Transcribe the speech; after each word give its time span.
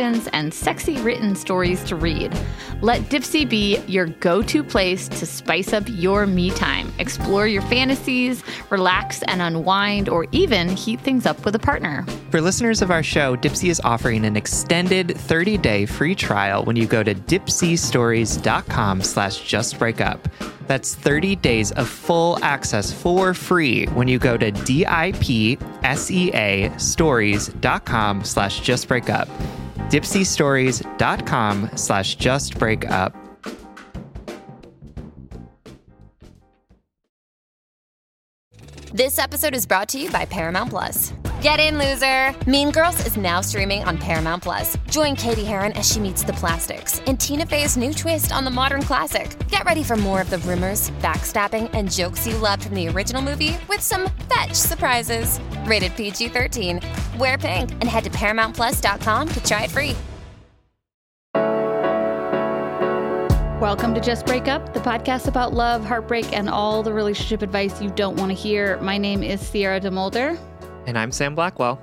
and 0.00 0.52
sexy 0.52 0.96
written 1.00 1.36
stories 1.36 1.82
to 1.84 1.94
read. 1.94 2.36
Let 2.80 3.02
Dipsea 3.02 3.48
be 3.48 3.78
your 3.86 4.06
go 4.06 4.42
to 4.42 4.64
place 4.64 5.08
to 5.08 5.26
spice 5.26 5.72
up 5.72 5.84
your 5.86 6.26
me 6.26 6.50
time. 6.50 6.92
Explore 6.98 7.46
your 7.46 7.62
fantasies, 7.62 8.42
relax 8.70 9.22
and 9.22 9.40
unwind, 9.40 10.08
or 10.08 10.26
even 10.32 10.68
heat 10.68 11.00
things 11.00 11.26
up 11.26 11.44
with 11.44 11.54
a 11.54 11.58
partner. 11.58 12.04
For 12.30 12.40
listeners 12.40 12.82
of 12.82 12.90
our 12.90 13.02
show, 13.02 13.36
Dipsea 13.36 13.70
is 13.70 13.80
offering 13.84 14.24
an 14.24 14.36
extended 14.36 15.08
30-day 15.08 15.86
free 15.86 16.14
trial 16.14 16.64
when 16.64 16.76
you 16.76 16.86
go 16.86 17.02
to 17.02 17.14
dipseastories.com 17.14 19.02
slash 19.02 19.40
justbreakup. 19.42 20.18
That's 20.66 20.94
30 20.94 21.36
days 21.36 21.72
of 21.72 21.88
full 21.88 22.38
access 22.42 22.92
for 22.92 23.34
free 23.34 23.86
when 23.86 24.08
you 24.08 24.18
go 24.18 24.36
to 24.36 24.50
D-I-P-S-E-A 24.50 25.58
stories.com 26.78 28.24
slash 28.24 28.60
justbreakup. 28.60 29.28
dipseastories.com 29.90 31.70
slash 31.76 32.16
justbreakup. 32.16 33.14
This 38.92 39.18
episode 39.18 39.56
is 39.56 39.66
brought 39.66 39.88
to 39.88 39.98
you 39.98 40.08
by 40.10 40.24
Paramount 40.24 40.70
Plus. 40.70 41.12
Get 41.44 41.60
in, 41.60 41.76
loser! 41.76 42.34
Mean 42.48 42.70
Girls 42.70 43.06
is 43.06 43.18
now 43.18 43.42
streaming 43.42 43.84
on 43.84 43.98
Paramount 43.98 44.42
Plus. 44.42 44.78
Join 44.88 45.14
Cady 45.14 45.44
Heron 45.44 45.72
as 45.72 45.86
she 45.86 46.00
meets 46.00 46.24
the 46.24 46.32
plastics 46.32 47.00
in 47.00 47.18
Tina 47.18 47.44
Fey's 47.44 47.76
new 47.76 47.92
twist 47.92 48.32
on 48.32 48.44
the 48.44 48.50
modern 48.50 48.80
classic. 48.80 49.36
Get 49.48 49.66
ready 49.66 49.82
for 49.82 49.94
more 49.94 50.22
of 50.22 50.30
the 50.30 50.38
rumors, 50.38 50.88
backstabbing, 51.02 51.68
and 51.74 51.92
jokes 51.92 52.26
you 52.26 52.34
loved 52.38 52.62
from 52.64 52.74
the 52.74 52.88
original 52.88 53.20
movie 53.20 53.58
with 53.68 53.82
some 53.82 54.08
fetch 54.32 54.54
surprises. 54.54 55.38
Rated 55.66 55.94
PG 55.96 56.28
13. 56.28 56.80
Wear 57.18 57.36
pink 57.36 57.72
and 57.72 57.90
head 57.90 58.04
to 58.04 58.10
ParamountPlus.com 58.10 59.28
to 59.28 59.44
try 59.44 59.64
it 59.64 59.70
free. 59.70 59.94
Welcome 63.60 63.94
to 63.94 64.00
Just 64.00 64.24
Break 64.24 64.48
Up, 64.48 64.72
the 64.72 64.80
podcast 64.80 65.28
about 65.28 65.52
love, 65.52 65.84
heartbreak, 65.84 66.32
and 66.32 66.48
all 66.48 66.82
the 66.82 66.94
relationship 66.94 67.42
advice 67.42 67.82
you 67.82 67.90
don't 67.90 68.16
want 68.16 68.30
to 68.30 68.34
hear. 68.34 68.78
My 68.80 68.96
name 68.96 69.22
is 69.22 69.42
Sierra 69.42 69.78
DeMulder. 69.78 70.38
And 70.86 70.98
I'm 70.98 71.10
Sam 71.12 71.34
Blackwell. 71.34 71.80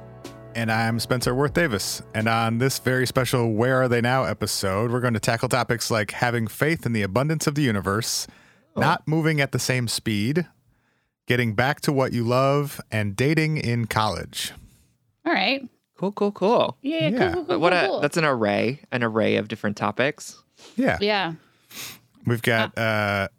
And 0.54 0.72
I'm 0.72 1.00
Spencer 1.00 1.34
Wirth-Davis. 1.34 2.02
And 2.14 2.28
on 2.28 2.58
this 2.58 2.78
very 2.80 3.08
special 3.08 3.54
Where 3.54 3.82
Are 3.82 3.88
They 3.88 4.02
Now 4.02 4.26
episode, 4.26 4.92
we're 4.92 5.00
going 5.00 5.14
to 5.14 5.20
tackle 5.20 5.50
topics 5.50 5.90
like 5.90 6.12
having 6.12 6.48
faith 6.48 6.86
in 6.86 6.94
the 6.94 7.02
abundance 7.02 7.48
of 7.48 7.56
the 7.56 7.62
universe, 7.64 8.28
not 8.76 9.08
moving 9.08 9.42
at 9.42 9.54
the 9.54 9.60
same 9.60 9.88
speed, 9.88 10.46
getting 11.26 11.56
back 11.56 11.82
to 11.82 11.94
what 11.94 12.14
you 12.14 12.24
love, 12.24 12.80
and 12.92 13.16
dating 13.16 13.58
in 13.58 13.86
college. 13.88 14.52
All 15.26 15.34
right. 15.34 15.68
Cool, 15.98 16.12
cool, 16.12 16.32
cool. 16.32 16.78
Yeah, 16.82 17.08
Yeah. 17.10 17.18
cool, 17.18 17.34
cool, 17.34 17.46
cool, 17.46 17.60
What 17.60 17.74
a 17.74 17.86
cool. 17.88 18.00
that's 18.02 18.18
an 18.18 18.26
array, 18.26 18.82
an 18.92 19.04
array 19.04 19.38
of 19.38 19.48
different 19.48 19.78
topics. 19.78 20.42
Yeah. 20.76 20.98
Yeah. 21.00 21.34
We've 22.26 22.42
got 22.42 22.78
uh, 22.78 23.30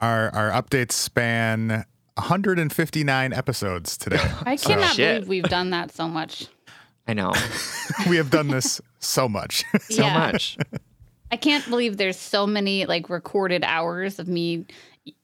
our 0.00 0.30
our 0.34 0.50
updates 0.50 0.92
span 0.92 1.84
159 2.14 3.32
episodes 3.32 3.96
today. 3.96 4.20
I 4.46 4.56
cannot 4.56 4.94
shit. 4.96 5.14
believe 5.24 5.28
we've 5.28 5.44
done 5.50 5.70
that 5.70 5.92
so 5.92 6.08
much. 6.08 6.46
I 7.08 7.14
know. 7.14 7.32
we 8.08 8.16
have 8.16 8.30
done 8.30 8.48
this 8.48 8.80
so 9.00 9.28
much. 9.28 9.64
So 9.90 10.02
Yeah. 10.04 10.18
much. 10.18 10.56
I 11.30 11.36
can't 11.36 11.66
believe 11.68 11.96
there's 11.96 12.18
so 12.18 12.46
many 12.46 12.84
like 12.86 13.08
recorded 13.08 13.64
hours 13.64 14.18
of 14.18 14.28
me 14.28 14.66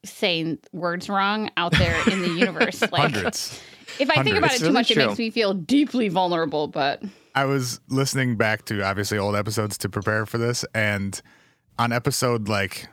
saying 0.05 0.59
words 0.73 1.09
wrong 1.09 1.51
out 1.57 1.73
there 1.73 1.97
in 2.11 2.23
the 2.23 2.31
universe. 2.31 2.81
Like, 2.81 3.13
Hundreds. 3.13 3.61
if 4.01 4.11
I 4.11 4.23
think 4.23 4.37
about 4.37 4.55
it 4.55 4.59
too 4.59 4.73
much, 4.73 4.89
true. 4.91 5.03
it 5.03 5.07
makes 5.09 5.19
me 5.19 5.31
feel 5.31 5.53
deeply 5.55 6.09
vulnerable. 6.09 6.67
But 6.67 7.03
I 7.35 7.45
was 7.45 7.79
listening 7.89 8.37
back 8.37 8.65
to 8.67 8.83
obviously 8.83 9.19
old 9.19 9.37
episodes 9.37 9.77
to 9.79 9.89
prepare 9.89 10.25
for 10.27 10.39
this, 10.39 10.65
and 10.75 11.21
on 11.79 11.93
episode 11.93 12.49
like 12.49 12.89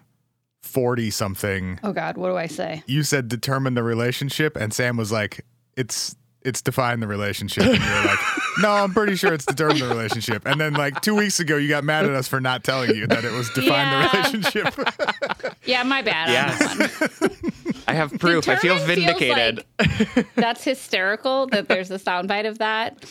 40 0.66 1.10
something, 1.12 1.80
oh 1.84 1.94
god, 1.94 2.18
what 2.18 2.30
do 2.30 2.36
I 2.38 2.48
say? 2.48 2.84
you 2.88 3.04
said 3.04 3.28
determine 3.28 3.74
the 3.76 3.84
relationship, 3.84 4.56
and 4.56 4.74
Sam 4.74 4.98
was 4.98 5.12
like, 5.12 5.46
it's 5.78 6.16
it's 6.42 6.62
define 6.62 7.00
the 7.00 7.08
relationship. 7.08 7.64
And 7.64 7.78
you're 7.84 8.06
like, 8.06 8.20
no, 8.62 8.70
I'm 8.72 8.94
pretty 8.94 9.16
sure 9.16 9.34
it's 9.34 9.46
determine 9.46 9.80
the 9.80 9.88
relationship. 9.88 10.44
And 10.46 10.62
then 10.62 10.74
like 10.74 11.02
two 11.02 11.16
weeks 11.16 11.40
ago, 11.40 11.58
you 11.58 11.68
got 11.70 11.84
mad 11.84 12.06
at 12.06 12.12
us 12.12 12.28
for 12.28 12.40
not 12.40 12.64
telling 12.64 12.96
you 12.96 13.08
that 13.08 13.26
it 13.26 13.32
was 13.32 13.50
define 13.50 13.70
Yeah. 13.72 14.08
the 14.12 14.18
relationship. 14.18 15.56
Yeah, 15.66 15.82
my 15.82 16.04
bad. 16.04 16.28
on 16.28 16.34
Yes. 16.34 16.60
that 17.00 17.20
one. 17.20 17.82
I 17.88 17.94
have 17.94 18.12
proof. 18.20 18.48
I 18.48 18.56
feel 18.58 18.78
vindicated. 18.86 19.64
like- 19.80 20.28
That's 20.36 20.64
hysterical 20.64 21.48
that 21.48 21.68
there's 21.68 21.90
a 21.90 21.98
soundbite 21.98 22.48
of 22.48 22.60
that. 22.60 23.04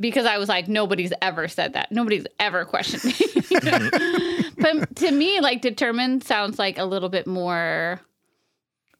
Because 0.00 0.26
I 0.26 0.38
was 0.38 0.48
like, 0.48 0.68
nobody's 0.68 1.12
ever 1.20 1.48
said 1.48 1.72
that. 1.72 1.90
Nobody's 1.90 2.24
ever 2.38 2.64
questioned 2.64 3.04
me. 3.04 3.14
but 4.58 4.96
to 4.96 5.10
me, 5.10 5.40
like 5.40 5.60
determined 5.60 6.24
sounds 6.24 6.58
like 6.58 6.78
a 6.78 6.84
little 6.84 7.08
bit 7.08 7.26
more 7.26 8.00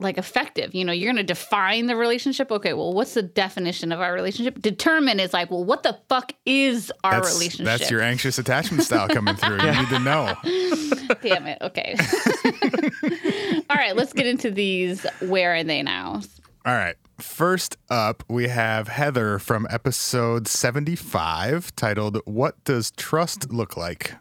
like 0.00 0.18
effective. 0.18 0.74
You 0.74 0.84
know, 0.84 0.92
you're 0.92 1.12
gonna 1.12 1.22
define 1.24 1.86
the 1.86 1.96
relationship. 1.96 2.50
Okay, 2.50 2.72
well, 2.72 2.92
what's 2.92 3.14
the 3.14 3.22
definition 3.22 3.90
of 3.92 4.00
our 4.00 4.12
relationship? 4.12 4.60
Determine 4.60 5.18
is 5.20 5.32
like, 5.32 5.50
well, 5.50 5.64
what 5.64 5.82
the 5.82 5.98
fuck 6.08 6.32
is 6.46 6.92
our 7.02 7.12
That's, 7.20 7.34
relationship? 7.34 7.66
that's 7.66 7.90
your 7.90 8.00
anxious 8.00 8.38
attachment 8.38 8.84
style 8.84 9.08
coming 9.08 9.34
through. 9.34 9.60
You 9.60 9.72
need 9.72 9.88
to 9.88 9.98
know. 9.98 10.34
Damn 11.22 11.46
it. 11.46 11.58
Okay. 11.62 11.96
All 13.70 13.76
right, 13.76 13.96
let's 13.96 14.12
get 14.12 14.26
into 14.26 14.50
these. 14.50 15.04
Where 15.20 15.56
are 15.56 15.64
they 15.64 15.82
now? 15.82 16.22
All 16.68 16.74
right. 16.74 16.96
First 17.18 17.78
up, 17.88 18.22
we 18.28 18.48
have 18.48 18.88
Heather 18.88 19.38
from 19.38 19.66
episode 19.70 20.46
75 20.46 21.74
titled, 21.74 22.20
What 22.26 22.62
Does 22.64 22.90
Trust 22.90 23.50
Look 23.50 23.78
Like? 23.78 24.12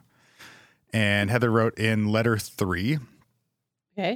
And 0.94 1.30
Heather 1.30 1.52
wrote 1.52 1.78
in 1.78 2.08
letter 2.08 2.38
three. 2.38 3.00
Okay. 4.00 4.16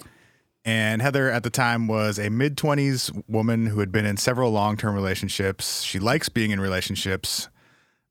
And 0.64 1.02
Heather 1.02 1.30
at 1.30 1.44
the 1.44 1.50
time 1.50 1.90
was 1.90 2.18
a 2.18 2.30
mid 2.30 2.56
20s 2.56 3.22
woman 3.28 3.66
who 3.66 3.82
had 3.82 3.92
been 3.92 4.06
in 4.06 4.16
several 4.16 4.52
long 4.52 4.78
term 4.78 4.96
relationships. 4.96 5.82
She 5.82 6.00
likes 6.00 6.30
being 6.30 6.52
in 6.52 6.62
relationships, 6.62 7.50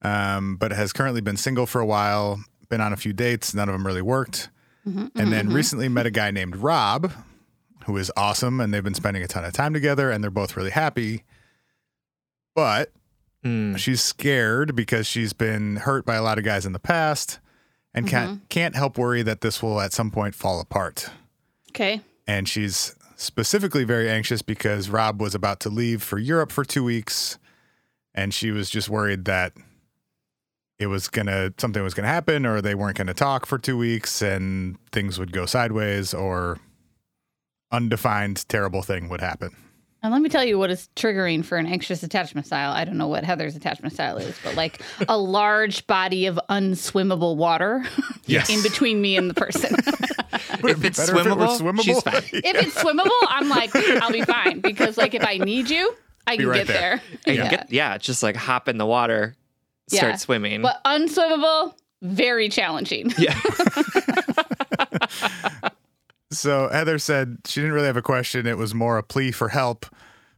um, 0.03 0.57
but 0.57 0.71
has 0.71 0.93
currently 0.93 1.23
been 1.23 1.39
single 1.39 1.65
for 1.65 1.81
a 1.81 1.87
while, 1.87 2.45
been 2.69 2.83
on 2.83 2.93
a 2.93 2.99
few 2.99 3.15
dates. 3.15 3.55
None 3.55 3.71
of 3.71 3.73
them 3.73 3.87
really 3.87 4.03
worked. 4.03 4.51
and 5.15 5.33
then 5.33 5.49
recently 5.49 5.89
met 5.89 6.05
a 6.05 6.11
guy 6.11 6.31
named 6.31 6.57
Rob, 6.57 7.11
who 7.91 7.97
is 7.97 8.13
awesome. 8.17 8.61
And 8.61 8.73
they've 8.73 8.85
been 8.85 8.95
spending 8.95 9.23
a 9.23 9.29
ton 9.29 9.45
of 9.45 9.53
time 9.53 9.73
together 9.73 10.11
and 10.11 10.23
they're 10.23 10.31
both 10.31 10.57
really 10.57 10.71
happy. 10.71 11.25
But 12.55 12.93
Mm. 13.45 13.79
she's 13.79 14.03
scared 14.03 14.77
because 14.77 15.07
she's 15.07 15.33
been 15.33 15.77
hurt 15.77 16.05
by 16.05 16.15
a 16.17 16.23
lot 16.23 16.37
of 16.37 16.45
guys 16.45 16.67
in 16.67 16.73
the 16.75 16.79
past 16.79 17.39
and 17.95 18.07
can't, 18.07 18.47
can't 18.51 18.77
help 18.77 18.99
worry 18.99 19.23
that 19.23 19.41
this 19.41 19.63
will 19.63 19.81
at 19.81 19.95
some 19.95 20.11
point 20.11 20.35
fall 20.35 20.61
apart 20.61 21.09
Okay. 21.71 22.03
and 22.27 22.47
she's 22.47 22.95
specifically 23.17 23.85
very 23.85 24.11
anxious 24.11 24.43
because 24.43 24.91
Rob 24.91 25.23
was 25.23 25.35
about 25.35 25.59
to 25.61 25.71
leave 25.71 26.03
for 26.03 26.19
Europe 26.19 26.53
for 26.53 26.65
two 26.67 26.85
weeks, 26.85 27.39
and 28.15 28.35
she 28.35 28.51
was 28.51 28.69
just 28.69 28.91
worried 28.91 29.25
that 29.25 29.55
it 30.79 30.89
was 30.89 31.09
gonna 31.09 31.53
something 31.57 31.83
was 31.83 31.95
gonna 31.95 32.09
happen, 32.09 32.45
or 32.45 32.61
they 32.61 32.75
weren't 32.75 32.99
gonna 32.99 33.15
talk 33.15 33.47
for 33.47 33.57
two 33.59 33.79
weeks, 33.79 34.21
and 34.21 34.77
things 34.93 35.19
would 35.19 35.33
go 35.33 35.47
sideways, 35.47 36.13
or 36.13 36.59
undefined 37.73 38.49
terrible 38.49 38.83
thing 38.83 39.09
would 39.09 39.21
happen. 39.21 39.55
And 40.03 40.13
let 40.13 40.23
me 40.23 40.31
tell 40.31 40.43
you 40.45 40.59
what 40.59 40.71
is 40.71 40.89
triggering 40.97 41.45
for 41.45 41.59
an 41.59 41.67
anxious 41.67 42.03
attachment 42.03 42.47
style. 42.47 42.73
I 42.73 42.85
don't 42.87 42.97
know 42.97 43.07
what 43.09 43.23
Heather's 43.23 43.55
attachment 43.55 43.93
style 43.93 44.17
is, 44.17 44.35
but 44.43 44.55
like 44.55 44.81
a 45.09 45.19
large 45.19 45.87
body 45.87 46.25
of 46.25 46.41
unswimmable 46.49 47.37
water 47.37 47.85
Yes. 48.27 48.49
in 48.49 48.63
between 48.63 49.03
me 49.03 49.17
and 49.17 49.29
the 49.29 49.35
person. 49.35 49.77
If 50.63 50.85
it's 50.85 50.99
better 50.99 51.17
if 51.19 51.27
it 51.27 51.31
swimmable, 51.31 51.81
she's 51.83 52.03
fine. 52.03 52.23
if 52.33 52.33
it's 52.67 52.75
swimmable, 52.75 53.09
I'm 53.29 53.49
like, 53.49 53.75
I'll 53.75 54.13
be 54.13 54.21
fine 54.23 54.61
because 54.61 54.99
like 54.99 55.15
if 55.15 55.25
I 55.25 55.39
need 55.39 55.71
you, 55.71 55.95
I 56.27 56.33
Be 56.37 56.43
can 56.43 56.49
right 56.49 56.57
get 56.59 56.67
there. 56.67 57.03
there. 57.25 57.35
Yeah. 57.35 57.51
get- 57.51 57.73
yeah, 57.73 57.97
just 57.99 58.23
like 58.23 58.37
hop 58.37 58.69
in 58.69 58.77
the 58.77 58.85
water, 58.85 59.37
start 59.89 60.13
Yeah. 60.13 60.17
swimming. 60.17 60.61
But 60.61 60.83
unswimmable, 60.85 61.75
very 62.03 62.49
challenging. 62.51 63.13
yeah. 63.17 63.39
So 66.31 66.69
Heather 66.69 66.99
said 66.99 67.39
she 67.47 67.61
didn't 67.61 67.75
really 67.75 67.87
have 67.87 67.97
a 67.97 68.03
question. 68.03 68.47
It 68.47 68.57
was 68.57 68.75
more 68.75 68.99
a 68.99 69.03
plea 69.03 69.33
for 69.33 69.49
help, 69.49 69.87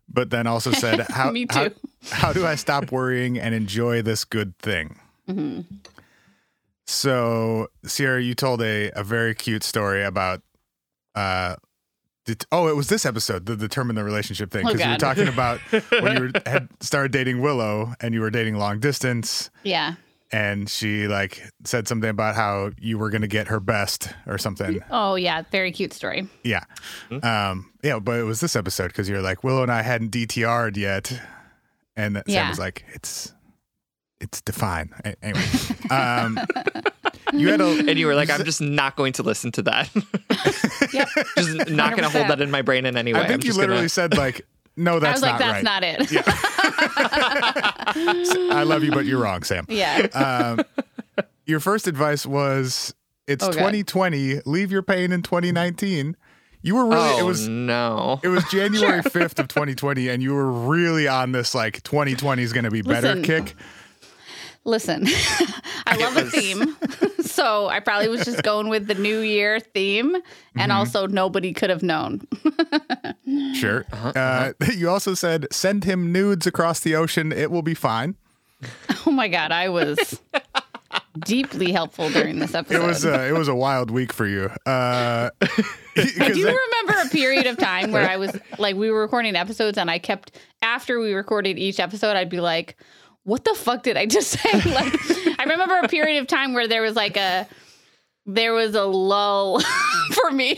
but 0.08 0.30
then 0.30 0.46
also 0.46 0.70
said, 0.72 1.00
"How 1.10 1.30
Me 1.30 1.46
how, 1.50 1.68
too. 1.68 1.74
how 2.10 2.32
do 2.32 2.46
I 2.46 2.54
stop 2.54 2.90
worrying 2.90 3.38
and 3.38 3.54
enjoy 3.54 4.02
this 4.02 4.24
good 4.24 4.56
thing?" 4.58 4.98
Mm-hmm. 5.28 5.60
So 6.86 7.68
Sierra, 7.84 8.20
you 8.22 8.34
told 8.34 8.62
a 8.62 8.90
a 8.98 9.04
very 9.04 9.34
cute 9.34 9.62
story 9.64 10.02
about. 10.02 10.42
Uh, 11.14 11.56
det- 12.24 12.46
oh, 12.50 12.68
it 12.68 12.76
was 12.76 12.88
this 12.88 13.04
episode, 13.04 13.46
the 13.46 13.56
determine 13.56 13.96
the 13.96 14.04
relationship 14.04 14.50
thing, 14.50 14.66
Oh, 14.66 14.72
because 14.72 14.84
you 14.84 14.92
were 14.92 14.96
talking 14.98 15.28
about 15.28 15.60
when 15.70 16.16
you 16.16 16.20
were, 16.22 16.32
had 16.50 16.68
started 16.80 17.12
dating 17.12 17.42
Willow 17.42 17.94
and 18.00 18.14
you 18.14 18.20
were 18.22 18.30
dating 18.30 18.56
long 18.56 18.80
distance, 18.80 19.50
Yeah. 19.62 19.94
And 20.32 20.68
she 20.68 21.06
like 21.08 21.42
said 21.64 21.86
something 21.86 22.08
about 22.10 22.34
how 22.34 22.70
you 22.80 22.98
were 22.98 23.10
going 23.10 23.20
to 23.22 23.28
get 23.28 23.48
her 23.48 23.60
best 23.60 24.08
or 24.26 24.38
something. 24.38 24.80
Oh 24.90 25.14
yeah, 25.14 25.42
very 25.52 25.70
cute 25.72 25.92
story. 25.92 26.28
Yeah. 26.42 26.64
Um, 27.22 27.70
yeah, 27.82 27.98
but 27.98 28.18
it 28.18 28.22
was 28.24 28.40
this 28.40 28.56
episode 28.56 28.88
because 28.88 29.08
you're 29.08 29.22
like, 29.22 29.44
Willow 29.44 29.62
and 29.62 29.70
I 29.72 29.82
hadn't 29.82 30.10
DTR'd 30.10 30.76
yet. 30.76 31.12
And 31.96 32.16
that 32.16 32.26
Sam 32.26 32.34
Yeah. 32.34 32.48
was 32.48 32.58
like, 32.58 32.84
it's, 32.94 33.32
it's 34.20 34.40
define. 34.40 34.90
A- 35.04 35.14
Anyway, 35.22 35.44
um, 35.90 36.38
you 37.34 37.48
had 37.50 37.60
a, 37.60 37.66
And 37.88 37.98
you 37.98 38.06
were 38.06 38.14
like, 38.14 38.30
I'm 38.30 38.44
just 38.44 38.60
not 38.62 38.96
going 38.96 39.12
to 39.14 39.22
listen 39.22 39.52
to 39.52 39.62
that. 39.62 39.90
Yep. 40.92 41.08
just 41.36 41.70
not 41.70 41.90
going 41.96 42.02
to 42.02 42.08
hold 42.10 42.28
that 42.28 42.40
in 42.40 42.50
my 42.50 42.60
brain 42.62 42.86
in 42.86 42.96
any 42.96 43.12
way. 43.14 43.20
I 43.20 43.22
think 43.22 43.34
I'm 43.34 43.40
you 43.40 43.46
just 43.46 43.58
literally 43.58 43.80
gonna, 43.82 43.88
said 43.88 44.16
like, 44.16 44.44
no, 44.76 44.96
I 44.96 45.00
that's 45.00 45.20
was 45.20 45.22
like, 45.22 45.32
not 45.32 45.38
that's 45.38 45.54
right. 45.54 45.64
not 45.64 45.84
it. 45.84 45.98
I 48.52 48.62
love 48.64 48.82
you, 48.84 48.90
but 48.92 49.04
you're 49.06 49.20
wrong, 49.20 49.42
Sam. 49.42 49.64
yeah. 49.68 50.06
Um, 50.14 50.60
your 51.46 51.60
first 51.60 51.86
advice 51.88 52.24
was, 52.26 52.94
it's 53.26 53.42
Oh, 53.44 53.48
God. 53.48 53.54
2020, 53.58 54.40
leave 54.46 54.70
your 54.72 54.82
pain 54.82 55.12
in 55.12 55.22
2019. 55.22 56.16
You 56.64 56.76
were 56.76 56.84
really, 56.86 56.96
oh, 57.14 57.18
it 57.18 57.24
was, 57.24 57.48
no. 57.48 58.20
it 58.22 58.28
was 58.28 58.44
January 58.50 59.02
5th 59.02 59.38
of 59.40 59.48
2020, 59.48 60.08
and 60.08 60.22
you 60.22 60.32
were 60.34 60.50
really 60.50 61.08
on 61.08 61.32
this 61.32 61.54
like 61.54 61.82
2020 61.82 62.42
is 62.42 62.52
going 62.52 62.64
to 62.64 62.70
be 62.70 62.82
better 62.82 63.14
Listen. 63.16 63.22
kick. 63.24 63.54
Listen, 64.64 65.04
I 65.86 65.96
love 65.96 66.16
a 66.16 66.24
theme. 66.30 66.76
so 67.22 67.66
I 67.68 67.80
probably 67.80 68.08
was 68.08 68.24
just 68.24 68.42
going 68.44 68.68
with 68.68 68.86
the 68.86 68.94
new 68.94 69.18
year 69.20 69.58
theme. 69.58 70.14
And 70.14 70.22
Mm-hmm. 70.70 70.70
also, 70.70 71.06
nobody 71.08 71.52
could 71.52 71.70
have 71.70 71.82
known. 71.82 72.26
Sure. 73.54 73.84
Uh-huh, 73.92 74.12
uh 74.14 74.52
you 74.74 74.90
also 74.90 75.14
said 75.14 75.46
send 75.50 75.84
him 75.84 76.12
nudes 76.12 76.46
across 76.46 76.80
the 76.80 76.94
ocean. 76.94 77.32
It 77.32 77.50
will 77.50 77.62
be 77.62 77.74
fine. 77.74 78.14
Oh 79.06 79.10
my 79.10 79.28
God, 79.28 79.52
I 79.52 79.68
was 79.70 80.20
deeply 81.20 81.72
helpful 81.72 82.10
during 82.10 82.38
this 82.38 82.54
episode. 82.54 82.82
It 82.82 82.86
was 82.86 83.04
uh, 83.06 83.26
it 83.28 83.32
was 83.36 83.48
a 83.48 83.54
wild 83.54 83.90
week 83.90 84.12
for 84.12 84.26
you. 84.26 84.50
Uh, 84.66 85.30
I 85.40 85.46
'cause 85.46 86.12
do 86.14 86.44
then- 86.44 86.54
remember 86.56 86.94
a 87.04 87.08
period 87.10 87.46
of 87.46 87.56
time 87.56 87.90
where 87.92 88.08
I 88.08 88.16
was 88.16 88.36
like, 88.58 88.76
we 88.76 88.90
were 88.90 89.00
recording 89.00 89.34
episodes, 89.36 89.78
and 89.78 89.90
I 89.90 89.98
kept 89.98 90.38
after 90.62 91.00
we 91.00 91.12
recorded 91.14 91.58
each 91.58 91.80
episode, 91.80 92.16
I'd 92.16 92.28
be 92.30 92.40
like, 92.40 92.76
"What 93.24 93.44
the 93.44 93.54
fuck 93.54 93.82
did 93.82 93.96
I 93.96 94.06
just 94.06 94.30
say?" 94.38 94.52
Like, 94.52 94.94
I 95.40 95.44
remember 95.44 95.78
a 95.78 95.88
period 95.88 96.20
of 96.20 96.26
time 96.26 96.54
where 96.54 96.68
there 96.68 96.82
was 96.82 96.96
like 96.96 97.16
a 97.16 97.46
there 98.24 98.52
was 98.52 98.76
a 98.76 98.84
lull 98.84 99.60
for 100.12 100.30
me. 100.30 100.56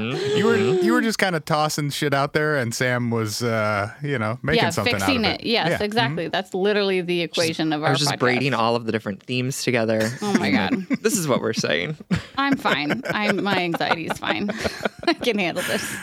you 0.00 0.44
were 0.46 0.56
you 0.56 0.92
were 0.92 1.00
just 1.00 1.18
kind 1.18 1.36
of 1.36 1.44
tossing 1.44 1.90
shit 1.90 2.12
out 2.12 2.32
there, 2.32 2.56
and 2.56 2.74
Sam 2.74 3.10
was 3.10 3.42
uh, 3.42 3.92
you 4.02 4.18
know 4.18 4.38
making 4.42 4.64
yeah, 4.64 4.70
something 4.70 4.94
fixing 4.94 5.24
out 5.24 5.34
of 5.34 5.40
it. 5.40 5.40
it. 5.42 5.46
Yes, 5.46 5.68
Yeah. 5.68 5.74
Mm-hmm. 5.74 5.84
exactly. 5.84 6.28
That's 6.28 6.52
literally 6.54 7.00
the 7.02 7.22
equation 7.22 7.72
of 7.72 7.82
our. 7.82 7.88
I 7.88 7.90
was 7.92 8.00
just 8.00 8.12
podcast. 8.12 8.18
braiding 8.18 8.54
all 8.54 8.74
of 8.76 8.84
the 8.84 8.92
different 8.92 9.22
themes 9.22 9.62
together. 9.62 10.00
Oh 10.22 10.34
my 10.38 10.50
god, 10.50 10.86
this 11.02 11.16
is 11.16 11.26
what 11.28 11.40
we're 11.40 11.52
saying. 11.52 11.96
I'm 12.36 12.56
fine. 12.56 13.02
I'm 13.06 13.42
my 13.42 13.58
anxiety 13.58 14.06
is 14.06 14.18
fine. 14.18 14.50
I 15.06 15.14
can 15.14 15.38
handle 15.38 15.62
this. 15.64 15.96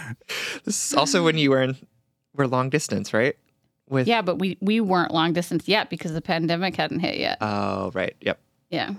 This 0.66 0.88
is 0.92 0.94
also 0.94 1.24
when 1.24 1.38
you 1.38 1.52
were 1.52 1.62
in 1.62 1.76
we're 2.34 2.46
long 2.46 2.70
distance, 2.70 3.14
right? 3.14 3.36
With 3.90 4.08
Yeah, 4.08 4.22
but 4.22 4.38
we 4.40 4.58
we 4.62 4.80
weren't 4.82 5.14
long 5.14 5.34
distance 5.34 5.68
yet 5.68 5.90
because 5.90 6.14
the 6.14 6.22
pandemic 6.22 6.76
hadn't 6.76 7.00
hit 7.00 7.18
yet. 7.18 7.38
Oh, 7.42 7.92
right. 7.94 8.16
Yep. 8.22 8.40
Yeah. 8.70 8.94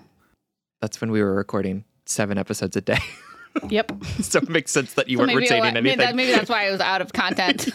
That's 0.80 1.00
when 1.00 1.10
we 1.10 1.22
were 1.22 1.34
recording 1.34 1.84
seven 2.06 2.38
episodes 2.38 2.76
a 2.76 2.80
day. 2.80 2.98
Yep. 3.70 4.04
so 4.20 4.38
it 4.38 4.48
makes 4.48 4.70
sense 4.70 4.92
that 4.94 5.08
you 5.08 5.16
So 5.16 5.22
weren't 5.22 5.28
maybe, 5.34 5.40
retaining 5.40 5.64
I- 5.64 5.70
maybe, 5.72 5.90
anything. 5.90 6.06
that, 6.06 6.14
maybe 6.14 6.30
that's 6.30 6.48
why 6.48 6.68
I 6.68 6.70
was 6.70 6.80
out 6.80 7.00
of 7.00 7.12
content. 7.12 7.68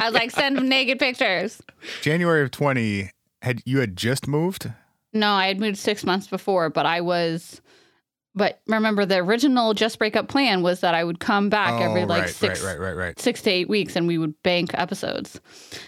I 0.00 0.04
was 0.04 0.12
like, 0.12 0.30
send 0.30 0.60
naked 0.68 0.98
pictures. 0.98 1.62
January 2.02 2.42
of 2.42 2.50
twenty 2.50 3.10
had 3.40 3.62
you 3.64 3.78
had 3.80 3.96
just 3.96 4.26
moved. 4.28 4.70
No, 5.14 5.30
I 5.32 5.46
had 5.46 5.58
moved 5.58 5.78
six 5.78 6.04
months 6.04 6.26
before, 6.26 6.68
but 6.68 6.84
I 6.84 7.00
was. 7.00 7.62
But 8.34 8.60
remember, 8.66 9.04
the 9.04 9.18
original 9.18 9.74
just 9.74 9.98
breakup 9.98 10.28
plan 10.28 10.62
was 10.62 10.80
that 10.80 10.94
I 10.94 11.04
would 11.04 11.20
come 11.20 11.50
back 11.50 11.80
every 11.82 12.02
oh, 12.02 12.06
like 12.06 12.22
right, 12.22 12.30
six, 12.30 12.62
right, 12.64 12.78
right, 12.78 12.86
right, 12.86 12.96
right. 12.96 13.20
six 13.20 13.42
to 13.42 13.50
eight 13.50 13.68
weeks, 13.68 13.94
and 13.94 14.06
we 14.06 14.16
would 14.16 14.42
bank 14.42 14.70
episodes 14.74 15.38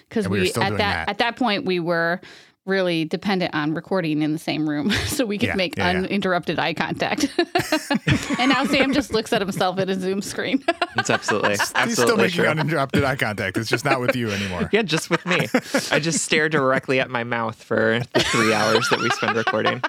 because 0.09 0.29
we 0.29 0.39
we, 0.39 0.41
were 0.41 0.47
still 0.47 0.63
at 0.63 0.69
doing 0.69 0.79
that, 0.79 1.07
that. 1.07 1.09
at 1.09 1.19
that 1.19 1.37
point 1.37 1.65
we 1.65 1.81
were 1.81 2.21
really 2.67 3.05
dependent 3.05 3.55
on 3.55 3.75
recording 3.75 4.23
in 4.23 4.33
the 4.33 4.39
same 4.39 4.67
room 4.69 4.91
so 5.07 5.27
we 5.27 5.37
could 5.37 5.49
Yeah, 5.51 5.55
make 5.55 5.77
yeah, 5.77 5.91
yeah. 5.93 5.99
uninterrupted 5.99 6.59
eye 6.59 6.73
contact. 6.75 7.31
and 8.39 8.49
now 8.51 8.65
Sam 8.65 8.95
just 8.95 9.13
looks 9.13 9.35
at 9.35 9.43
himself 9.43 9.79
at 9.79 9.91
a 9.91 9.95
Zoom 9.95 10.23
screen. 10.23 10.63
It's 10.97 11.11
absolutely, 11.11 11.51
He's 11.51 11.73
absolutely 11.75 11.95
still 12.05 12.17
making 12.17 12.41
true. 12.43 12.47
uninterrupted 12.49 13.05
eye 13.05 13.17
contact. 13.17 13.57
It's 13.59 13.69
just 13.69 13.85
not 13.85 14.01
with 14.01 14.15
you 14.17 14.31
anymore. 14.31 14.71
yeah, 14.73 14.81
just 14.83 15.11
with 15.11 15.27
me. 15.27 15.49
I 15.91 15.99
just 15.99 16.23
stare 16.25 16.49
directly 16.49 17.01
at 17.01 17.11
my 17.11 17.25
mouth 17.25 17.61
for 17.63 18.01
the 18.15 18.21
three 18.21 18.55
hours 18.55 18.89
that 18.91 19.01
we 19.01 19.11
spend 19.11 19.37
recording. 19.37 19.83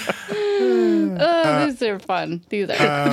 oh, 0.30 1.66
these 1.66 1.82
are 1.82 1.98
fun. 1.98 2.42
These 2.48 2.70
are. 2.70 3.12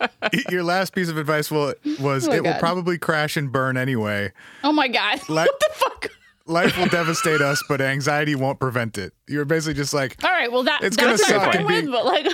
Um, 0.00 0.08
your 0.50 0.62
last 0.62 0.94
piece 0.94 1.08
of 1.08 1.16
advice 1.18 1.50
will, 1.50 1.74
was 2.00 2.28
Oh 2.28 2.32
it 2.32 2.42
will 2.42 2.54
probably 2.54 2.98
crash 2.98 3.36
and 3.36 3.50
burn 3.52 3.76
anyway. 3.76 4.32
oh 4.64 4.72
my 4.72 4.88
god! 4.88 5.20
Let- 5.28 5.48
what 5.48 5.60
the 5.60 5.70
fuck? 5.74 6.06
Life 6.46 6.76
will 6.78 6.88
devastate 6.88 7.40
us, 7.40 7.62
but 7.68 7.80
anxiety 7.80 8.34
won't 8.34 8.58
prevent 8.58 8.98
it. 8.98 9.12
You're 9.28 9.44
basically 9.44 9.74
just 9.74 9.94
like 9.94 10.16
All 10.24 10.30
right, 10.30 10.50
well 10.50 10.64
that 10.64 10.82
It's 10.82 10.96
gonna 10.96 11.16
suck 11.16 11.54
and 11.54 11.64
with, 11.64 11.86
but 11.90 12.04
like, 12.04 12.26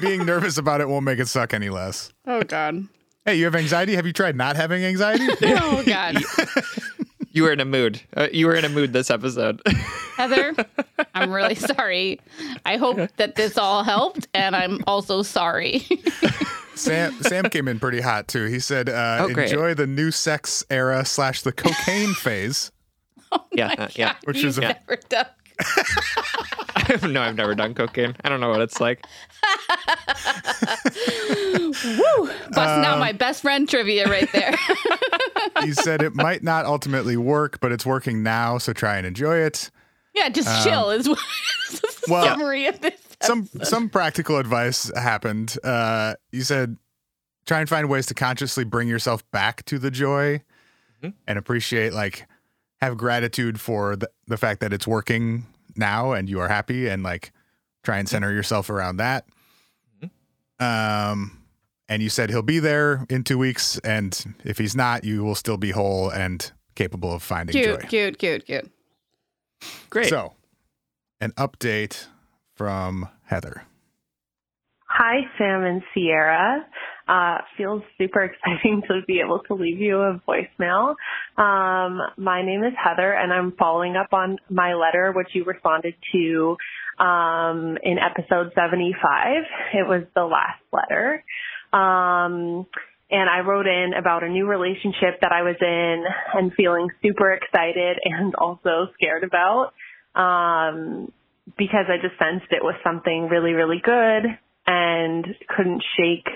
being 0.00 0.24
nervous 0.24 0.56
about 0.56 0.80
it 0.80 0.88
won't 0.88 1.04
make 1.04 1.18
it 1.18 1.28
suck 1.28 1.52
any 1.52 1.68
less. 1.68 2.10
oh 2.26 2.42
god, 2.42 2.88
Hey, 3.26 3.34
you 3.36 3.44
have 3.44 3.54
anxiety? 3.54 3.94
Have 3.96 4.06
you 4.06 4.12
tried 4.14 4.36
not 4.36 4.56
having 4.56 4.82
anxiety? 4.84 5.26
oh 5.42 5.82
god, 5.84 6.22
You 7.34 7.42
were 7.42 7.52
in 7.52 7.58
a 7.58 7.64
mood. 7.64 8.00
Uh, 8.16 8.28
you 8.32 8.46
were 8.46 8.54
in 8.54 8.64
a 8.64 8.68
mood 8.68 8.92
this 8.92 9.10
episode. 9.10 9.60
Heather, 10.16 10.54
I'm 11.16 11.32
really 11.32 11.56
sorry. 11.56 12.20
I 12.64 12.76
hope 12.76 12.96
that 13.16 13.34
this 13.34 13.58
all 13.58 13.82
helped, 13.82 14.28
and 14.32 14.54
I'm 14.54 14.84
also 14.86 15.22
sorry. 15.22 15.80
Sam 16.76 17.12
Sam 17.22 17.44
came 17.50 17.66
in 17.66 17.80
pretty 17.80 18.00
hot 18.00 18.28
too. 18.28 18.44
He 18.44 18.60
said, 18.60 18.88
uh, 18.88 19.18
Oh, 19.22 19.26
"Enjoy 19.40 19.74
the 19.74 19.86
new 19.88 20.12
sex 20.12 20.64
era 20.70 21.04
slash 21.04 21.42
the 21.42 21.50
cocaine 21.50 22.14
phase." 22.22 22.70
yeah, 23.52 23.74
uh, 23.78 23.88
yeah. 23.96 24.14
Which 24.24 24.36
You've 24.36 24.46
is 24.50 24.58
a- 24.58 24.60
never 24.60 24.96
done. 25.08 25.26
no, 27.08 27.20
I've 27.22 27.36
never 27.36 27.54
done 27.54 27.74
cocaine. 27.74 28.14
I 28.24 28.28
don't 28.28 28.40
know 28.40 28.50
what 28.50 28.60
it's 28.60 28.80
like. 28.80 29.04
Woo! 31.84 32.28
Busting 32.52 32.84
out 32.84 32.98
my 32.98 33.12
best 33.12 33.42
friend 33.42 33.68
trivia 33.68 34.08
right 34.08 34.30
there. 34.32 34.54
He 35.62 35.72
said 35.72 36.02
it 36.02 36.14
might 36.14 36.42
not 36.42 36.64
ultimately 36.64 37.16
work, 37.16 37.60
but 37.60 37.70
it's 37.70 37.86
working 37.86 38.22
now, 38.22 38.58
so 38.58 38.72
try 38.72 38.96
and 38.96 39.06
enjoy 39.06 39.36
it. 39.38 39.70
yeah, 40.14 40.28
just 40.28 40.64
chill 40.64 40.90
is 40.90 41.08
what 41.08 41.18
is 41.70 41.80
the 41.80 41.86
Um, 41.86 41.92
well, 42.08 42.24
summary 42.24 42.66
of 42.66 42.80
this. 42.80 43.00
Some 43.22 43.48
some 43.62 43.88
practical 43.88 44.38
advice 44.38 44.90
happened. 44.96 45.56
Uh, 45.62 46.14
you 46.32 46.42
said 46.42 46.76
try 47.46 47.60
and 47.60 47.68
find 47.68 47.88
ways 47.88 48.06
to 48.06 48.14
consciously 48.14 48.64
bring 48.64 48.88
yourself 48.88 49.28
back 49.30 49.64
to 49.66 49.78
the 49.78 49.90
joy 49.90 50.42
and 51.26 51.38
appreciate 51.38 51.92
like 51.92 52.26
have 52.80 52.96
gratitude 52.96 53.60
for 53.60 53.96
the, 53.96 54.10
the 54.26 54.36
fact 54.36 54.60
that 54.60 54.72
it's 54.72 54.86
working 54.86 55.46
now 55.76 56.12
and 56.12 56.28
you 56.28 56.40
are 56.40 56.48
happy 56.48 56.88
and 56.88 57.02
like 57.02 57.32
try 57.82 57.98
and 57.98 58.08
center 58.08 58.32
yourself 58.32 58.70
around 58.70 58.96
that. 58.98 59.26
Um 60.60 61.40
and 61.88 62.02
you 62.02 62.08
said 62.08 62.30
he'll 62.30 62.42
be 62.42 62.58
there 62.60 63.04
in 63.10 63.24
2 63.24 63.36
weeks 63.36 63.78
and 63.80 64.34
if 64.44 64.58
he's 64.58 64.74
not 64.76 65.04
you 65.04 65.22
will 65.24 65.34
still 65.34 65.56
be 65.56 65.70
whole 65.70 66.08
and 66.10 66.52
capable 66.74 67.12
of 67.12 67.22
finding 67.22 67.52
Cute, 67.52 67.80
joy. 67.82 67.86
cute, 67.88 68.18
cute, 68.18 68.46
cute. 68.46 68.70
Great. 69.90 70.08
So, 70.08 70.34
an 71.20 71.32
update 71.32 72.06
from 72.54 73.08
Heather. 73.24 73.62
Hi, 74.86 75.22
Sam 75.38 75.64
and 75.64 75.82
Sierra. 75.92 76.64
Uh, 77.06 77.38
feels 77.58 77.82
super 77.98 78.22
exciting 78.24 78.82
to 78.88 79.00
be 79.06 79.20
able 79.20 79.40
to 79.40 79.54
leave 79.54 79.78
you 79.78 79.98
a 79.98 80.20
voicemail. 80.26 80.94
Um, 81.36 82.00
my 82.16 82.42
name 82.42 82.64
is 82.64 82.72
Heather, 82.82 83.12
and 83.12 83.32
I'm 83.32 83.52
following 83.58 83.96
up 83.96 84.12
on 84.12 84.38
my 84.48 84.74
letter, 84.74 85.12
which 85.14 85.28
you 85.32 85.44
responded 85.44 85.94
to 86.12 86.56
um, 86.98 87.76
in 87.82 87.98
episode 87.98 88.52
75. 88.54 89.42
It 89.74 89.86
was 89.86 90.04
the 90.14 90.24
last 90.24 90.62
letter. 90.72 91.22
Um, 91.72 92.66
and 93.10 93.28
I 93.28 93.40
wrote 93.40 93.66
in 93.66 93.92
about 93.98 94.24
a 94.24 94.28
new 94.28 94.46
relationship 94.46 95.20
that 95.20 95.32
I 95.32 95.42
was 95.42 95.56
in 95.60 96.04
and 96.34 96.52
feeling 96.54 96.88
super 97.02 97.32
excited 97.32 97.98
and 98.04 98.34
also 98.34 98.88
scared 98.94 99.24
about 99.24 99.72
um, 100.14 101.12
because 101.58 101.86
I 101.88 101.96
just 102.00 102.18
sensed 102.18 102.46
it 102.50 102.62
was 102.62 102.74
something 102.82 103.28
really, 103.28 103.52
really 103.52 103.80
good 103.84 104.24
and 104.66 105.26
couldn't 105.54 105.82
shake 105.96 106.28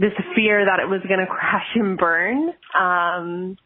this 0.00 0.12
fear 0.34 0.64
that 0.64 0.80
it 0.80 0.88
was 0.88 1.02
going 1.06 1.20
to 1.26 1.26
crash 1.26 1.68
and 1.76 1.96
burn. 1.96 2.48
Um, 2.74 3.56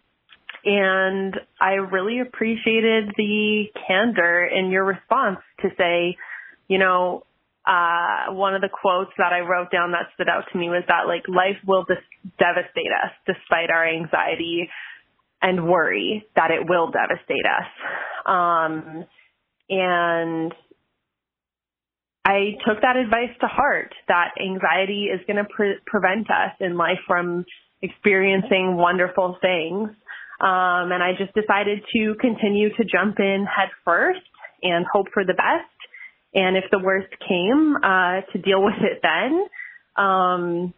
and 0.65 1.35
I 1.61 1.75
really 1.75 2.21
appreciated 2.21 3.13
the 3.17 3.65
candor 3.87 4.45
in 4.45 4.71
your 4.71 4.85
response 4.85 5.39
to 5.61 5.69
say, 5.79 6.17
you 6.69 6.79
know, 6.79 7.25
uh, 7.67 8.33
one 8.33 8.55
of 8.55 8.61
the 8.61 8.69
quotes 8.69 9.13
that 9.17 9.33
I 9.33 9.41
wrote 9.41 9.71
down 9.71 9.93
that 9.93 10.09
stood 10.15 10.29
out 10.29 10.45
to 10.53 10.59
me 10.59 10.69
was 10.69 10.83
that 10.89 11.07
like 11.07 11.29
life 11.29 11.57
will 11.67 11.85
dis- 11.85 12.33
devastate 12.39 12.93
us 12.93 13.13
despite 13.27 13.71
our 13.71 13.87
anxiety 13.87 14.69
and 15.41 15.67
worry 15.69 16.27
that 16.37 16.51
it 16.51 16.69
will 16.69 16.91
devastate 16.91 17.45
us. 17.45 18.27
Um, 18.27 19.05
and 19.71 20.53
I 22.25 22.57
took 22.67 22.81
that 22.81 22.97
advice 22.97 23.37
to 23.41 23.47
heart 23.47 23.93
that 24.09 24.33
anxiety 24.41 25.09
is 25.13 25.21
going 25.27 25.37
to 25.37 25.45
pre- 25.45 25.79
prevent 25.87 26.31
us 26.31 26.53
in 26.61 26.77
life 26.77 26.99
from 27.07 27.45
experiencing 27.83 28.77
wonderful 28.77 29.37
things. 29.43 29.91
Um, 30.41 30.91
and 30.91 31.03
I 31.03 31.13
just 31.19 31.35
decided 31.35 31.81
to 31.95 32.15
continue 32.21 32.71
to 32.77 32.85
jump 32.85 33.21
in 33.21 33.47
head 33.47 33.69
first 33.85 34.21
and 34.63 34.87
hope 34.91 35.07
for 35.13 35.25
the 35.25 35.35
best 35.35 35.71
and 36.35 36.57
if 36.57 36.65
the 36.71 36.81
worst 36.81 37.13
came, 37.27 37.77
uh, 37.77 38.21
to 38.33 38.39
deal 38.39 38.63
with 38.65 38.81
it 38.81 39.01
then. 39.03 39.47
Um, 39.97 40.75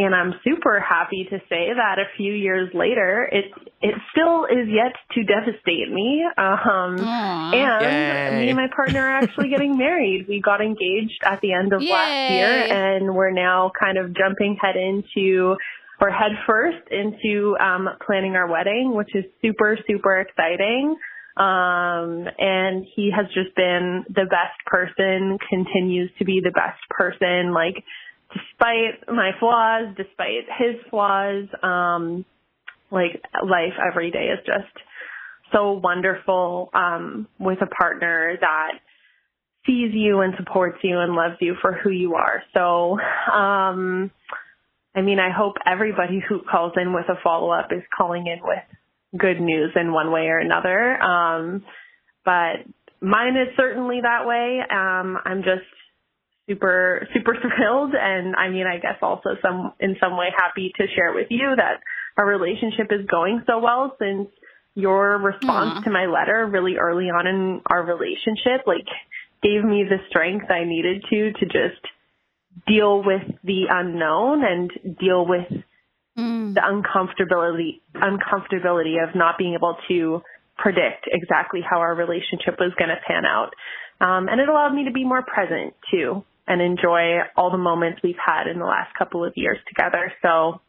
and 0.00 0.14
I'm 0.14 0.32
super 0.44 0.80
happy 0.80 1.26
to 1.28 1.38
say 1.48 1.68
that 1.76 1.98
a 1.98 2.08
few 2.16 2.32
years 2.32 2.70
later, 2.72 3.28
it 3.30 3.44
it 3.82 3.94
still 4.12 4.44
is 4.46 4.68
yet 4.68 4.96
to 5.12 5.24
devastate 5.24 5.92
me. 5.92 6.24
Um, 6.38 7.06
and 7.52 8.06
Yay. 8.06 8.38
me 8.38 8.48
and 8.48 8.56
my 8.56 8.68
partner 8.74 9.00
are 9.00 9.22
actually 9.22 9.48
getting 9.54 9.76
married. 9.76 10.26
We 10.28 10.40
got 10.40 10.60
engaged 10.60 11.20
at 11.24 11.40
the 11.42 11.52
end 11.52 11.72
of 11.72 11.82
last 11.82 12.30
year, 12.30 12.48
and 12.48 13.14
we're 13.14 13.32
now 13.32 13.72
kind 13.78 13.98
of 13.98 14.16
jumping 14.16 14.56
head 14.60 14.76
into 14.76 15.56
or 16.00 16.08
head 16.08 16.32
first 16.46 16.88
into 16.90 17.56
um, 17.58 17.88
planning 18.06 18.36
our 18.36 18.50
wedding, 18.50 18.94
which 18.94 19.14
is 19.14 19.24
super 19.42 19.76
super 19.86 20.20
exciting. 20.20 20.96
Um, 21.36 22.26
and 22.38 22.84
he 22.96 23.10
has 23.14 23.26
just 23.32 23.54
been 23.54 24.04
the 24.08 24.26
best 24.28 24.58
person, 24.66 25.38
continues 25.48 26.10
to 26.18 26.24
be 26.24 26.40
the 26.42 26.50
best 26.50 26.80
person, 26.90 27.52
like 27.52 27.84
despite 28.32 29.08
my 29.08 29.32
flaws, 29.38 29.94
despite 29.96 30.44
his 30.58 30.76
flaws, 30.90 31.48
um, 31.62 32.24
like 32.90 33.22
life 33.44 33.74
every 33.86 34.10
day 34.10 34.28
is 34.28 34.38
just 34.46 34.72
so 35.52 35.72
wonderful, 35.72 36.70
um, 36.74 37.28
with 37.38 37.58
a 37.62 37.66
partner 37.66 38.36
that 38.40 38.72
sees 39.66 39.92
you 39.92 40.20
and 40.20 40.34
supports 40.36 40.78
you 40.82 40.98
and 40.98 41.14
loves 41.14 41.36
you 41.40 41.54
for 41.60 41.72
who 41.72 41.90
you 41.90 42.14
are. 42.14 42.42
So, 42.54 42.98
um, 43.32 44.10
I 44.94 45.02
mean, 45.02 45.18
I 45.18 45.30
hope 45.30 45.54
everybody 45.66 46.20
who 46.26 46.40
calls 46.50 46.72
in 46.76 46.92
with 46.92 47.08
a 47.08 47.20
follow 47.22 47.50
up 47.50 47.68
is 47.72 47.82
calling 47.96 48.26
in 48.26 48.40
with 48.42 49.20
good 49.20 49.40
news 49.40 49.72
in 49.76 49.92
one 49.92 50.10
way 50.10 50.26
or 50.26 50.38
another. 50.38 51.00
Um, 51.02 51.64
but 52.24 52.66
mine 53.00 53.36
is 53.36 53.54
certainly 53.56 54.00
that 54.02 54.26
way. 54.26 54.60
Um, 54.70 55.18
I'm 55.24 55.42
just 55.42 55.66
super, 56.50 57.06
super 57.14 57.36
thrilled. 57.56 57.92
And 57.94 58.34
I 58.34 58.48
mean, 58.50 58.66
I 58.66 58.78
guess 58.78 58.98
also 59.00 59.30
some, 59.40 59.72
in 59.78 59.96
some 60.00 60.16
way 60.16 60.28
happy 60.36 60.72
to 60.76 60.84
share 60.94 61.14
with 61.14 61.28
you 61.30 61.54
that 61.56 61.80
our 62.18 62.26
relationship 62.26 62.88
is 62.90 63.06
going 63.06 63.42
so 63.46 63.60
well 63.60 63.96
since 63.98 64.28
your 64.74 65.18
response 65.18 65.78
Aw. 65.78 65.82
to 65.82 65.90
my 65.90 66.06
letter 66.06 66.48
really 66.50 66.76
early 66.76 67.06
on 67.06 67.26
in 67.26 67.60
our 67.66 67.82
relationship, 67.84 68.66
like 68.66 68.86
gave 69.42 69.64
me 69.64 69.84
the 69.88 69.98
strength 70.08 70.46
I 70.50 70.64
needed 70.64 71.04
to, 71.10 71.32
to 71.32 71.46
just 71.46 71.82
deal 72.66 73.02
with 73.04 73.22
the 73.44 73.66
unknown 73.70 74.42
and 74.44 74.98
deal 74.98 75.26
with 75.26 75.46
Mm. 76.18 76.54
the 76.54 76.60
uncomfortability 76.60 77.80
uncomfortability 77.94 79.00
of 79.00 79.14
not 79.14 79.38
being 79.38 79.54
able 79.54 79.76
to 79.86 80.20
predict 80.58 81.06
exactly 81.06 81.60
how 81.62 81.78
our 81.78 81.94
relationship 81.94 82.58
was 82.58 82.72
going 82.76 82.90
to 82.90 82.96
pan 83.06 83.24
out. 83.24 83.54
Um, 84.00 84.28
and 84.28 84.40
it 84.40 84.48
allowed 84.48 84.74
me 84.74 84.86
to 84.86 84.90
be 84.90 85.04
more 85.04 85.22
present 85.22 85.74
too 85.90 86.24
and 86.50 86.60
enjoy 86.60 87.20
all 87.36 87.52
the 87.52 87.56
moments 87.56 88.00
we've 88.02 88.16
had 88.22 88.48
in 88.48 88.58
the 88.58 88.64
last 88.64 88.92
couple 88.98 89.24
of 89.24 89.32
years 89.36 89.56
together. 89.68 90.12
So 90.20 90.60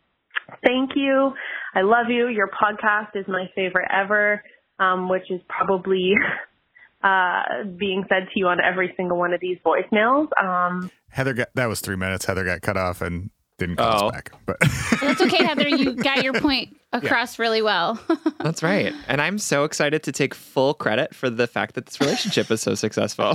thank 0.64 0.92
you. 0.96 1.34
I 1.74 1.82
love 1.82 2.06
you. 2.10 2.28
Your 2.28 2.50
podcast 2.50 3.16
is 3.16 3.26
my 3.28 3.46
favorite 3.56 3.90
ever, 3.92 4.44
um, 4.80 5.10
which 5.10 5.32
is 5.32 5.42
probably 5.50 6.14
uh, 7.04 7.64
being 7.80 8.04
said 8.10 8.28
to 8.32 8.40
you 8.40 8.46
on 8.46 8.60
every 8.62 8.94
single 8.96 9.18
one 9.18 9.34
of 9.34 9.42
these 9.42 9.58
voicemails. 9.66 10.28
Um, 10.40 10.92
Heather 11.10 11.34
got 11.34 11.48
that 11.56 11.66
was 11.66 11.82
three 11.82 11.96
minutes. 11.96 12.26
Heather 12.26 12.46
got 12.46 12.62
cut 12.62 12.78
off 12.78 13.02
and 13.02 13.32
didn't 13.62 13.78
call 13.78 14.04
Oh. 14.04 14.08
us 14.08 14.12
back. 14.12 14.32
But 14.46 14.58
That's 15.02 15.22
okay, 15.22 15.44
Heather. 15.46 15.68
You 15.70 15.94
got 15.94 16.24
your 16.24 16.34
point 16.34 16.76
across 16.94 17.40
really 17.40 17.62
well. 17.62 17.98
That's 18.40 18.62
right. 18.62 18.94
And 19.08 19.22
I'm 19.22 19.38
so 19.38 19.64
excited 19.64 20.04
to 20.04 20.12
take 20.12 20.34
full 20.36 20.74
credit 20.74 21.16
for 21.16 21.30
the 21.30 21.48
fact 21.48 21.76
that 21.76 21.86
this 21.86 22.02
relationship 22.02 22.52
is 22.52 22.62
so 22.62 22.76
successful. 22.76 23.34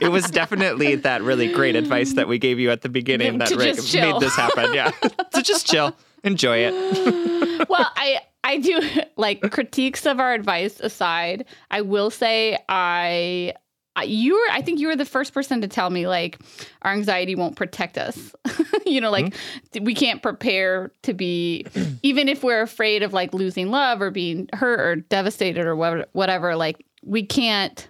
it 0.00 0.10
was 0.10 0.30
definitely 0.30 0.96
that 0.96 1.22
really 1.22 1.50
great 1.52 1.74
advice 1.76 2.12
that 2.14 2.28
we 2.28 2.38
gave 2.38 2.58
you 2.58 2.70
at 2.70 2.82
the 2.82 2.88
beginning 2.90 3.38
that 3.38 3.48
To 3.48 3.56
re- 3.56 3.72
made 3.72 4.20
this 4.20 4.36
happen. 4.36 4.74
Yeah. 4.74 4.90
so 5.32 5.40
just 5.40 5.66
chill, 5.66 5.96
enjoy 6.22 6.58
it. 6.68 7.68
well, 7.68 7.90
I 7.96 8.20
I 8.46 8.58
do 8.58 8.80
like 9.16 9.40
critiques 9.50 10.04
of 10.04 10.20
our 10.20 10.34
advice 10.34 10.78
aside. 10.80 11.46
I 11.70 11.80
will 11.80 12.10
say 12.10 12.58
I. 12.68 13.54
I- 13.96 14.04
You 14.04 14.34
were, 14.34 14.52
I 14.52 14.60
think 14.62 14.80
you 14.80 14.88
were 14.88 14.96
the 14.96 15.04
first 15.04 15.32
person 15.32 15.60
to 15.60 15.68
tell 15.68 15.88
me 15.90 16.06
like 16.08 16.38
our 16.82 16.92
anxiety 16.92 17.34
won't 17.34 17.56
protect 17.56 17.96
us. 17.98 18.34
you 18.86 19.00
know, 19.00 19.10
like 19.10 19.26
Mm-hmm. 19.26 19.84
we 19.84 19.94
can't 19.94 20.20
prepare 20.22 20.90
to 21.02 21.14
be, 21.14 21.66
even 22.02 22.28
if 22.28 22.42
we're 22.42 22.62
afraid 22.62 23.02
of 23.02 23.12
like 23.12 23.32
losing 23.34 23.70
love 23.70 24.02
or 24.02 24.10
being 24.10 24.48
hurt 24.52 24.80
or 24.80 24.96
devastated 24.96 25.64
or 25.66 25.76
whatever, 25.76 26.06
whatever 26.12 26.56
like 26.56 26.84
we 27.04 27.24
can't, 27.24 27.88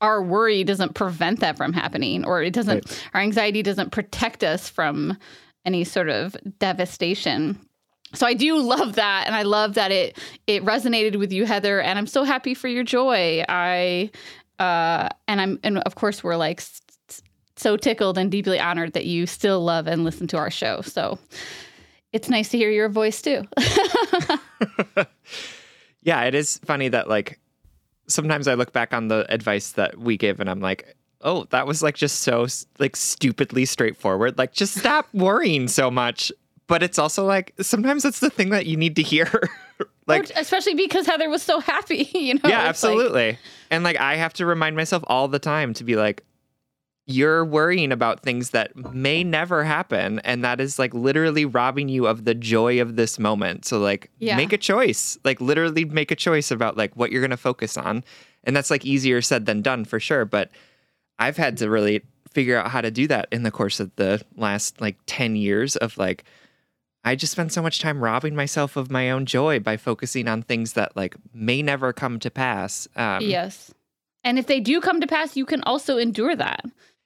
our 0.00 0.22
worry 0.22 0.64
doesn't 0.64 0.94
prevent 0.94 1.40
that 1.40 1.56
from 1.56 1.72
happening 1.72 2.24
or 2.24 2.42
it 2.42 2.52
doesn't, 2.52 3.02
our 3.14 3.20
anxiety 3.20 3.62
doesn't 3.62 3.90
protect 3.90 4.42
us 4.44 4.68
from 4.68 5.16
any 5.64 5.84
sort 5.84 6.08
of 6.10 6.36
devastation. 6.58 7.58
So 8.12 8.26
I 8.26 8.34
do 8.34 8.58
love 8.58 8.94
that, 8.94 9.24
and 9.26 9.34
I 9.34 9.42
love 9.42 9.74
that 9.74 9.90
it 9.90 10.16
it 10.46 10.64
resonated 10.64 11.16
with 11.16 11.32
you, 11.32 11.46
Heather. 11.46 11.80
And 11.80 11.98
I'm 11.98 12.06
so 12.06 12.22
happy 12.22 12.54
for 12.54 12.68
your 12.68 12.84
joy. 12.84 13.42
I 13.48 14.10
uh, 14.58 15.08
and 15.28 15.40
I'm 15.40 15.58
and 15.62 15.78
of 15.78 15.94
course 15.94 16.22
we're 16.24 16.36
like 16.36 16.62
so 17.56 17.76
tickled 17.76 18.18
and 18.18 18.30
deeply 18.30 18.58
honored 18.58 18.92
that 18.94 19.06
you 19.06 19.26
still 19.26 19.62
love 19.62 19.86
and 19.86 20.04
listen 20.04 20.26
to 20.28 20.36
our 20.36 20.50
show. 20.50 20.80
So 20.82 21.18
it's 22.12 22.28
nice 22.28 22.48
to 22.50 22.58
hear 22.58 22.70
your 22.70 22.88
voice 22.88 23.22
too. 23.22 23.44
Yeah, 26.04 26.22
it 26.24 26.34
is 26.34 26.58
funny 26.58 26.88
that 26.88 27.08
like 27.08 27.40
sometimes 28.06 28.46
I 28.46 28.54
look 28.54 28.72
back 28.72 28.94
on 28.94 29.08
the 29.08 29.26
advice 29.32 29.72
that 29.72 29.98
we 29.98 30.16
give 30.16 30.38
and 30.38 30.48
I'm 30.48 30.60
like, 30.60 30.96
oh, 31.22 31.44
that 31.50 31.66
was 31.66 31.82
like 31.82 31.96
just 31.96 32.20
so 32.20 32.46
like 32.78 32.94
stupidly 32.94 33.64
straightforward. 33.64 34.38
Like 34.38 34.52
just 34.52 34.78
stop 34.78 35.08
worrying 35.12 35.66
so 35.66 35.90
much. 35.90 36.30
But 36.66 36.82
it's 36.82 36.98
also 36.98 37.26
like 37.26 37.54
sometimes 37.60 38.04
it's 38.04 38.20
the 38.20 38.30
thing 38.30 38.50
that 38.50 38.66
you 38.66 38.76
need 38.76 38.96
to 38.96 39.02
hear. 39.02 39.48
like 40.06 40.30
especially 40.36 40.74
because 40.74 41.06
Heather 41.06 41.28
was 41.30 41.42
so 41.42 41.60
happy. 41.60 42.08
You 42.14 42.34
know. 42.34 42.40
yeah, 42.44 42.68
It's 42.70 42.82
like- 42.82 42.92
absolutely. 42.92 43.38
and 43.70 43.84
like 43.84 43.96
I 43.98 44.16
have 44.16 44.32
to 44.34 44.46
remind 44.46 44.76
myself 44.76 45.02
all 45.06 45.28
the 45.28 45.38
time 45.38 45.74
to 45.74 45.84
be 45.84 45.96
like, 45.96 46.22
you're 47.06 47.44
worrying 47.44 47.92
about 47.92 48.20
things 48.20 48.50
that 48.50 48.74
may 48.94 49.22
never 49.22 49.62
happen, 49.62 50.20
and 50.20 50.42
that 50.42 50.58
is 50.58 50.78
like 50.78 50.94
literally 50.94 51.44
robbing 51.44 51.88
you 51.90 52.06
of 52.06 52.24
the 52.24 52.34
joy 52.34 52.80
of 52.80 52.96
this 52.96 53.18
moment. 53.18 53.66
So 53.66 53.78
like, 53.78 54.10
Yeah. 54.18 54.36
make 54.36 54.54
a 54.54 54.58
choice. 54.58 55.18
Like 55.22 55.38
literally 55.40 55.84
make 55.84 56.10
a 56.10 56.16
choice 56.16 56.50
about 56.50 56.78
like 56.78 56.94
what 56.96 57.12
you're 57.12 57.20
gonna 57.20 57.36
focus 57.36 57.76
on, 57.76 58.04
and 58.44 58.56
that's 58.56 58.70
like 58.70 58.86
easier 58.86 59.20
said 59.20 59.44
than 59.44 59.60
done 59.60 59.84
for 59.84 60.00
sure. 60.00 60.24
But 60.24 60.50
I've 61.18 61.36
had 61.36 61.58
to 61.58 61.68
really 61.68 62.02
figure 62.32 62.56
out 62.58 62.70
how 62.70 62.80
to 62.80 62.90
do 62.90 63.06
that 63.06 63.28
in 63.30 63.42
the 63.42 63.50
course 63.50 63.80
of 63.80 63.94
the 63.96 64.20
last 64.36 64.80
like 64.80 64.96
10 65.06 65.36
years 65.36 65.76
of 65.76 65.96
like 65.98 66.24
I 67.04 67.14
just 67.16 67.32
spend 67.32 67.52
so 67.52 67.60
much 67.60 67.80
time 67.80 68.02
robbing 68.02 68.34
myself 68.34 68.76
of 68.76 68.90
my 68.90 69.10
own 69.10 69.26
joy 69.26 69.60
by 69.60 69.76
focusing 69.76 70.26
on 70.26 70.42
things 70.42 70.72
that 70.72 70.96
like 70.96 71.16
may 71.34 71.62
never 71.62 71.92
come 71.92 72.18
to 72.20 72.30
pass. 72.30 72.88
Um, 72.96 73.22
yes. 73.22 73.72
And 74.22 74.38
if 74.38 74.46
they 74.46 74.58
do 74.60 74.80
come 74.80 75.00
to 75.02 75.06
pass, 75.06 75.36
you 75.36 75.44
can 75.44 75.62
also 75.64 75.98
endure 75.98 76.34
that. 76.34 76.64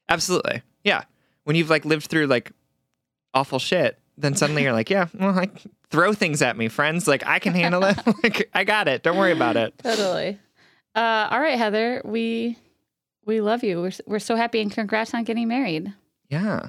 Absolutely. 0.08 0.62
Yeah. 0.84 1.02
When 1.44 1.56
you've 1.56 1.70
like 1.70 1.84
lived 1.84 2.06
through 2.06 2.26
like 2.26 2.52
awful 3.34 3.58
shit, 3.58 3.98
then 4.16 4.34
suddenly 4.34 4.62
you're 4.62 4.72
like, 4.72 4.90
yeah, 4.90 5.06
well, 5.14 5.32
like 5.32 5.62
throw 5.90 6.12
things 6.12 6.42
at 6.42 6.56
me, 6.56 6.68
friends. 6.68 7.08
Like 7.08 7.26
I 7.26 7.38
can 7.38 7.54
handle 7.54 7.82
it. 7.84 7.98
like 8.22 8.48
I 8.54 8.64
got 8.64 8.86
it. 8.88 9.02
Don't 9.02 9.16
worry 9.16 9.32
about 9.32 9.56
it. 9.56 9.74
Totally. 9.82 10.38
Uh, 10.94 11.28
all 11.30 11.40
right, 11.40 11.58
Heather, 11.58 12.02
we 12.04 12.56
we 13.24 13.40
love 13.40 13.62
you. 13.62 13.80
We're 13.80 13.92
we're 14.06 14.18
so 14.18 14.36
happy 14.36 14.60
and 14.60 14.70
congrats 14.70 15.14
on 15.14 15.24
getting 15.24 15.48
married. 15.48 15.92
Yeah. 16.28 16.68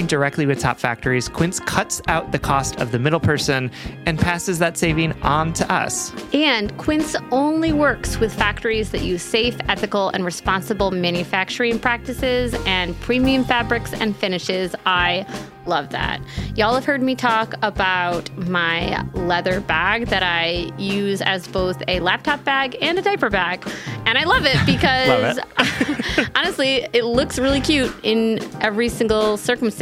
directly 0.00 0.46
with 0.46 0.58
top 0.58 0.78
factories, 0.78 1.28
Quince 1.28 1.60
cuts 1.60 2.00
out 2.08 2.32
the 2.32 2.38
cost 2.38 2.80
of 2.80 2.92
the 2.92 2.98
middle 2.98 3.20
person 3.20 3.70
and 4.06 4.18
passes 4.18 4.58
that 4.58 4.78
saving 4.78 5.12
on 5.20 5.52
to 5.52 5.70
us. 5.70 6.12
And 6.32 6.76
Quince 6.78 7.14
only 7.30 7.72
works 7.72 8.18
with 8.18 8.32
factories 8.32 8.90
that 8.92 9.02
use 9.02 9.22
safe, 9.22 9.56
ethical, 9.68 10.08
and 10.08 10.24
responsible 10.24 10.90
manufacturing 10.90 11.78
practices 11.78 12.54
and 12.66 12.98
premium 13.00 13.44
fabrics 13.44 13.92
and 13.92 14.16
finishes. 14.16 14.74
I 14.86 15.26
love 15.66 15.90
that. 15.90 16.20
Y'all 16.56 16.74
have 16.74 16.84
heard 16.84 17.02
me 17.02 17.14
talk 17.14 17.54
about 17.62 18.34
my 18.36 19.06
leather 19.14 19.60
bag 19.60 20.06
that 20.06 20.22
I 20.22 20.72
use 20.78 21.22
as 21.22 21.46
both 21.46 21.82
a 21.86 22.00
laptop 22.00 22.42
bag 22.44 22.76
and 22.80 22.98
a 22.98 23.02
diaper 23.02 23.30
bag. 23.30 23.66
And 24.06 24.18
I 24.18 24.24
love 24.24 24.44
it 24.46 24.56
because 24.66 25.38
Love 25.38 26.28
honestly, 26.34 26.86
it 26.92 27.04
looks 27.04 27.38
really 27.38 27.60
cute 27.60 27.94
in 28.02 28.40
every 28.60 28.88
single 28.88 29.36
circumstance 29.36 29.81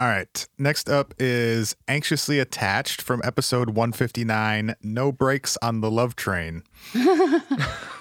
All 0.00 0.08
right. 0.08 0.48
Next 0.56 0.88
up 0.88 1.12
is 1.18 1.76
Anxiously 1.86 2.38
Attached 2.38 3.02
from 3.02 3.20
episode 3.22 3.70
159 3.70 4.74
No 4.82 5.12
Brakes 5.12 5.58
on 5.60 5.82
the 5.82 5.90
Love 5.90 6.16
Train. 6.16 6.62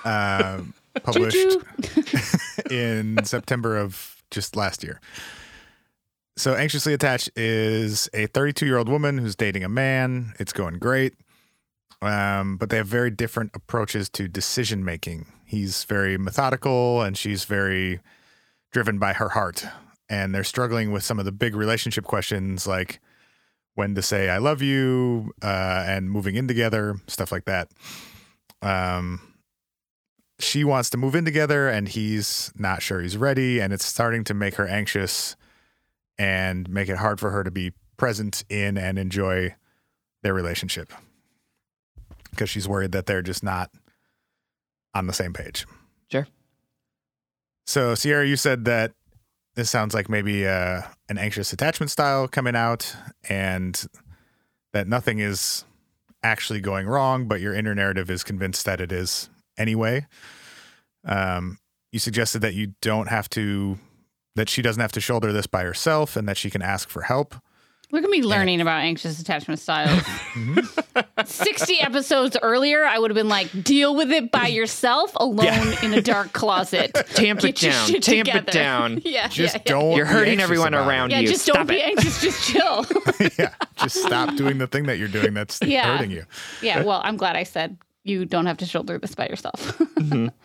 Um, 0.05 0.73
published 1.03 1.57
in 2.71 3.19
September 3.25 3.77
of 3.77 4.23
just 4.31 4.55
last 4.55 4.81
year. 4.81 5.01
So, 6.37 6.55
Anxiously 6.55 6.93
Attached 6.93 7.29
is 7.35 8.09
a 8.13 8.27
32 8.27 8.65
year 8.65 8.77
old 8.77 8.87
woman 8.87 9.17
who's 9.17 9.35
dating 9.35 9.65
a 9.65 9.69
man. 9.69 10.33
It's 10.39 10.53
going 10.53 10.79
great. 10.79 11.15
Um, 12.01 12.55
but 12.55 12.69
they 12.69 12.77
have 12.77 12.87
very 12.87 13.11
different 13.11 13.51
approaches 13.53 14.07
to 14.11 14.29
decision 14.29 14.85
making. 14.85 15.25
He's 15.43 15.83
very 15.83 16.17
methodical 16.17 17.01
and 17.01 17.17
she's 17.17 17.43
very 17.43 17.99
driven 18.71 18.99
by 18.99 19.11
her 19.11 19.29
heart. 19.29 19.65
And 20.09 20.33
they're 20.33 20.43
struggling 20.43 20.91
with 20.91 21.03
some 21.03 21.19
of 21.19 21.25
the 21.25 21.31
big 21.31 21.55
relationship 21.55 22.03
questions 22.03 22.65
like 22.65 22.99
when 23.75 23.95
to 23.95 24.01
say 24.01 24.29
I 24.29 24.39
love 24.39 24.61
you 24.61 25.33
uh, 25.41 25.83
and 25.87 26.09
moving 26.09 26.35
in 26.35 26.47
together, 26.47 26.95
stuff 27.07 27.31
like 27.31 27.45
that. 27.45 27.69
Um, 28.61 29.21
she 30.39 30.63
wants 30.63 30.89
to 30.91 30.97
move 30.97 31.15
in 31.15 31.25
together 31.25 31.67
and 31.67 31.87
he's 31.87 32.51
not 32.57 32.81
sure 32.81 33.01
he's 33.01 33.17
ready. 33.17 33.59
And 33.59 33.71
it's 33.71 33.85
starting 33.85 34.23
to 34.25 34.33
make 34.33 34.55
her 34.55 34.67
anxious 34.67 35.35
and 36.17 36.69
make 36.69 36.89
it 36.89 36.97
hard 36.97 37.19
for 37.19 37.29
her 37.31 37.43
to 37.43 37.51
be 37.51 37.73
present 37.97 38.43
in 38.49 38.77
and 38.77 38.97
enjoy 38.97 39.55
their 40.23 40.33
relationship 40.33 40.91
because 42.31 42.49
she's 42.49 42.67
worried 42.67 42.91
that 42.91 43.05
they're 43.05 43.21
just 43.21 43.43
not 43.43 43.69
on 44.93 45.07
the 45.07 45.13
same 45.13 45.33
page. 45.33 45.65
Sure. 46.11 46.27
So, 47.65 47.95
Sierra, 47.95 48.25
you 48.25 48.35
said 48.35 48.65
that 48.65 48.93
this 49.59 49.69
sounds 49.69 49.93
like 49.93 50.09
maybe 50.09 50.47
uh, 50.47 50.81
an 51.09 51.17
anxious 51.17 51.51
attachment 51.51 51.91
style 51.91 52.27
coming 52.27 52.55
out, 52.55 52.95
and 53.27 53.85
that 54.71 54.87
nothing 54.87 55.19
is 55.19 55.65
actually 56.23 56.61
going 56.61 56.87
wrong, 56.87 57.27
but 57.27 57.41
your 57.41 57.53
inner 57.53 57.75
narrative 57.75 58.09
is 58.09 58.23
convinced 58.23 58.65
that 58.65 58.79
it 58.79 58.91
is 58.91 59.29
anyway. 59.57 60.07
Um, 61.03 61.57
you 61.91 61.99
suggested 61.99 62.39
that 62.39 62.53
you 62.53 62.73
don't 62.81 63.09
have 63.09 63.29
to, 63.31 63.77
that 64.35 64.47
she 64.47 64.61
doesn't 64.61 64.81
have 64.81 64.93
to 64.93 65.01
shoulder 65.01 65.33
this 65.33 65.47
by 65.47 65.63
herself 65.63 66.15
and 66.15 66.27
that 66.29 66.37
she 66.37 66.49
can 66.49 66.61
ask 66.61 66.89
for 66.89 67.01
help. 67.01 67.35
Look 67.91 68.03
at 68.03 68.09
me 68.09 68.21
learning 68.21 68.61
about 68.61 68.81
anxious 68.81 69.19
attachment 69.19 69.59
styles. 69.59 70.03
60 71.25 71.79
episodes 71.81 72.37
earlier, 72.41 72.85
I 72.85 72.99
would 72.99 73.09
have 73.11 73.15
been 73.15 73.29
like, 73.29 73.63
deal 73.63 73.95
with 73.95 74.11
it 74.11 74.31
by 74.31 74.47
yourself 74.47 75.11
alone 75.15 75.73
in 75.83 75.93
a 75.93 76.01
dark 76.01 76.31
closet. 76.33 76.93
Tamp 77.15 77.39
it 77.39 77.55
Get 77.55 77.63
your 77.63 77.71
down. 77.71 77.87
shit 77.87 78.03
Tamp 78.03 78.27
it 78.35 78.45
down. 78.47 79.01
yeah. 79.05 79.27
Just 79.27 79.55
yeah, 79.55 79.61
yeah. 79.65 79.71
don't. 79.71 79.95
You're 79.97 80.05
be 80.05 80.11
hurting 80.11 80.31
anxious 80.33 80.43
everyone 80.43 80.73
about 80.75 80.87
around 80.87 81.11
Yeah, 81.11 81.19
you. 81.19 81.27
just 81.29 81.41
Stop 81.43 81.55
don't 81.55 81.67
be 81.67 81.77
it. 81.77 81.85
anxious. 81.97 82.21
Just 82.21 82.47
chill. 82.51 82.85
yeah, 83.39 83.53
just 83.77 83.95
stop 84.03 84.35
doing 84.35 84.59
the 84.59 84.67
thing 84.67 84.85
that 84.85 84.97
you're 84.99 85.07
doing 85.07 85.33
that's 85.33 85.59
Yeah. 85.61 85.91
hurting 85.97 86.11
you. 86.11 86.25
yeah. 86.61 86.83
Well, 86.83 87.01
I'm 87.03 87.17
glad 87.17 87.35
I 87.35 87.43
said 87.43 87.77
you 88.03 88.25
don't 88.25 88.45
have 88.45 88.57
to 88.57 88.65
shoulder 88.65 88.97
this 88.97 89.13
by 89.15 89.27
yourself. 89.27 89.81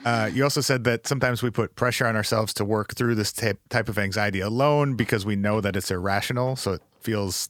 Uh, 0.05 0.31
you 0.33 0.43
also 0.45 0.61
said 0.61 0.85
that 0.85 1.07
sometimes 1.07 1.43
we 1.43 1.51
put 1.51 1.77
pressure 1.77 2.07
on 2.07 2.17
ourselves 2.17 2.53
to 2.55 2.65
work 2.65 2.95
through 2.95 3.15
this 3.15 3.33
type 3.33 3.61
type 3.69 3.89
of 3.89 3.99
anxiety 3.99 4.41
alone 4.41 4.97
because 4.97 5.25
we 5.25 5.37
know 5.37 5.61
that 5.61 5.77
it's 5.77 5.91
irrational. 5.91 6.57
So 6.57 6.73
it 6.73 6.83
feels 7.05 7.49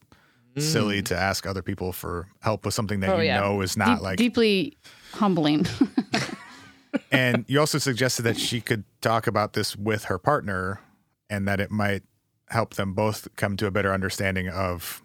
silly 0.58 1.02
to 1.02 1.16
ask 1.16 1.46
other 1.46 1.62
people 1.62 1.92
for 1.92 2.28
help 2.40 2.64
with 2.64 2.74
something 2.74 3.00
that 3.00 3.10
Oh, 3.10 3.16
you 3.18 3.24
yeah. 3.24 3.40
know 3.40 3.60
is 3.60 3.76
not 3.76 3.96
Deep- 3.96 4.02
like. 4.02 4.16
deeply 4.18 4.76
humbling. 5.12 5.66
And 7.10 7.44
you 7.48 7.58
also 7.58 7.78
suggested 7.78 8.22
that 8.22 8.36
she 8.38 8.60
could 8.60 8.84
talk 9.00 9.26
about 9.26 9.52
this 9.54 9.74
with 9.76 10.04
her 10.04 10.16
partner, 10.18 10.80
and 11.28 11.46
that 11.48 11.58
it 11.60 11.70
might 11.70 12.04
help 12.50 12.74
them 12.74 12.92
both 12.94 13.26
come 13.34 13.56
to 13.56 13.66
a 13.66 13.70
better 13.72 13.92
understanding 13.92 14.48
of 14.48 15.02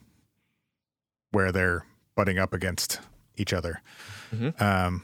where 1.31 1.51
they're 1.51 1.85
butting 2.15 2.37
up 2.37 2.53
against 2.53 2.99
each 3.37 3.53
other, 3.53 3.81
um, 4.59 5.01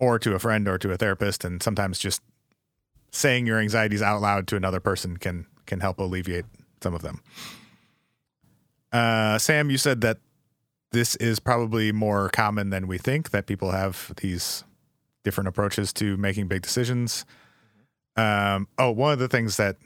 or 0.00 0.18
to 0.18 0.34
a 0.34 0.38
friend 0.38 0.68
or 0.68 0.76
to 0.78 0.90
a 0.92 0.96
therapist. 0.98 1.44
And 1.46 1.62
sometimes 1.62 1.98
just 1.98 2.20
saying 3.10 3.46
your 3.46 3.58
anxieties 3.58 4.02
out 4.02 4.20
loud 4.20 4.46
to 4.48 4.56
another 4.56 4.80
person 4.80 5.16
can 5.16 5.46
can 5.64 5.80
help 5.80 5.98
alleviate 5.98 6.44
some 6.82 6.94
of 6.94 7.00
them. 7.02 7.22
Uh, 8.92 9.38
Sam, 9.38 9.70
you 9.70 9.78
said 9.78 10.00
that 10.02 10.18
this 10.90 11.16
is 11.16 11.38
probably 11.40 11.92
more 11.92 12.28
common 12.28 12.70
than 12.70 12.86
we 12.86 12.98
think 12.98 13.30
that 13.30 13.46
people 13.46 13.70
have 13.70 14.12
these 14.20 14.64
different 15.24 15.48
approaches 15.48 15.92
to 15.94 16.16
making 16.18 16.48
big 16.48 16.62
decisions. 16.62 17.24
Um, 18.16 18.68
oh, 18.78 18.90
one 18.90 19.12
of 19.12 19.18
the 19.18 19.28
things 19.28 19.56
that 19.56 19.76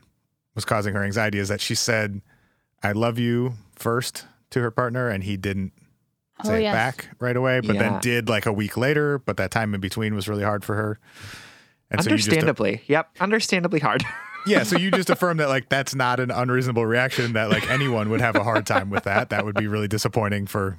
was 0.57 0.65
causing 0.65 0.95
her 0.95 1.05
anxiety 1.05 1.39
is 1.39 1.49
that 1.49 1.61
she 1.61 1.75
said, 1.77 2.21
I 2.83 2.93
love 2.93 3.19
you 3.19 3.55
first 3.77 4.25
to 4.51 4.61
her 4.61 4.71
partner, 4.71 5.09
and 5.09 5.23
he 5.23 5.37
didn't 5.37 5.73
Oh, 6.45 6.49
say 6.49 6.67
it 6.67 6.73
back 6.73 7.09
right 7.19 7.37
away, 7.37 7.61
but 7.61 7.77
Yeah. 7.77 7.83
then 7.83 8.01
did 8.01 8.29
like 8.29 8.45
a 8.45 8.53
week 8.53 8.77
later. 8.77 9.19
But 9.19 9.37
that 9.39 9.51
time 9.51 9.75
in 9.75 9.81
between 9.81 10.15
was 10.15 10.29
really 10.29 10.43
hard 10.45 10.65
for 10.65 10.75
her. 10.75 10.99
And 11.91 12.03
so 12.03 12.11
just 12.11 12.29
Understandably. 12.29 12.83
yep. 12.89 13.09
Understandably 13.21 13.79
hard. 13.81 14.05
yeah, 14.47 14.63
so 14.63 14.79
you 14.79 14.91
just 14.91 15.11
affirm 15.11 15.37
that 15.39 15.49
like 15.49 15.69
that's 15.69 15.95
not 15.95 16.21
an 16.21 16.31
unreasonable 16.31 16.87
reaction 16.87 17.33
that 17.35 17.51
like 17.51 17.69
anyone 17.71 18.11
would 18.11 18.21
have 18.21 18.37
a 18.37 18.43
hard 18.43 18.67
time 18.67 18.91
with 18.91 19.05
that. 19.05 19.31
That 19.31 19.45
would 19.45 19.55
be 19.55 19.67
really 19.67 19.89
disappointing 19.89 20.47
for 20.47 20.79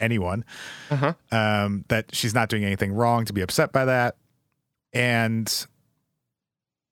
anyone. 0.00 0.44
Uh-huh. 0.90 1.14
Um, 1.30 1.84
that 1.88 2.14
she's 2.14 2.34
not 2.34 2.48
doing 2.48 2.64
anything 2.64 2.92
wrong 2.92 3.24
to 3.24 3.32
be 3.32 3.40
upset 3.40 3.72
by 3.72 3.84
that, 3.86 4.16
and 4.92 5.66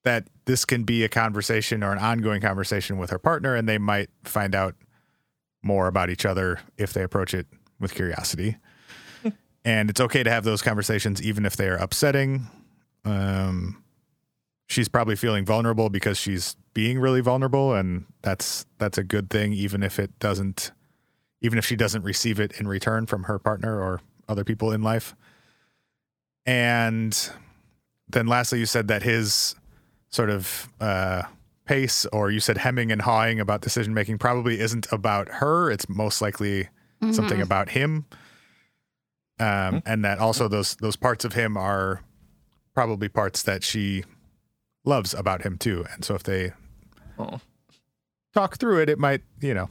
that 0.04 0.28
this 0.44 0.64
can 0.64 0.84
be 0.84 1.04
a 1.04 1.08
conversation 1.08 1.82
or 1.82 1.92
an 1.92 1.98
ongoing 1.98 2.40
conversation 2.40 2.98
with 2.98 3.10
her 3.10 3.18
partner, 3.18 3.54
and 3.54 3.68
they 3.68 3.78
might 3.78 4.10
find 4.24 4.54
out 4.54 4.74
more 5.62 5.88
about 5.88 6.10
each 6.10 6.24
other 6.24 6.60
if 6.78 6.92
they 6.92 7.02
approach 7.02 7.34
it 7.34 7.46
with 7.80 7.94
curiosity. 7.94 8.56
and 9.64 9.90
it's 9.90 10.00
okay 10.00 10.22
to 10.22 10.30
have 10.30 10.44
those 10.44 10.62
conversations 10.62 11.20
even 11.20 11.44
if 11.44 11.56
they 11.56 11.68
are 11.68 11.76
upsetting. 11.76 12.46
Um, 13.04 13.82
she's 14.66 14.88
probably 14.88 15.16
feeling 15.16 15.44
vulnerable 15.44 15.88
because 15.88 16.18
she's 16.18 16.56
being 16.74 16.98
really 16.98 17.20
vulnerable 17.20 17.72
and 17.74 18.04
that's 18.22 18.66
that's 18.78 18.98
a 18.98 19.04
good 19.04 19.30
thing 19.30 19.52
even 19.52 19.82
if 19.82 19.98
it 19.98 20.16
doesn't 20.18 20.72
even 21.40 21.58
if 21.58 21.64
she 21.64 21.76
doesn't 21.76 22.02
receive 22.02 22.40
it 22.40 22.52
in 22.60 22.66
return 22.66 23.06
from 23.06 23.24
her 23.24 23.38
partner 23.38 23.80
or 23.80 24.00
other 24.28 24.44
people 24.44 24.72
in 24.72 24.82
life. 24.82 25.14
And 26.44 27.30
then 28.08 28.26
lastly 28.26 28.58
you 28.58 28.66
said 28.66 28.88
that 28.88 29.02
his 29.02 29.54
sort 30.10 30.30
of 30.30 30.68
uh 30.80 31.22
pace 31.64 32.06
or 32.06 32.30
you 32.30 32.38
said 32.38 32.58
hemming 32.58 32.92
and 32.92 33.02
hawing 33.02 33.40
about 33.40 33.60
decision 33.60 33.92
making 33.92 34.18
probably 34.18 34.60
isn't 34.60 34.86
about 34.92 35.28
her. 35.28 35.70
It's 35.70 35.88
most 35.88 36.20
likely 36.22 36.68
something 37.12 37.40
about 37.40 37.70
him. 37.70 38.06
Um 39.38 39.82
and 39.86 40.04
that 40.04 40.18
also 40.18 40.48
those 40.48 40.76
those 40.76 40.96
parts 40.96 41.24
of 41.24 41.34
him 41.34 41.56
are 41.56 42.02
probably 42.74 43.08
parts 43.08 43.42
that 43.44 43.62
she 43.62 44.04
loves 44.86 45.12
about 45.12 45.42
him 45.42 45.58
too. 45.58 45.84
And 45.92 46.04
so 46.04 46.14
if 46.14 46.22
they 46.22 46.52
Oh. 47.18 47.40
talk 48.34 48.56
through 48.58 48.80
it, 48.82 48.88
it 48.88 48.98
might, 48.98 49.22
you 49.40 49.52
know, 49.52 49.68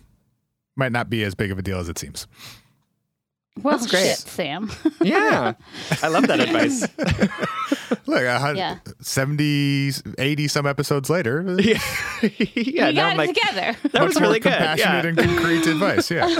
might 0.75 0.91
not 0.91 1.09
be 1.09 1.23
as 1.23 1.33
big 1.35 1.51
of 1.51 1.57
a 1.57 1.61
deal 1.61 1.79
as 1.79 1.89
it 1.89 1.97
seems. 1.97 2.27
Well, 3.61 3.77
That's 3.77 3.89
great. 3.89 4.03
shit, 4.07 4.17
Sam. 4.17 4.69
Yeah. 5.01 5.53
I 6.03 6.07
love 6.09 6.27
that 6.27 6.41
advice. 6.41 6.81
Look, 8.07 8.23
a 8.23 8.37
hun- 8.39 8.57
Yeah. 8.57 8.79
70, 8.99 9.93
80 10.17 10.47
some 10.49 10.65
episodes 10.67 11.09
later, 11.09 11.41
yeah. 11.59 11.79
yeah. 12.21 12.29
we 12.55 12.73
now 12.73 12.91
got 12.91 13.05
I'm 13.13 13.13
it 13.13 13.17
like, 13.27 13.33
together. 13.35 13.77
that 13.93 14.03
was 14.03 14.19
really 14.19 14.39
good. 14.41 14.51
compassionate 14.51 15.05
Yeah. 15.05 15.09
and 15.09 15.17
concrete 15.17 15.67
advice. 15.67 16.11
Yeah. 16.11 16.37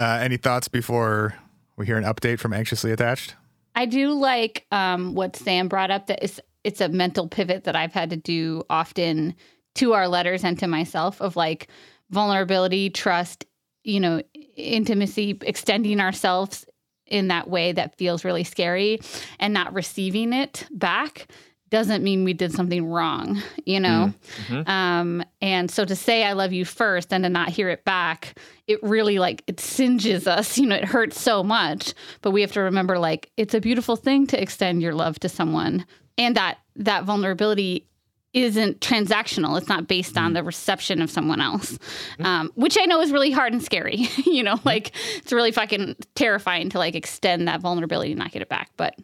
uh, 0.00 0.18
any 0.22 0.36
thoughts 0.38 0.68
before 0.68 1.34
we 1.76 1.84
hear 1.86 1.96
an 1.98 2.04
update 2.04 2.38
from 2.38 2.52
Anxiously 2.54 2.90
Attached? 2.92 3.34
I 3.74 3.86
do 3.86 4.12
like 4.12 4.66
um, 4.70 5.14
what 5.14 5.36
Sam 5.36 5.68
brought 5.68 5.90
up 5.90 6.06
that 6.06 6.22
it's, 6.22 6.40
it's 6.62 6.80
a 6.80 6.88
mental 6.88 7.28
pivot 7.28 7.64
that 7.64 7.76
I've 7.76 7.92
had 7.92 8.10
to 8.10 8.16
do 8.16 8.62
often 8.70 9.34
to 9.76 9.92
our 9.92 10.08
letters 10.08 10.44
and 10.44 10.58
to 10.60 10.66
myself 10.66 11.20
of 11.20 11.36
like 11.36 11.68
vulnerability, 12.10 12.90
trust, 12.90 13.44
you 13.82 14.00
know, 14.00 14.22
intimacy, 14.56 15.38
extending 15.42 16.00
ourselves 16.00 16.64
in 17.06 17.28
that 17.28 17.48
way 17.50 17.72
that 17.72 17.98
feels 17.98 18.24
really 18.24 18.44
scary 18.44 19.00
and 19.38 19.52
not 19.52 19.74
receiving 19.74 20.32
it 20.32 20.66
back 20.70 21.28
doesn't 21.70 22.04
mean 22.04 22.24
we 22.24 22.32
did 22.32 22.52
something 22.52 22.86
wrong, 22.86 23.42
you 23.64 23.80
know? 23.80 24.12
Mm-hmm. 24.46 24.54
Mm-hmm. 24.54 24.70
Um, 24.70 25.24
and 25.40 25.70
so 25.70 25.84
to 25.84 25.96
say 25.96 26.24
I 26.24 26.32
love 26.32 26.52
you 26.52 26.64
first 26.64 27.12
and 27.12 27.24
to 27.24 27.30
not 27.30 27.48
hear 27.48 27.68
it 27.68 27.84
back, 27.84 28.38
it 28.66 28.82
really 28.82 29.18
like 29.18 29.42
it 29.46 29.60
singes 29.60 30.26
us, 30.26 30.58
you 30.58 30.66
know, 30.66 30.76
it 30.76 30.84
hurts 30.84 31.20
so 31.20 31.42
much. 31.42 31.94
But 32.22 32.30
we 32.30 32.40
have 32.40 32.52
to 32.52 32.60
remember 32.60 32.98
like 32.98 33.30
it's 33.36 33.54
a 33.54 33.60
beautiful 33.60 33.96
thing 33.96 34.26
to 34.28 34.40
extend 34.40 34.82
your 34.82 34.94
love 34.94 35.18
to 35.20 35.28
someone. 35.28 35.86
And 36.16 36.36
that 36.36 36.58
that 36.76 37.04
vulnerability 37.04 37.86
isn't 38.34 38.80
transactional. 38.80 39.56
It's 39.56 39.68
not 39.68 39.86
based 39.86 40.18
on 40.18 40.32
mm. 40.32 40.34
the 40.34 40.42
reception 40.42 41.00
of 41.00 41.10
someone 41.10 41.40
else, 41.40 41.72
mm-hmm. 41.72 42.26
um, 42.26 42.52
which 42.56 42.76
I 42.80 42.84
know 42.84 43.00
is 43.00 43.12
really 43.12 43.30
hard 43.30 43.52
and 43.52 43.62
scary. 43.62 44.08
you 44.26 44.42
know, 44.42 44.58
like 44.64 44.92
it's 45.16 45.32
really 45.32 45.52
fucking 45.52 45.96
terrifying 46.14 46.68
to 46.70 46.78
like 46.78 46.96
extend 46.96 47.48
that 47.48 47.60
vulnerability 47.60 48.10
and 48.10 48.18
not 48.18 48.32
get 48.32 48.42
it 48.42 48.48
back. 48.48 48.70
But 48.76 48.98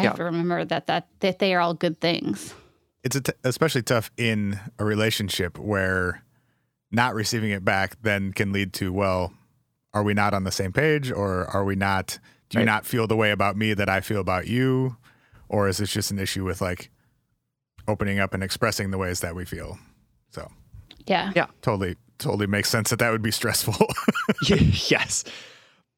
I 0.00 0.04
have 0.08 0.16
to 0.16 0.24
remember 0.24 0.64
that 0.64 0.86
that 0.86 1.08
that 1.20 1.38
they 1.38 1.54
are 1.54 1.60
all 1.60 1.74
good 1.74 2.00
things. 2.00 2.54
it's 3.02 3.16
a 3.16 3.20
t- 3.20 3.32
especially 3.44 3.82
tough 3.82 4.10
in 4.16 4.58
a 4.78 4.84
relationship 4.84 5.58
where 5.58 6.22
not 6.90 7.14
receiving 7.14 7.50
it 7.50 7.64
back 7.64 7.96
then 8.02 8.32
can 8.32 8.52
lead 8.52 8.72
to 8.74 8.92
well 8.92 9.32
are 9.94 10.02
we 10.02 10.12
not 10.14 10.34
on 10.34 10.44
the 10.44 10.50
same 10.52 10.72
page 10.72 11.10
or 11.10 11.46
are 11.46 11.64
we 11.64 11.74
not 11.76 12.18
do 12.48 12.58
you 12.58 12.60
Right. 12.60 12.64
not 12.66 12.84
feel 12.84 13.06
the 13.06 13.16
way 13.16 13.30
about 13.30 13.56
me 13.56 13.74
that 13.74 13.88
i 13.88 14.00
feel 14.00 14.20
about 14.20 14.46
you 14.48 14.96
or 15.48 15.68
is 15.68 15.78
this 15.78 15.92
just 15.92 16.10
an 16.10 16.18
issue 16.18 16.44
with 16.44 16.60
like 16.60 16.90
opening 17.88 18.18
up 18.18 18.34
and 18.34 18.42
expressing 18.42 18.90
the 18.90 18.98
ways 18.98 19.20
that 19.20 19.34
we 19.34 19.44
feel 19.44 19.78
so 20.30 20.50
Yeah. 21.06 21.32
Yeah. 21.34 21.46
totally 21.62 21.96
totally 22.18 22.46
makes 22.46 22.68
sense 22.68 22.90
that 22.90 22.98
that 22.98 23.10
would 23.10 23.22
be 23.22 23.30
stressful 23.30 23.74
yes. 24.46 25.24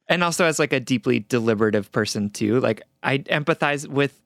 And 0.09 0.23
also 0.23 0.45
as 0.45 0.59
like 0.59 0.73
a 0.73 0.81
deeply 0.81 1.21
deliberative 1.21 1.91
person 1.91 2.29
too, 2.31 2.61
like 2.61 2.83
I 3.03 3.19
empathize 3.19 3.87
with 3.87 4.19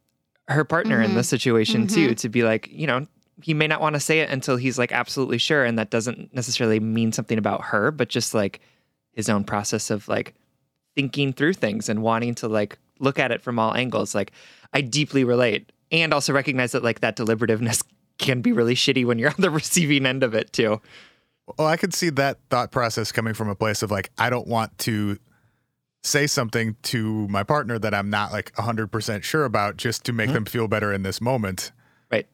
her 0.48 0.64
partner 0.64 1.00
in 1.00 1.14
this 1.14 1.26
mm-hmm. 1.26 1.30
situation 1.30 1.86
too, 1.86 2.08
mm-hmm. 2.08 2.14
to 2.14 2.28
be 2.28 2.42
like, 2.42 2.68
you 2.70 2.86
know, 2.86 3.06
he 3.42 3.54
may 3.54 3.66
not 3.66 3.80
want 3.80 3.94
to 3.94 4.00
say 4.00 4.20
it 4.20 4.30
until 4.30 4.56
he's 4.56 4.78
like 4.78 4.92
absolutely 4.92 5.38
sure. 5.38 5.64
And 5.64 5.78
that 5.78 5.90
doesn't 5.90 6.34
necessarily 6.34 6.80
mean 6.80 7.12
something 7.12 7.38
about 7.38 7.64
her, 7.66 7.90
but 7.90 8.08
just 8.08 8.34
like 8.34 8.60
his 9.12 9.28
own 9.28 9.44
process 9.44 9.90
of 9.90 10.08
like 10.08 10.34
thinking 10.94 11.32
through 11.32 11.54
things 11.54 11.88
and 11.88 12.02
wanting 12.02 12.34
to 12.36 12.48
like 12.48 12.78
look 12.98 13.18
at 13.18 13.30
it 13.30 13.42
from 13.42 13.58
all 13.58 13.74
angles. 13.74 14.14
Like 14.14 14.32
I 14.72 14.80
deeply 14.80 15.24
relate 15.24 15.70
and 15.92 16.14
also 16.14 16.32
recognize 16.32 16.72
that 16.72 16.82
like 16.82 17.00
that 17.00 17.16
deliberativeness 17.16 17.84
can 18.18 18.40
be 18.40 18.52
really 18.52 18.74
shitty 18.74 19.04
when 19.04 19.18
you're 19.18 19.30
on 19.30 19.36
the 19.38 19.50
receiving 19.50 20.06
end 20.06 20.22
of 20.22 20.34
it 20.34 20.52
too. 20.52 20.80
Well, 21.58 21.68
I 21.68 21.76
could 21.76 21.94
see 21.94 22.10
that 22.10 22.38
thought 22.50 22.72
process 22.72 23.12
coming 23.12 23.34
from 23.34 23.48
a 23.48 23.54
place 23.54 23.82
of 23.82 23.90
like, 23.90 24.10
I 24.18 24.30
don't 24.30 24.48
want 24.48 24.76
to 24.78 25.18
say 26.06 26.26
something 26.26 26.76
to 26.84 27.26
my 27.28 27.42
partner 27.42 27.78
that 27.78 27.92
I'm 27.92 28.08
not 28.10 28.32
like 28.32 28.52
100% 28.54 29.22
sure 29.22 29.44
about 29.44 29.76
just 29.76 30.04
to 30.04 30.12
make 30.12 30.32
them 30.32 30.44
feel 30.44 30.68
better 30.68 30.92
in 30.92 31.02
this 31.02 31.20
moment. 31.20 31.72
Right. 32.10 32.26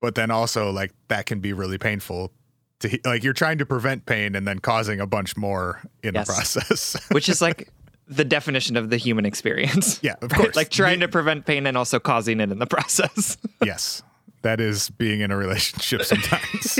But 0.00 0.16
then 0.16 0.30
also, 0.30 0.70
like, 0.70 0.92
that 1.08 1.26
can 1.26 1.40
be 1.40 1.52
really 1.52 1.78
painful. 1.78 2.32
To 2.80 2.98
like, 3.04 3.22
you're 3.24 3.32
trying 3.32 3.58
to 3.58 3.66
prevent 3.66 4.04
pain 4.04 4.34
and 4.34 4.46
then 4.46 4.58
causing 4.58 5.00
a 5.00 5.06
bunch 5.06 5.36
more 5.36 5.80
in 6.02 6.14
Yes. 6.14 6.26
the 6.26 6.32
process. 6.34 6.96
which 7.12 7.28
is 7.28 7.40
like 7.40 7.70
the 8.08 8.24
definition 8.24 8.76
of 8.76 8.90
the 8.90 8.96
human 8.98 9.24
experience. 9.24 9.98
Yeah, 10.02 10.16
of 10.20 10.30
course. 10.30 10.56
like 10.56 10.70
trying 10.70 11.00
to 11.00 11.08
prevent 11.08 11.46
pain 11.46 11.66
and 11.66 11.76
also 11.78 11.98
causing 11.98 12.40
it 12.40 12.50
in 12.50 12.58
the 12.58 12.66
process. 12.66 13.38
yes, 13.64 14.02
that 14.42 14.60
is 14.60 14.90
being 14.90 15.20
in 15.20 15.30
a 15.30 15.36
relationship 15.36 16.02
sometimes. 16.04 16.78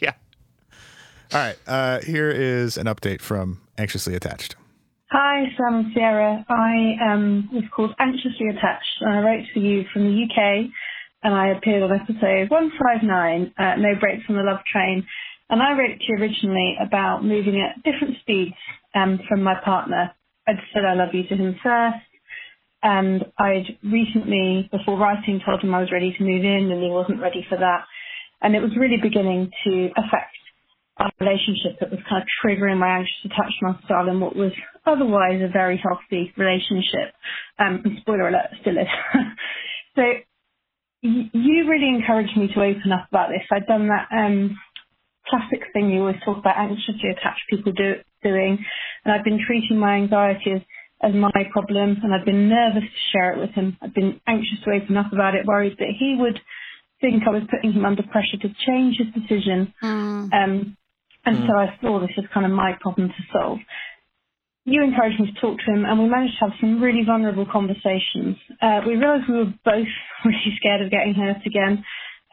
yeah. 0.00 0.12
All 1.32 1.40
right, 1.40 1.56
uh, 1.66 2.00
here 2.02 2.30
is 2.30 2.76
an 2.78 2.86
update 2.86 3.20
from 3.20 3.60
Anxiously 3.76 4.14
Attached. 4.14 4.54
Hi, 5.18 5.44
Sam 5.56 5.76
and 5.76 5.94
Sierra. 5.94 6.44
I 6.46 7.10
um, 7.10 7.48
was 7.50 7.64
called 7.74 7.94
Anxiously 7.98 8.48
Attached, 8.50 9.00
and 9.00 9.14
I 9.16 9.20
wrote 9.24 9.46
to 9.54 9.60
you 9.60 9.84
from 9.90 10.04
the 10.04 10.24
UK, 10.24 10.68
and 11.22 11.32
I 11.34 11.56
appeared 11.56 11.82
on 11.84 11.90
episode 11.98 12.50
159, 12.50 13.54
uh, 13.56 13.76
No 13.76 13.94
Brakes 13.98 14.24
on 14.28 14.36
the 14.36 14.42
Love 14.42 14.60
Train. 14.70 15.06
And 15.48 15.62
I 15.62 15.72
wrote 15.72 15.96
to 15.96 16.04
you 16.06 16.16
originally 16.20 16.76
about 16.86 17.24
moving 17.24 17.62
at 17.62 17.82
different 17.82 18.20
speeds 18.20 18.52
um, 18.94 19.18
from 19.26 19.42
my 19.42 19.54
partner. 19.64 20.12
I'd 20.46 20.60
said 20.74 20.84
I 20.84 20.92
love 20.92 21.14
you 21.14 21.22
to 21.28 21.34
him 21.34 21.56
first, 21.62 22.04
and 22.82 23.24
I'd 23.38 23.78
recently, 23.82 24.68
before 24.70 24.98
writing, 24.98 25.40
told 25.46 25.62
him 25.62 25.74
I 25.74 25.80
was 25.80 25.92
ready 25.92 26.12
to 26.12 26.24
move 26.24 26.44
in, 26.44 26.70
and 26.70 26.82
he 26.82 26.90
wasn't 26.90 27.22
ready 27.22 27.40
for 27.48 27.56
that. 27.56 27.86
And 28.42 28.54
it 28.54 28.60
was 28.60 28.76
really 28.76 28.98
beginning 29.00 29.50
to 29.64 29.88
affect 29.96 30.36
our 30.98 31.10
relationship 31.20 31.80
that 31.80 31.90
was 31.90 32.00
kind 32.06 32.22
of 32.22 32.28
triggering 32.44 32.78
my 32.78 32.98
anxious 32.98 33.24
attachment 33.24 33.82
style 33.86 34.08
and 34.08 34.20
what 34.20 34.36
was 34.36 34.52
otherwise 34.86 35.40
a 35.42 35.52
very 35.52 35.76
healthy 35.82 36.32
relationship. 36.36 37.14
Um, 37.58 37.82
and 37.84 37.98
spoiler 38.00 38.28
alert, 38.28 38.48
still 38.60 38.78
is. 38.78 38.88
so 39.96 40.02
y- 41.02 41.30
you 41.32 41.68
really 41.68 41.88
encouraged 41.88 42.36
me 42.36 42.48
to 42.48 42.60
open 42.62 42.92
up 42.92 43.08
about 43.08 43.28
this. 43.30 43.46
I'd 43.50 43.66
done 43.66 43.88
that 43.88 44.08
um, 44.12 44.58
classic 45.28 45.60
thing 45.72 45.90
you 45.90 46.00
always 46.00 46.16
talk 46.24 46.38
about 46.38 46.58
anxiously 46.58 47.10
attached 47.10 47.42
people 47.50 47.72
do, 47.72 47.94
doing, 48.22 48.64
and 49.04 49.12
I've 49.12 49.24
been 49.24 49.40
treating 49.44 49.78
my 49.78 49.96
anxiety 49.96 50.52
as, 50.54 50.62
as 51.02 51.14
my 51.14 51.30
problem, 51.52 51.96
and 52.02 52.14
I've 52.14 52.26
been 52.26 52.48
nervous 52.48 52.84
to 52.84 53.10
share 53.12 53.32
it 53.32 53.38
with 53.38 53.50
him. 53.50 53.76
I've 53.82 53.94
been 53.94 54.20
anxious 54.26 54.58
to 54.64 54.70
open 54.70 54.96
up 54.96 55.12
about 55.12 55.34
it, 55.34 55.46
worried 55.46 55.76
that 55.78 55.94
he 55.98 56.16
would 56.18 56.40
think 57.00 57.24
I 57.26 57.30
was 57.30 57.42
putting 57.50 57.72
him 57.72 57.84
under 57.84 58.02
pressure 58.02 58.38
to 58.40 58.48
change 58.66 58.96
his 58.96 59.12
decision. 59.12 59.74
Mm. 59.82 60.32
Um, 60.32 60.76
and 61.24 61.44
so 61.46 61.54
I 61.56 61.76
saw 61.82 62.00
this 62.00 62.10
as 62.16 62.24
kind 62.32 62.46
of 62.46 62.52
my 62.52 62.72
problem 62.80 63.08
to 63.08 63.22
solve. 63.32 63.58
You 64.66 64.82
encouraged 64.82 65.20
me 65.20 65.30
to 65.30 65.40
talk 65.40 65.58
to 65.60 65.72
him, 65.72 65.84
and 65.84 65.94
we 66.02 66.08
managed 66.10 66.34
to 66.40 66.50
have 66.50 66.58
some 66.60 66.82
really 66.82 67.04
vulnerable 67.06 67.46
conversations. 67.46 68.34
Uh, 68.60 68.80
we 68.84 68.96
realised 68.96 69.30
we 69.30 69.38
were 69.38 69.54
both 69.64 69.86
really 70.24 70.52
scared 70.58 70.82
of 70.82 70.90
getting 70.90 71.14
hurt 71.14 71.46
again. 71.46 71.84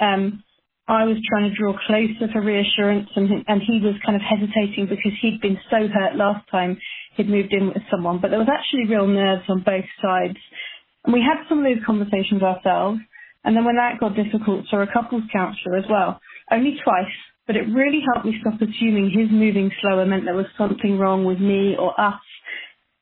Um, 0.02 0.44
I 0.88 1.06
was 1.06 1.16
trying 1.30 1.48
to 1.48 1.56
draw 1.56 1.78
closer 1.86 2.34
for 2.34 2.42
reassurance, 2.42 3.08
and, 3.16 3.46
and 3.48 3.62
he 3.62 3.80
was 3.86 3.94
kind 4.04 4.18
of 4.18 4.24
hesitating 4.26 4.88
because 4.90 5.14
he'd 5.22 5.42
been 5.42 5.60
so 5.70 5.88
hurt 5.88 6.16
last 6.16 6.50
time 6.50 6.82
he'd 7.16 7.30
moved 7.30 7.54
in 7.54 7.68
with 7.68 7.86
someone. 7.92 8.18
But 8.20 8.32
there 8.32 8.40
was 8.40 8.50
actually 8.50 8.90
real 8.90 9.06
nerves 9.06 9.46
on 9.48 9.62
both 9.62 9.86
sides. 10.02 10.42
And 11.06 11.14
we 11.14 11.22
had 11.22 11.46
some 11.48 11.60
of 11.60 11.66
those 11.66 11.86
conversations 11.86 12.42
ourselves. 12.42 12.98
And 13.46 13.56
then 13.56 13.64
when 13.64 13.76
that 13.76 14.00
got 14.00 14.16
difficult, 14.16 14.66
saw 14.70 14.82
a 14.82 14.88
couples 14.92 15.24
counsellor 15.32 15.78
as 15.78 15.86
well, 15.88 16.20
only 16.52 16.80
twice, 16.84 17.14
but 17.48 17.56
it 17.58 17.64
really 17.74 18.02
helped 18.14 18.26
me 18.26 18.38
stop 18.42 18.56
assuming 18.62 19.12
his 19.12 19.30
moving 19.32 19.72
slower 19.82 20.06
meant 20.06 20.26
there 20.26 20.36
was 20.36 20.48
something 20.58 20.98
wrong 20.98 21.26
with 21.26 21.40
me 21.40 21.76
or 21.78 22.00
us. 22.00 22.22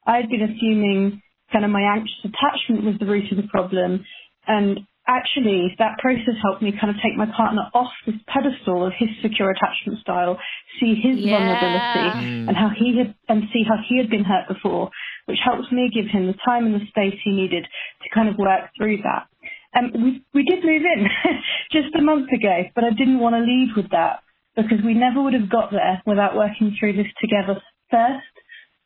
I 0.05 0.17
had 0.17 0.29
been 0.29 0.41
assuming 0.41 1.21
kind 1.51 1.65
of 1.65 1.71
my 1.71 1.81
anxious 1.81 2.25
attachment 2.25 2.85
was 2.85 2.95
the 2.99 3.05
root 3.05 3.31
of 3.31 3.37
the 3.37 3.47
problem. 3.49 4.05
And 4.47 4.81
actually, 5.07 5.75
that 5.79 5.99
process 5.99 6.35
helped 6.41 6.61
me 6.61 6.73
kind 6.73 6.89
of 6.89 6.97
take 7.03 7.15
my 7.17 7.27
partner 7.37 7.63
off 7.73 7.91
this 8.05 8.15
pedestal 8.27 8.85
of 8.85 8.93
his 8.97 9.09
secure 9.21 9.51
attachment 9.51 9.99
style, 10.01 10.39
see 10.79 10.95
his 10.95 11.19
Yeah. 11.19 11.31
vulnerability 11.37 12.09
and 12.47 12.57
how 12.57 12.69
he 12.69 12.97
had, 12.97 13.15
and 13.29 13.49
see 13.53 13.63
how 13.63 13.77
he 13.87 13.97
had 13.97 14.09
been 14.09 14.23
hurt 14.23 14.47
before, 14.47 14.89
which 15.27 15.39
helps 15.43 15.71
me 15.71 15.89
give 15.93 16.07
him 16.07 16.27
the 16.27 16.33
time 16.45 16.65
and 16.65 16.81
the 16.81 16.85
space 16.87 17.19
he 17.23 17.31
needed 17.31 17.67
to 18.03 18.09
kind 18.09 18.29
of 18.29 18.37
work 18.37 18.71
through 18.77 18.97
that. 19.03 19.27
Um, 19.75 19.91
we, 19.93 20.23
we 20.33 20.43
did 20.43 20.65
move 20.65 20.83
in 20.83 21.07
just 21.71 21.95
a 21.95 22.01
month 22.01 22.31
ago, 22.31 22.65
but 22.75 22.83
I 22.83 22.91
didn't 22.91 23.19
want 23.19 23.35
to 23.35 23.41
leave 23.41 23.75
with 23.77 23.89
that 23.91 24.23
because 24.55 24.79
we 24.85 24.93
never 24.93 25.21
would 25.21 25.33
have 25.33 25.49
got 25.49 25.71
there 25.71 26.01
without 26.05 26.35
working 26.35 26.75
through 26.79 26.93
this 26.93 27.11
together 27.21 27.61
first. 27.89 28.35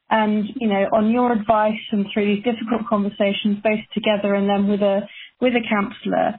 And, 0.10 0.46
you 0.62 0.68
know, 0.68 0.86
on 0.94 1.10
your 1.12 1.32
advice 1.32 1.82
and 1.92 2.06
through 2.14 2.36
these 2.36 2.44
difficult 2.44 2.88
conversations, 2.88 3.58
both 3.64 3.82
together 3.94 4.36
and 4.36 4.48
then 4.48 4.68
with 4.68 4.82
a, 4.82 5.02
with 5.42 5.54
a 5.54 5.66
counsellor, 5.68 6.38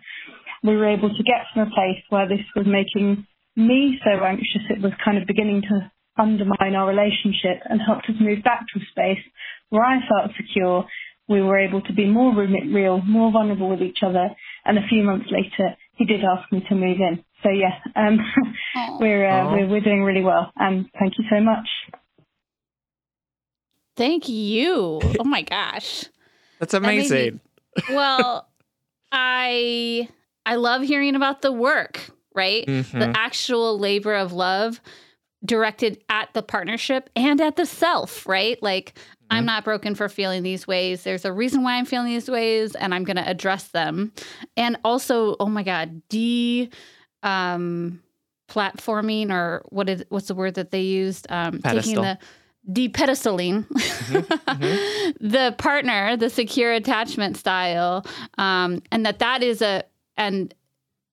we 0.63 0.77
were 0.77 0.89
able 0.89 1.11
to 1.11 1.23
get 1.23 1.47
from 1.53 1.63
a 1.63 1.75
place 1.75 2.03
where 2.11 2.29
this 2.29 2.45
was 2.55 2.67
making 2.67 3.27
me 3.57 3.99
so 4.05 4.23
anxious 4.25 4.63
it 4.69 4.83
was 4.83 4.93
kind 5.05 5.19
of 5.19 5.27
beginning 5.27 5.63
to 5.63 5.91
undermine 6.19 6.75
our 6.75 6.89
relationship 6.89 7.63
and 7.65 7.81
helped 7.81 8.09
us 8.09 8.17
move 8.21 8.43
back 8.45 8.67
to 8.73 8.81
a 8.81 8.87
space 8.91 9.25
where 9.71 9.85
I 9.85 9.99
felt 10.09 10.37
secure. 10.37 10.87
We 11.29 11.43
were 11.43 11.59
able 11.59 11.83
to 11.83 11.93
be 11.93 12.07
more 12.07 12.33
real, 12.35 13.03
more 13.03 13.33
vulnerable 13.33 13.69
with 13.69 13.83
each 13.83 13.99
other. 14.07 14.29
And 14.65 14.79
a 14.79 14.87
few 14.89 15.03
months 15.03 15.27
later, 15.31 15.75
he 15.97 16.05
did 16.05 16.21
ask 16.23 16.51
me 16.53 16.65
to 16.69 16.75
move 16.75 16.99
in. 17.01 17.25
So 17.47 17.53
yeah, 17.53 17.79
um, 17.95 18.19
we're, 18.99 19.29
uh, 19.29 19.53
we're 19.53 19.69
we're 19.69 19.81
doing 19.81 20.03
really 20.03 20.23
well. 20.23 20.51
And 20.57 20.91
thank 20.99 21.15
you 21.17 21.25
so 21.31 21.41
much. 21.41 21.69
Thank 23.97 24.29
you. 24.29 25.01
Oh 25.21 25.25
my 25.25 25.43
gosh. 25.43 26.07
That's 26.59 26.73
made 26.73 26.83
me- 26.83 26.89
amazing. 26.99 27.41
well, 27.91 28.49
I 29.13 30.09
I 30.45 30.57
love 30.57 30.83
hearing 30.83 31.15
about 31.15 31.43
the 31.43 31.53
work, 31.53 32.11
right? 32.35 32.67
Mhm. 32.67 32.91
The 32.91 33.17
actual 33.17 33.79
labor 33.79 34.15
of 34.15 34.33
love 34.33 34.81
directed 35.45 36.03
at 36.09 36.31
the 36.35 36.43
partnership 36.43 37.11
and 37.15 37.41
at 37.41 37.55
the 37.55 37.67
self, 37.67 38.27
right? 38.27 38.61
Like 38.61 38.99
I'm 39.31 39.45
not 39.45 39.65
broken 39.65 39.95
for 39.95 40.09
feeling 40.09 40.43
these 40.43 40.67
ways. 40.67 41.03
There's 41.05 41.25
a 41.25 41.33
reason 41.33 41.63
why 41.63 41.75
I'm 41.75 41.85
feeling 41.85 42.09
these 42.09 42.29
ways 42.29 42.75
and 42.75 42.95
I'm 42.95 43.05
going 43.05 43.17
to 43.17 43.29
address 43.29 43.69
them. 43.69 44.13
And 44.57 44.77
also, 44.85 45.37
oh 45.41 45.47
my 45.47 45.63
god, 45.65 46.01
de 46.09 46.71
um 47.27 48.03
platforming 48.49 49.31
or 49.31 49.63
what 49.71 49.89
is 49.89 50.05
what's 50.09 50.29
the 50.29 50.35
word 50.35 50.55
that 50.55 50.71
they 50.71 50.83
used? 50.83 51.27
Um 51.31 51.61
taking 51.85 51.97
the 52.03 52.19
de-pedestaling 52.73 53.65
the 55.21 55.55
partner 55.57 56.17
the 56.17 56.29
secure 56.29 56.73
attachment 56.73 57.37
style 57.37 58.05
um, 58.39 58.83
and 58.91 59.07
that 59.07 59.21
that 59.21 59.43
is 59.43 59.63
a 59.63 59.85
and 60.17 60.53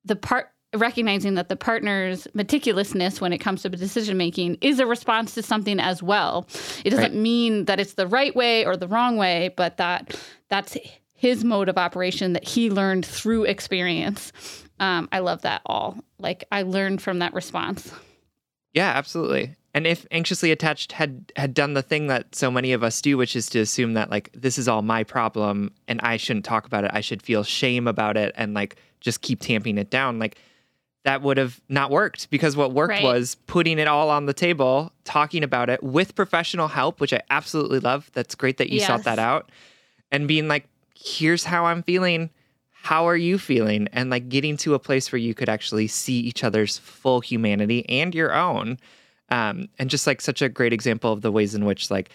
the 0.05 0.15
part 0.15 0.49
recognizing 0.75 1.35
that 1.35 1.49
the 1.49 1.55
partner's 1.55 2.27
meticulousness 2.33 3.21
when 3.21 3.31
it 3.31 3.37
comes 3.37 3.61
to 3.61 3.69
decision 3.69 4.17
making 4.17 4.57
is 4.61 4.79
a 4.79 4.87
response 4.87 5.35
to 5.35 5.43
something 5.43 5.79
as 5.79 6.01
well. 6.01 6.47
It 6.83 6.89
doesn't 6.89 7.11
Right. 7.11 7.13
mean 7.13 7.65
that 7.65 7.79
it's 7.79 7.93
the 7.93 8.07
right 8.07 8.35
way 8.35 8.65
or 8.65 8.75
the 8.75 8.87
wrong 8.87 9.17
way 9.17 9.53
but 9.55 9.77
that 9.77 10.17
that's 10.49 10.75
his 11.23 11.43
mode 11.43 11.69
of 11.69 11.77
operation 11.77 12.33
that 12.33 12.45
he 12.47 12.69
learned 12.69 13.05
through 13.05 13.43
experience 13.45 14.31
um, 14.79 15.07
i 15.11 15.19
love 15.19 15.41
that 15.43 15.61
all 15.65 15.97
like 16.19 16.43
i 16.51 16.61
learned 16.61 17.01
from 17.01 17.19
that 17.19 17.33
response 17.33 17.91
Yeah, 18.73 18.91
absolutely. 18.95 19.55
And 19.75 19.85
if 19.87 20.05
anxiously 20.11 20.51
attached 20.51 20.91
had 20.93 21.31
had 21.35 21.53
done 21.53 21.73
the 21.75 21.81
thing 21.83 22.07
that 22.07 22.35
so 22.35 22.49
many 22.51 22.73
of 22.73 22.83
us 22.83 23.01
do, 23.01 23.17
which 23.17 23.35
is 23.35 23.47
to 23.51 23.59
assume 23.59 23.93
that 23.93 24.09
like 24.09 24.29
this 24.33 24.57
is 24.57 24.67
all 24.67 24.81
my 24.81 25.03
problem 25.03 25.71
and 25.87 25.99
I 26.01 26.17
shouldn't 26.17 26.45
talk 26.45 26.65
about 26.65 26.83
it, 26.83 26.91
I 26.93 27.01
should 27.01 27.21
feel 27.21 27.43
shame 27.43 27.87
about 27.87 28.17
it 28.17 28.31
and 28.35 28.53
like 28.55 28.75
just 28.99 29.21
keep 29.21 29.39
tamping 29.41 29.77
it 29.77 29.89
down, 29.91 30.17
like 30.19 30.37
that 31.05 31.21
would 31.21 31.37
have 31.37 31.59
not 31.69 31.91
worked 31.91 32.29
because 32.31 32.55
what 32.55 32.71
worked 32.73 32.93
Right. 32.97 33.03
was 33.03 33.35
putting 33.45 33.77
it 33.79 33.87
all 33.87 34.09
on 34.09 34.25
the 34.25 34.33
table, 34.33 34.91
talking 35.03 35.43
about 35.43 35.69
it 35.69 35.83
with 35.83 36.15
professional 36.15 36.67
help, 36.67 36.99
which 36.99 37.13
I 37.13 37.21
absolutely 37.29 37.79
love. 37.79 38.09
That's 38.13 38.33
great 38.35 38.57
that 38.57 38.69
you 38.69 38.79
sought 38.87 39.03
that 39.03 39.19
out. 39.19 39.51
And 40.11 40.27
being 40.27 40.47
like, 40.47 40.65
here's 40.95 41.43
how 41.43 41.65
I'm 41.65 41.83
feeling. 41.83 42.29
How 42.71 43.07
are 43.07 43.17
you 43.17 43.37
feeling? 43.37 43.87
And 43.93 44.09
like 44.09 44.29
getting 44.29 44.57
to 44.57 44.73
a 44.73 44.79
place 44.79 45.11
where 45.11 45.19
you 45.19 45.33
could 45.33 45.49
actually 45.49 45.87
see 45.87 46.19
each 46.19 46.43
other's 46.43 46.77
full 46.77 47.21
humanity 47.21 47.87
and 47.89 48.13
your 48.13 48.33
own. 48.33 48.77
Um, 49.29 49.69
and 49.79 49.89
just 49.89 50.05
like 50.05 50.21
such 50.21 50.41
a 50.41 50.49
great 50.49 50.73
example 50.73 51.11
of 51.11 51.21
the 51.21 51.31
ways 51.31 51.55
in 51.55 51.65
which 51.65 51.89
like 51.89 52.09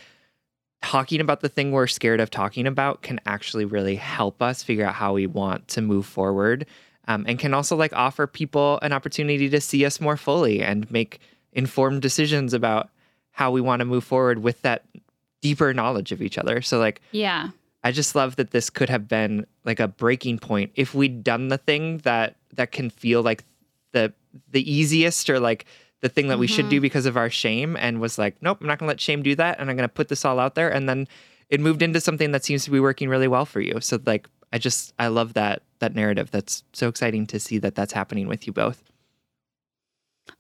talking 0.82 1.20
about 1.20 1.40
the 1.40 1.48
thing 1.48 1.72
we're 1.72 1.86
scared 1.86 2.20
of 2.20 2.30
talking 2.30 2.66
about 2.66 3.02
can 3.02 3.20
actually 3.26 3.64
really 3.64 3.96
help 3.96 4.40
us 4.42 4.62
figure 4.62 4.84
out 4.84 4.94
how 4.94 5.12
we 5.12 5.26
want 5.26 5.66
to 5.68 5.82
move 5.82 6.06
forward 6.06 6.66
um, 7.08 7.24
and 7.26 7.38
can 7.38 7.54
also 7.54 7.74
like 7.74 7.92
offer 7.94 8.26
people 8.26 8.78
an 8.82 8.92
opportunity 8.92 9.48
to 9.48 9.60
see 9.60 9.84
us 9.84 10.00
more 10.00 10.16
fully 10.16 10.62
and 10.62 10.90
make 10.90 11.20
informed 11.52 12.02
decisions 12.02 12.54
about 12.54 12.90
how 13.32 13.50
we 13.50 13.60
want 13.60 13.80
to 13.80 13.84
move 13.84 14.04
forward 14.04 14.40
with 14.40 14.60
that 14.62 14.84
deeper 15.40 15.72
knowledge 15.74 16.12
of 16.12 16.22
each 16.22 16.38
other 16.38 16.60
so 16.62 16.78
like 16.78 17.00
yeah 17.10 17.48
I 17.88 17.90
just 17.90 18.14
love 18.14 18.37
that 18.37 18.51
this 18.51 18.68
could 18.68 18.90
have 18.90 19.09
been 19.09 19.46
like 19.64 19.81
a 19.81 19.88
breaking 19.88 20.40
point 20.40 20.72
if 20.74 20.94
we'd 20.94 21.24
done 21.24 21.48
the 21.48 21.57
thing 21.57 21.98
that 22.05 22.37
that 22.53 22.70
can 22.70 22.90
feel 22.90 23.22
like 23.22 23.44
the 23.92 24.12
the 24.51 24.70
easiest 24.70 25.31
or 25.31 25.40
like 25.40 25.64
the 26.03 26.11
thing 26.11 26.29
that 26.29 26.38
we 26.38 26.46
should 26.46 26.68
do 26.68 26.83
because 26.83 27.07
of 27.07 27.16
our 27.16 27.31
shame 27.31 27.79
and 27.79 27.98
was 27.98 28.18
like, 28.18 28.37
nope, 28.42 28.59
I'm 28.61 28.66
not 28.66 28.79
gonna 28.79 28.90
let 28.90 29.01
shame 29.01 29.22
do 29.22 29.35
that 29.37 29.59
and 29.59 29.70
I'm 29.70 29.77
gonna 29.77 29.88
put 29.88 30.09
this 30.09 30.27
all 30.27 30.38
out 30.38 30.55
there 30.55 30.70
and 30.70 30.87
then 30.87 31.09
it 31.48 31.61
moved 31.61 31.81
into 31.81 31.98
something 31.98 32.33
that 32.33 32.44
seems 32.44 32.62
to 32.66 32.70
be 32.70 32.79
working 32.79 33.09
really 33.09 33.27
well 33.27 33.46
for 33.46 33.62
you. 33.62 33.81
So 33.81 33.98
like 34.05 34.29
I 34.53 34.59
just 34.59 34.92
I 34.98 35.07
love 35.07 35.33
that 35.33 35.62
that 35.79 35.94
narrative. 35.94 36.31
That's 36.31 36.64
so 36.74 36.88
exciting 36.88 37.27
to 37.29 37.40
see 37.40 37.57
that 37.57 37.74
that's 37.74 37.94
happening 37.94 38.29
with 38.29 38.46
you 38.46 38.53
both. 38.53 38.83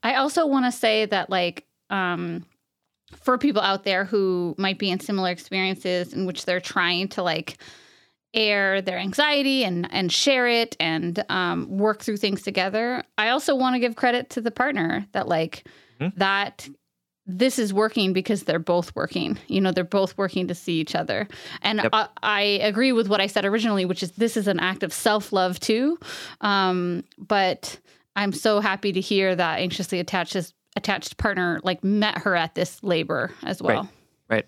I 0.02 0.16
also 0.16 0.44
want 0.44 0.66
to 0.66 0.72
say 0.72 1.06
that 1.06 1.30
like 1.30 1.64
um 1.88 2.44
for 3.16 3.38
people 3.38 3.62
out 3.62 3.84
there 3.84 4.04
who 4.04 4.54
might 4.58 4.78
be 4.78 4.90
in 4.90 5.00
similar 5.00 5.30
experiences 5.30 6.12
in 6.12 6.26
which 6.26 6.44
they're 6.44 6.60
trying 6.60 7.08
to 7.08 7.22
like 7.22 7.58
air 8.34 8.82
their 8.82 8.98
anxiety 8.98 9.64
and 9.64 9.88
and 9.90 10.12
share 10.12 10.46
it 10.46 10.76
and 10.78 11.24
um, 11.30 11.66
work 11.78 12.02
through 12.02 12.18
things 12.18 12.42
together. 12.42 13.02
I 13.16 13.30
also 13.30 13.54
want 13.54 13.74
to 13.74 13.80
give 13.80 13.96
credit 13.96 14.30
to 14.30 14.40
the 14.40 14.50
partner 14.50 15.06
that 15.12 15.28
like 15.28 15.66
Mm-hmm. 16.00 16.16
that 16.20 16.68
this 17.26 17.58
is 17.58 17.74
working 17.74 18.12
because 18.12 18.44
they're 18.44 18.60
both 18.60 18.94
working. 18.94 19.36
You 19.48 19.60
know, 19.60 19.72
they're 19.72 19.82
both 19.82 20.16
working 20.16 20.46
to 20.46 20.54
see 20.54 20.80
each 20.80 20.94
other. 20.94 21.26
And 21.60 21.80
Yep. 21.82 21.90
I, 21.92 22.08
I 22.22 22.40
agree 22.62 22.92
with 22.92 23.08
what 23.08 23.20
I 23.20 23.26
said 23.26 23.44
originally, 23.44 23.84
which 23.84 24.04
is 24.04 24.12
this 24.12 24.36
is 24.36 24.46
an 24.46 24.60
act 24.60 24.84
of 24.84 24.92
self 24.92 25.32
love 25.32 25.58
too. 25.58 25.98
Um, 26.40 27.02
but 27.18 27.80
I'm 28.14 28.32
so 28.32 28.60
happy 28.60 28.92
to 28.92 29.00
hear 29.00 29.34
that 29.34 29.58
anxiously 29.58 29.98
attached 29.98 30.36
attached 30.76 31.16
partner 31.16 31.60
like 31.64 31.82
met 31.82 32.18
her 32.18 32.34
at 32.36 32.54
this 32.54 32.82
labor 32.82 33.32
as 33.42 33.60
well. 33.62 33.82
Right. 33.82 33.88
Right. 34.30 34.46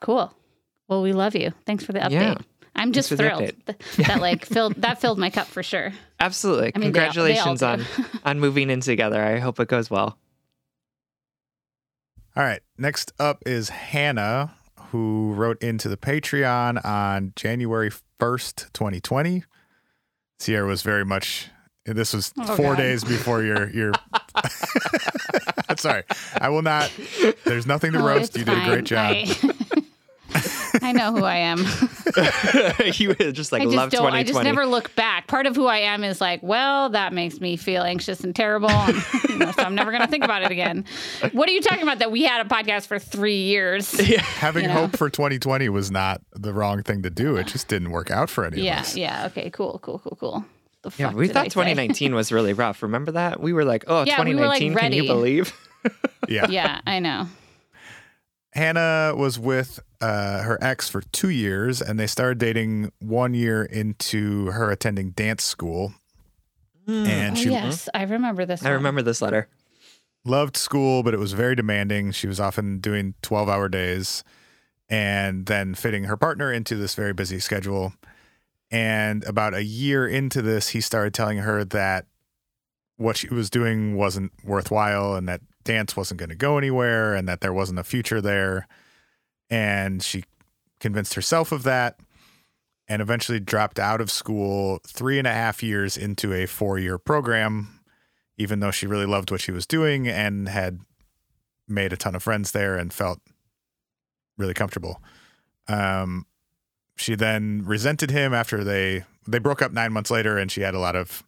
Cool. 0.00 0.32
Well, 0.88 1.02
we 1.02 1.12
love 1.12 1.34
you. 1.36 1.52
Thanks 1.66 1.84
for 1.84 1.92
the 1.92 2.00
update. 2.00 2.10
Yeah. 2.12 2.34
I'm 2.74 2.92
just 2.92 3.08
thrilled 3.10 3.42
update. 3.42 3.66
th- 3.96 4.06
that 4.08 4.20
like 4.22 4.46
filled 4.46 4.74
that 4.76 5.00
filled 5.00 5.18
my 5.18 5.28
cup 5.30 5.46
for 5.46 5.62
sure. 5.62 5.92
Absolutely. 6.18 6.72
I 6.74 6.78
mean, 6.78 6.92
they 6.92 7.00
all- 7.06 7.12
they 7.12 7.38
all 7.38 7.54
Congratulations 7.56 7.62
on 7.62 7.84
on 8.24 8.40
moving 8.40 8.70
in 8.70 8.80
together. 8.80 9.22
I 9.22 9.38
hope 9.38 9.60
it 9.60 9.68
goes 9.68 9.90
well. 9.90 10.18
All 12.36 12.44
right. 12.44 12.60
Next 12.78 13.12
up 13.18 13.42
is 13.44 13.68
Hannah, 13.70 14.54
who 14.90 15.32
wrote 15.34 15.62
into 15.62 15.88
the 15.88 15.96
Patreon 15.96 16.82
on 16.84 17.32
January 17.36 17.90
1st, 18.20 18.72
2020. 18.72 19.44
Sierra 20.38 20.66
was 20.66 20.82
very 20.82 21.04
much, 21.04 21.50
this 21.94 22.12
was 22.14 22.32
Oh, 22.38 22.56
four 22.56 22.74
God. 22.74 22.78
days 22.78 23.04
before 23.04 23.42
your, 23.42 23.70
your, 23.70 23.92
sorry. 25.76 26.04
I 26.40 26.48
will 26.48 26.62
not, 26.62 26.90
there's 27.44 27.66
nothing 27.66 27.92
to 27.92 27.98
Oh, 28.00 28.06
roast. 28.06 28.36
it's 28.36 28.38
You 28.38 28.44
did 28.44 28.58
a 28.58 28.64
great 28.66 28.84
job. 28.84 29.14
I, 29.16 29.54
I 30.82 30.92
know 30.92 31.12
who 31.12 31.24
I 31.24 31.36
am. 31.38 31.58
you 32.94 33.08
would 33.08 33.34
just 33.34 33.50
like 33.52 33.62
I 33.62 33.64
just 33.64 33.76
love 33.76 33.90
don't. 33.90 34.12
I 34.12 34.22
just 34.22 34.42
never 34.42 34.64
look 34.66 34.94
back. 34.94 35.26
Part 35.26 35.46
of 35.46 35.56
who 35.56 35.66
I 35.66 35.78
am 35.78 36.04
is 36.04 36.20
like, 36.20 36.42
well, 36.42 36.90
that 36.90 37.12
makes 37.12 37.40
me 37.40 37.56
feel 37.56 37.82
anxious 37.82 38.20
and 38.20 38.34
terrible, 38.34 38.70
and, 38.70 38.96
you 39.28 39.36
know, 39.38 39.50
so 39.50 39.62
I'm 39.62 39.74
never 39.74 39.90
going 39.90 40.02
to 40.02 40.08
think 40.08 40.24
about 40.24 40.42
it 40.42 40.50
again. 40.52 40.84
What 41.32 41.48
are 41.48 41.52
you 41.52 41.60
talking 41.60 41.82
about? 41.82 41.98
That 41.98 42.12
we 42.12 42.22
had 42.22 42.44
a 42.46 42.48
podcast 42.48 42.86
for 42.86 42.98
three 43.00 43.42
years? 43.42 43.90
Having 44.00 44.62
You 44.64 44.68
know? 44.68 44.74
hope 44.74 44.96
for 44.96 45.10
2020 45.10 45.68
was 45.68 45.90
not 45.90 46.22
the 46.32 46.54
wrong 46.54 46.82
thing 46.84 47.02
to 47.02 47.10
do. 47.10 47.36
It 47.36 47.48
just 47.48 47.66
didn't 47.68 47.90
work 47.90 48.10
out 48.12 48.30
for 48.30 48.44
any 48.44 48.62
Yeah, 48.62 48.80
of 48.80 48.86
us. 48.86 48.96
yeah. 48.96 49.26
Okay, 49.26 49.50
cool, 49.50 49.80
cool, 49.82 49.98
cool, 49.98 50.16
cool. 50.20 50.44
The 50.82 50.90
yeah, 50.96 51.08
fuck 51.08 51.16
we 51.16 51.26
did 51.26 51.34
thought 51.34 51.40
I 51.46 51.48
say? 51.48 51.50
2019 51.50 52.14
was 52.14 52.32
really 52.32 52.52
rough. 52.54 52.82
Remember 52.82 53.12
that? 53.12 53.40
We 53.40 53.52
were 53.52 53.64
like, 53.64 53.84
oh, 53.86 54.04
Yeah, 54.04 54.22
we 54.24 54.34
were, 54.34 54.46
like, 54.46 54.60
2019, 54.60 54.74
can 54.78 54.92
you 54.92 55.06
believe? 55.06 55.52
Yeah. 56.28 56.46
yeah, 56.50 56.80
I 56.86 56.98
know. 57.00 57.26
Hannah 58.52 59.14
was 59.16 59.38
with 59.38 59.80
uh, 60.00 60.42
her 60.42 60.58
ex 60.62 60.88
for 60.88 61.00
two 61.12 61.28
years, 61.30 61.80
and 61.80 61.98
they 61.98 62.06
started 62.06 62.38
dating 62.38 62.92
one 63.00 63.32
year 63.32 63.62
into 63.64 64.46
her 64.46 64.70
attending 64.70 65.10
dance 65.10 65.44
school. 65.44 65.94
And 66.86 67.32
Oh, 67.36 67.40
she 67.40 67.50
yes, 67.50 67.88
I 67.94 68.02
remember 68.02 68.44
this. 68.44 68.62
I 68.62 68.66
one. 68.68 68.74
remember 68.74 69.02
this 69.02 69.22
letter. 69.22 69.48
loved 70.24 70.56
school, 70.56 71.02
but 71.04 71.14
it 71.14 71.18
was 71.20 71.32
very 71.32 71.54
demanding. 71.54 72.10
She 72.10 72.26
was 72.26 72.40
often 72.40 72.78
doing 72.80 73.14
12 73.22 73.48
hour 73.48 73.68
days 73.68 74.24
and 74.88 75.46
then 75.46 75.74
fitting 75.74 76.04
her 76.04 76.16
partner 76.16 76.52
into 76.52 76.74
this 76.74 76.94
very 76.96 77.12
busy 77.12 77.38
schedule. 77.38 77.92
And 78.70 79.24
about 79.24 79.54
a 79.54 79.64
year 79.64 80.06
into 80.06 80.42
this, 80.42 80.68
he 80.70 80.80
started 80.80 81.12
telling 81.12 81.38
her 81.38 81.64
that 81.64 82.06
what 82.96 83.16
she 83.16 83.28
was 83.28 83.50
doing 83.50 83.96
wasn't 83.96 84.32
worthwhile 84.44 85.14
and 85.14 85.28
that 85.28 85.40
dance 85.64 85.96
wasn't 85.96 86.18
going 86.18 86.28
to 86.28 86.36
go 86.36 86.58
anywhere 86.58 87.14
and 87.14 87.28
that 87.28 87.40
there 87.40 87.52
wasn't 87.52 87.78
a 87.78 87.84
future 87.84 88.20
there. 88.20 88.68
And 89.48 90.02
she 90.02 90.24
convinced 90.78 91.14
herself 91.14 91.50
of 91.50 91.64
that 91.64 91.98
and 92.86 93.02
eventually 93.02 93.40
dropped 93.40 93.78
out 93.78 94.00
of 94.00 94.10
school 94.10 94.80
three 94.86 95.18
and 95.18 95.26
a 95.26 95.32
half 95.32 95.62
years 95.62 95.96
into 95.96 96.32
a 96.32 96.46
four 96.46 96.78
year 96.78 96.98
program 96.98 97.80
even 98.40 98.60
though 98.60 98.70
she 98.70 98.86
really 98.86 99.04
loved 99.04 99.30
what 99.30 99.42
she 99.42 99.52
was 99.52 99.66
doing 99.66 100.08
and 100.08 100.48
had 100.48 100.78
made 101.68 101.92
a 101.92 101.96
ton 101.96 102.14
of 102.14 102.22
friends 102.22 102.52
there 102.52 102.74
and 102.74 102.90
felt 102.90 103.20
really 104.38 104.54
comfortable. 104.54 105.02
Um, 105.68 106.24
she 106.96 107.14
then 107.14 107.62
resented 107.64 108.10
him 108.10 108.34
after 108.34 108.62
they 108.64 109.04
they 109.26 109.38
broke 109.38 109.62
up 109.62 109.72
nine 109.72 109.92
months 109.92 110.10
later, 110.10 110.38
and 110.38 110.50
she 110.50 110.62
had 110.62 110.74
a 110.74 110.78
lot 110.78 110.96
of 110.96 111.22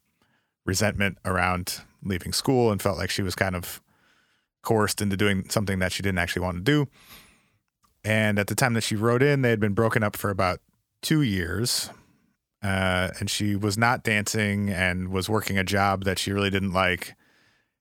resentment 0.64 1.18
around 1.24 1.80
leaving 2.02 2.32
school 2.32 2.70
and 2.70 2.80
felt 2.80 2.98
like 2.98 3.10
she 3.10 3.22
was 3.22 3.34
kind 3.34 3.54
of 3.54 3.80
coerced 4.62 5.00
into 5.00 5.16
doing 5.16 5.48
something 5.48 5.78
that 5.78 5.92
she 5.92 6.02
didn't 6.02 6.18
actually 6.18 6.42
want 6.42 6.56
to 6.56 6.62
do. 6.62 6.86
And 8.04 8.38
at 8.38 8.48
the 8.48 8.54
time 8.54 8.74
that 8.74 8.82
she 8.82 8.96
wrote 8.96 9.22
in, 9.22 9.42
they 9.42 9.50
had 9.50 9.60
been 9.60 9.74
broken 9.74 10.02
up 10.02 10.16
for 10.16 10.30
about 10.30 10.60
two 11.02 11.22
years 11.22 11.90
uh, 12.62 13.10
and 13.18 13.28
she 13.28 13.56
was 13.56 13.76
not 13.76 14.04
dancing 14.04 14.70
and 14.70 15.08
was 15.08 15.28
working 15.28 15.58
a 15.58 15.64
job 15.64 16.04
that 16.04 16.18
she 16.18 16.32
really 16.32 16.50
didn't 16.50 16.72
like 16.72 17.14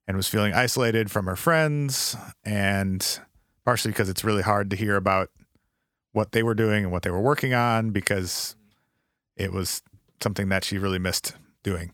and 0.07 0.17
was 0.17 0.27
feeling 0.27 0.53
isolated 0.53 1.11
from 1.11 1.27
her 1.27 1.35
friends 1.35 2.17
and 2.43 3.19
partially 3.63 3.91
because 3.91 4.09
it's 4.09 4.23
really 4.23 4.41
hard 4.41 4.69
to 4.71 4.75
hear 4.75 4.95
about 4.95 5.29
what 6.13 6.31
they 6.31 6.43
were 6.43 6.53
doing 6.55 6.83
and 6.83 6.91
what 6.91 7.03
they 7.03 7.09
were 7.11 7.21
working 7.21 7.53
on 7.53 7.91
because 7.91 8.55
it 9.37 9.51
was 9.51 9.81
something 10.21 10.49
that 10.49 10.63
she 10.63 10.77
really 10.77 10.99
missed 10.99 11.33
doing 11.63 11.91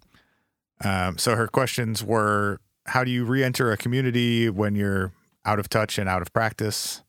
um, 0.84 1.18
so 1.18 1.36
her 1.36 1.48
questions 1.48 2.04
were 2.04 2.60
how 2.88 3.04
do 3.04 3.12
you 3.12 3.26
re-enter 3.26 3.72
a 3.72 3.78
community 3.78 4.50
when 4.50 4.76
you're 4.76 5.12
out 5.46 5.60
of 5.60 5.70
touch 5.70 5.98
and 5.98 6.08
out 6.10 6.22
of 6.22 6.32
practice 6.34 7.04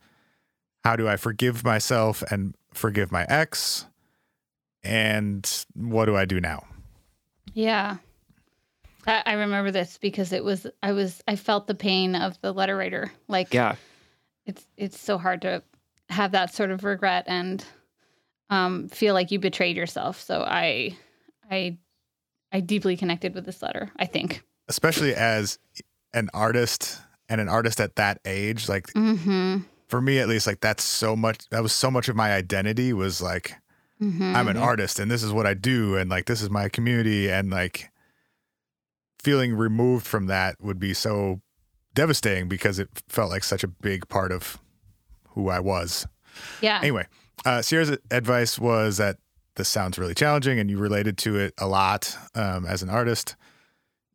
how 0.84 0.96
do 0.96 1.08
i 1.08 1.16
forgive 1.16 1.64
myself 1.64 2.22
and 2.30 2.54
forgive 2.72 3.10
my 3.10 3.24
ex 3.28 3.86
and 4.84 5.64
what 5.74 6.04
do 6.04 6.16
I 6.16 6.24
do 6.24 6.40
now? 6.40 6.64
Yeah. 7.52 7.96
I, 9.06 9.22
I 9.26 9.32
remember 9.32 9.70
this 9.72 9.98
because 9.98 10.32
it 10.32 10.44
was 10.44 10.66
I 10.82 10.92
was 10.92 11.20
I 11.26 11.34
felt 11.36 11.66
the 11.66 11.74
pain 11.74 12.14
of 12.14 12.40
the 12.40 12.52
letter 12.52 12.76
writer. 12.76 13.10
Like 13.26 13.52
Yeah. 13.52 13.74
it's 14.46 14.64
it's 14.76 14.98
so 14.98 15.18
hard 15.18 15.42
to 15.42 15.62
have 16.08 16.32
that 16.32 16.54
sort 16.54 16.70
of 16.70 16.84
regret 16.84 17.24
and 17.26 17.64
um, 18.50 18.88
feel 18.88 19.14
like 19.14 19.30
you 19.30 19.38
betrayed 19.38 19.76
yourself. 19.76 20.20
So 20.20 20.42
I 20.46 20.96
I 21.50 21.78
I 22.52 22.60
deeply 22.60 22.96
connected 22.96 23.34
with 23.34 23.44
this 23.44 23.60
letter, 23.62 23.90
I 23.98 24.06
think. 24.06 24.42
Especially 24.68 25.14
as 25.14 25.58
an 26.14 26.30
artist 26.32 26.98
and 27.28 27.40
an 27.40 27.48
artist 27.48 27.80
at 27.80 27.96
that 27.96 28.20
age, 28.24 28.68
like 28.68 28.86
Mm-hmm. 28.94 29.58
for 29.88 30.00
me 30.00 30.18
at 30.18 30.28
least, 30.28 30.46
like 30.46 30.60
that's 30.60 30.82
so 30.84 31.14
much 31.14 31.46
that 31.50 31.62
was 31.62 31.72
so 31.72 31.90
much 31.90 32.08
of 32.08 32.16
my 32.16 32.32
identity 32.32 32.92
was 32.92 33.20
like 33.20 33.54
Mm-hmm. 34.00 34.36
I'm 34.36 34.46
an 34.46 34.56
artist 34.56 35.00
and 35.00 35.10
this 35.10 35.24
is 35.24 35.32
what 35.32 35.44
I 35.44 35.54
do 35.54 35.96
and 35.96 36.08
like 36.08 36.26
this 36.26 36.40
is 36.40 36.48
my 36.48 36.68
community 36.68 37.28
and 37.28 37.50
like 37.50 37.90
feeling 39.20 39.54
removed 39.56 40.06
from 40.06 40.26
that 40.26 40.54
would 40.60 40.78
be 40.78 40.94
so 40.94 41.40
devastating 41.94 42.48
because 42.48 42.78
it 42.78 42.88
felt 43.08 43.28
like 43.30 43.42
such 43.42 43.64
a 43.64 43.68
big 43.68 44.08
part 44.08 44.30
of 44.30 44.58
who 45.38 45.48
I 45.50 45.60
was. 45.60 46.04
yeah. 46.60 46.78
Anyway, 46.78 47.06
uh, 47.46 47.62
Sierra's 47.62 47.96
advice 48.10 48.58
was 48.58 48.96
that 48.96 49.18
this 49.54 49.68
sounds 49.68 49.96
really 49.98 50.14
challenging 50.14 50.58
and 50.58 50.68
you 50.68 50.78
related 50.78 51.16
to 51.18 51.36
it 51.36 51.54
a 51.58 51.66
lot 51.68 52.16
um, 52.34 52.66
as 52.66 52.82
an 52.82 52.90
artist. 52.90 53.36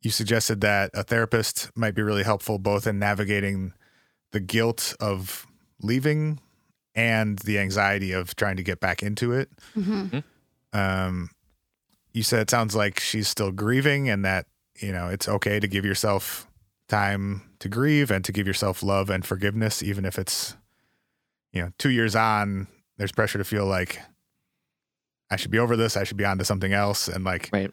You 0.02 0.10
suggested 0.10 0.60
that 0.60 0.90
a 0.92 1.02
therapist 1.02 1.70
might 1.74 1.94
be 1.94 2.02
really 2.02 2.24
helpful 2.24 2.58
both 2.58 2.86
in 2.86 2.98
navigating 2.98 3.72
the 4.32 4.40
guilt 4.40 4.94
of 5.00 5.46
leaving 5.80 6.40
and 6.94 7.38
the 7.38 7.58
anxiety 7.58 8.12
of 8.12 8.36
trying 8.36 8.56
to 8.56 8.62
get 8.62 8.80
back 8.80 9.02
into 9.02 9.32
it. 9.32 9.50
Mm-hmm. 9.74 10.18
Um, 10.78 11.30
you 12.12 12.22
said 12.22 12.40
it 12.40 12.50
sounds 12.50 12.76
like 12.76 13.00
she's 13.00 13.28
still 13.28 13.50
grieving 13.50 14.10
and 14.10 14.26
that, 14.26 14.44
you 14.78 14.92
know, 14.92 15.08
it's 15.08 15.26
okay 15.26 15.58
to 15.58 15.66
give 15.66 15.86
yourself 15.86 16.46
time 16.88 17.42
to 17.60 17.70
grieve 17.70 18.10
and 18.10 18.24
to 18.26 18.32
give 18.32 18.46
yourself 18.46 18.82
love 18.82 19.08
and 19.08 19.24
forgiveness, 19.24 19.82
even 19.82 20.04
if 20.04 20.18
it's, 20.18 20.54
you 21.54 21.62
know, 21.62 21.70
two 21.78 21.90
years 21.90 22.14
on, 22.14 22.66
there's 22.98 23.12
pressure 23.12 23.38
to 23.38 23.44
feel 23.44 23.64
like 23.66 24.00
I 25.30 25.36
should 25.36 25.50
be 25.50 25.58
over 25.58 25.76
this, 25.76 25.96
I 25.96 26.04
should 26.04 26.16
be 26.18 26.24
on 26.24 26.36
to 26.38 26.44
something 26.44 26.72
else. 26.72 27.08
And 27.08 27.24
like, 27.24 27.48
Right. 27.52 27.70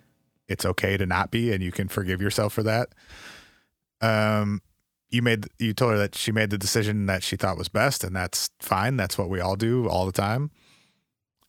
it's 0.47 0.65
okay 0.65 0.95
to 0.97 1.05
not 1.05 1.31
be, 1.31 1.51
and 1.51 1.61
you 1.63 1.71
can 1.71 1.87
forgive 1.89 2.21
yourself 2.21 2.53
for 2.53 2.63
that. 2.63 2.89
Um, 4.01 4.61
you 5.09 5.21
made, 5.21 5.47
you 5.59 5.73
told 5.73 5.91
her 5.91 5.97
that 5.97 6.15
she 6.15 6.31
made 6.31 6.49
the 6.51 6.57
decision 6.57 7.05
that 7.07 7.23
she 7.23 7.35
thought 7.35 7.57
was 7.57 7.67
best, 7.69 8.03
and 8.03 8.15
that's 8.15 8.49
fine. 8.59 8.95
That's 8.97 9.17
what 9.17 9.29
we 9.29 9.39
all 9.41 9.55
do 9.57 9.87
all 9.89 10.05
the 10.05 10.11
time. 10.13 10.51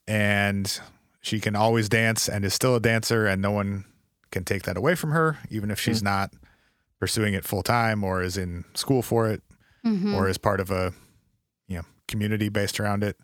And 0.09 0.81
she 1.21 1.39
can 1.39 1.55
always 1.55 1.89
dance 1.89 2.29
and 2.29 2.45
is 2.45 2.55
still 2.55 2.75
a 2.75 2.81
dancer, 2.81 3.27
and 3.27 3.41
no 3.41 3.53
one 3.53 3.85
can 4.31 4.45
take 4.45 4.63
that 4.65 4.77
away 4.77 4.95
from 4.95 5.11
her, 5.13 5.39
even 5.51 5.71
if 5.71 5.79
she's 5.79 6.03
not 6.03 6.33
pursuing 6.99 7.35
it 7.35 7.45
full 7.45 7.63
time 7.63 8.03
or 8.03 8.23
is 8.23 8.37
in 8.37 8.65
school 8.75 9.03
for 9.03 9.29
it 9.29 9.43
Mm-hmm. 9.85 10.15
or 10.15 10.29
is 10.29 10.39
part 10.39 10.61
of 10.61 10.71
a 10.71 10.93
community 12.09 12.49
based 12.49 12.79
around 12.81 13.03
it. 13.05 13.17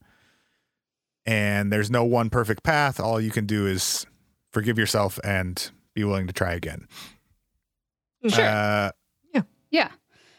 And 1.27 1.73
there's 1.73 1.91
no 1.91 2.05
one 2.05 2.31
perfect 2.31 2.63
path. 2.63 2.99
All 3.01 3.21
you 3.21 3.31
can 3.31 3.45
do 3.47 3.67
is 3.67 4.07
forgive 4.53 4.79
yourself 4.79 5.19
and 5.23 5.71
be 5.95 6.05
willing 6.05 6.27
to 6.27 6.33
try 6.33 6.53
again. 6.55 6.87
Sure. 8.29 8.45
Uh, 8.45 8.91
Yeah. 9.71 9.91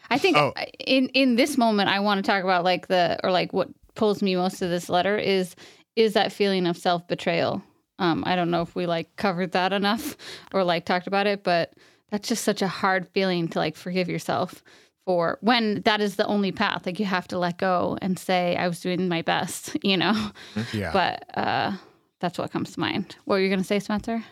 I 0.10 0.18
think 0.18 0.38
Oh. 0.38 0.54
in 0.80 1.10
in 1.10 1.36
this 1.36 1.56
moment, 1.56 1.88
I 1.90 2.00
want 2.00 2.18
to 2.18 2.28
talk 2.30 2.44
about 2.44 2.64
like 2.64 2.88
the 2.88 3.20
or 3.24 3.30
like 3.32 3.54
what 3.54 3.70
pulls 3.94 4.24
me 4.24 4.36
most 4.36 4.58
to 4.58 4.68
this 4.68 4.90
letter 4.90 5.18
is 5.20 5.56
is 5.96 6.14
that 6.14 6.32
feeling 6.34 6.66
of 6.66 6.76
self 6.78 7.08
betrayal. 7.08 7.62
Um, 8.00 8.24
I 8.26 8.36
don't 8.36 8.50
know 8.50 8.64
if 8.64 8.74
we 8.76 8.88
like 8.88 9.16
covered 9.18 9.52
that 9.52 9.72
enough 9.72 10.18
or 10.52 10.64
like 10.64 10.86
talked 10.86 11.06
about 11.06 11.28
it, 11.28 11.44
but 11.44 11.74
that's 12.10 12.28
just 12.28 12.44
such 12.44 12.64
a 12.64 12.68
hard 12.68 13.08
feeling 13.10 13.48
to 13.50 13.60
like 13.60 13.76
forgive 13.76 14.10
yourself 14.10 14.64
for 15.10 15.40
when 15.42 15.82
that 15.86 16.02
is 16.02 16.18
the 16.18 16.26
only 16.28 16.52
path. 16.52 16.86
Like 16.86 17.00
you 17.00 17.06
have 17.08 17.28
to 17.30 17.40
let 17.40 17.58
go 17.58 17.98
and 18.00 18.20
say, 18.20 18.56
I 18.56 18.68
was 18.68 18.80
doing 18.80 19.10
my 19.10 19.24
best, 19.24 19.76
you 19.84 19.98
know? 19.98 20.30
Yeah. 20.72 20.94
But 20.94 21.26
uh, 21.36 21.72
that's 22.20 22.38
what 22.38 22.52
comes 22.52 22.74
to 22.74 22.80
mind. 22.80 23.16
What 23.26 23.38
were 23.38 23.40
you 23.40 23.50
going 23.50 23.58
to 23.58 23.66
say, 23.66 23.80
Spencer? 23.80 24.24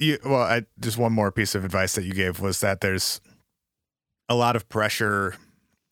you, 0.00 0.18
well, 0.24 0.42
I, 0.42 0.62
just 0.80 0.98
one 0.98 1.12
more 1.12 1.30
piece 1.30 1.54
of 1.54 1.64
advice 1.64 1.94
that 1.94 2.02
you 2.02 2.12
gave 2.12 2.40
was 2.40 2.58
that 2.58 2.80
there's 2.80 3.20
a 4.28 4.34
lot 4.34 4.56
of 4.56 4.68
pressure, 4.68 5.36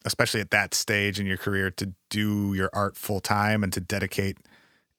especially 0.05 0.41
at 0.41 0.51
that 0.51 0.75
stage 0.75 1.21
in 1.21 1.27
your 1.27 1.37
career, 1.37 1.71
to 1.71 1.93
do 2.11 2.55
your 2.55 2.71
art 2.73 2.97
full 2.97 3.21
time 3.21 3.63
and 3.63 3.73
to 3.73 3.81
dedicate 3.81 4.39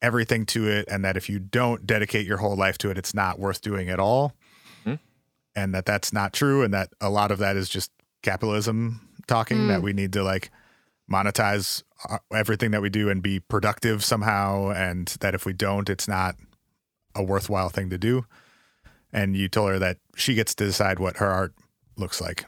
everything 0.02 0.46
to 0.46 0.70
it. 0.70 0.88
And 0.90 1.04
that 1.04 1.18
if 1.18 1.28
you 1.28 1.40
don't 1.40 1.86
dedicate 1.86 2.26
your 2.26 2.38
whole 2.38 2.56
life 2.56 2.78
to 2.78 2.90
it, 2.90 2.98
it's 2.98 3.14
not 3.14 3.38
worth 3.38 3.60
doing 3.60 3.90
at 3.90 4.00
all. 4.00 4.34
Mhm. 4.86 4.98
And 5.58 5.76
that 5.76 5.86
that's 5.86 6.14
not 6.14 6.32
true. 6.32 6.64
And 6.64 6.74
that 6.74 6.94
a 7.02 7.10
lot 7.10 7.32
of 7.32 7.40
that 7.40 7.58
is 7.58 7.68
just 7.68 7.92
capitalism 8.22 9.02
talking 9.30 9.68
that 9.70 9.82
we 9.82 9.94
need 9.94 10.12
to 10.14 10.24
like 10.24 10.52
monetize 11.10 11.84
uh, 12.10 12.18
everything 12.34 12.72
that 12.72 12.82
we 12.82 12.90
do 12.90 13.10
and 13.10 13.22
be 13.24 13.40
productive 13.40 14.04
somehow. 14.04 14.70
And 14.72 15.08
that 15.22 15.34
if 15.34 15.46
we 15.46 15.54
don't, 15.54 15.90
it's 15.90 16.08
not 16.08 16.36
a 17.16 17.24
worthwhile 17.24 17.70
thing 17.70 17.90
to 17.90 17.98
do 17.98 18.26
and 19.12 19.36
you 19.36 19.48
told 19.50 19.70
her 19.72 19.80
that 19.80 19.98
she 20.16 20.36
gets 20.36 20.54
to 20.54 20.66
decide 20.66 21.00
what 21.00 21.18
her 21.18 21.26
art 21.28 21.54
looks 21.98 22.22
like. 22.22 22.46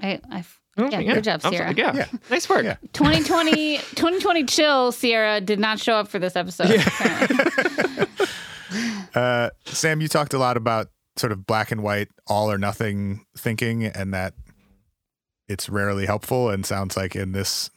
I, 0.00 0.20
I 0.30 0.44
Oh, 0.80 0.88
Yeah, 0.88 1.02
good 1.14 1.24
job, 1.24 1.40
I'm 1.44 1.52
Sierra. 1.52 1.74
sorry, 1.74 1.76
Yeah. 1.76 1.92
Yeah. 2.12 2.18
nice 2.30 2.48
work. 2.48 2.64
Yeah. 2.64 2.76
2020 2.92 3.78
2020 3.78 4.44
chill 4.44 4.92
Sierra 4.92 5.40
did 5.40 5.58
not 5.58 5.78
show 5.80 5.94
up 5.94 6.08
for 6.08 6.18
this 6.18 6.36
episode. 6.36 6.70
apparently. 6.70 8.06
Uh, 9.14 9.48
Sam, 9.64 10.00
you 10.02 10.08
talked 10.08 10.34
a 10.34 10.38
lot 10.38 10.56
about 10.56 10.88
sort 11.16 11.32
of 11.32 11.46
black 11.46 11.72
and 11.72 11.82
white, 11.82 12.08
all 12.26 12.50
or 12.50 12.58
nothing 12.58 13.24
thinking, 13.36 13.84
and 13.84 14.12
that 14.12 14.34
it's 15.48 15.68
rarely 15.68 16.06
helpful. 16.06 16.50
And 16.50 16.64
sounds 16.64 16.96
like 16.96 17.16
in 17.16 17.32
this, 17.32 17.70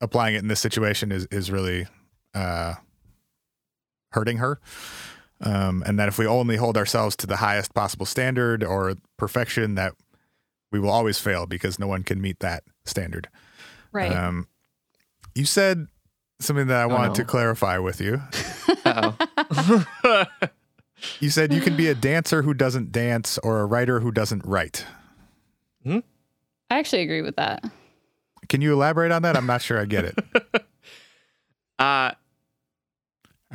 applying 0.00 0.34
it 0.34 0.38
in 0.38 0.48
this 0.48 0.60
situation 0.60 1.12
is 1.12 1.26
is 1.30 1.50
really 1.50 1.86
uh, 2.34 2.74
hurting 4.12 4.38
her. 4.38 4.60
Um, 5.40 5.82
and 5.86 5.98
that 5.98 6.08
if 6.08 6.18
we 6.18 6.26
only 6.26 6.56
hold 6.56 6.78
ourselves 6.78 7.14
to 7.16 7.26
the 7.26 7.36
highest 7.36 7.74
possible 7.74 8.06
standard 8.06 8.64
or 8.64 8.94
perfection, 9.18 9.74
that 9.74 9.92
we 10.72 10.80
will 10.80 10.90
always 10.90 11.18
fail 11.18 11.46
because 11.46 11.78
no 11.78 11.86
one 11.86 12.02
can 12.02 12.20
meet 12.20 12.40
that 12.40 12.64
standard. 12.86 13.28
Right. 13.92 14.10
Um, 14.12 14.48
you 15.34 15.44
said 15.44 15.88
something 16.40 16.68
that 16.68 16.80
I 16.80 16.86
wanted 16.86 17.14
to 17.16 17.24
clarify 17.24 17.78
with 17.78 18.00
you. 18.00 18.22
You 21.20 21.28
said 21.30 21.52
you 21.52 21.60
can 21.60 21.76
be 21.76 21.88
a 21.88 21.94
dancer 21.94 22.42
who 22.42 22.54
doesn't 22.54 22.90
dance 22.90 23.38
or 23.38 23.60
a 23.60 23.66
writer 23.66 24.00
who 24.00 24.10
doesn't 24.10 24.44
write. 24.46 24.86
I 26.70 26.78
actually 26.78 27.02
agree 27.02 27.22
with 27.22 27.36
that. 27.36 27.64
Can 28.48 28.60
you 28.60 28.72
elaborate 28.72 29.12
on 29.12 29.22
that? 29.22 29.36
I'm 29.36 29.46
not 29.46 29.62
sure 29.62 29.80
I 29.80 29.84
get 29.84 30.04
it. 30.04 30.18
uh, 31.78 32.12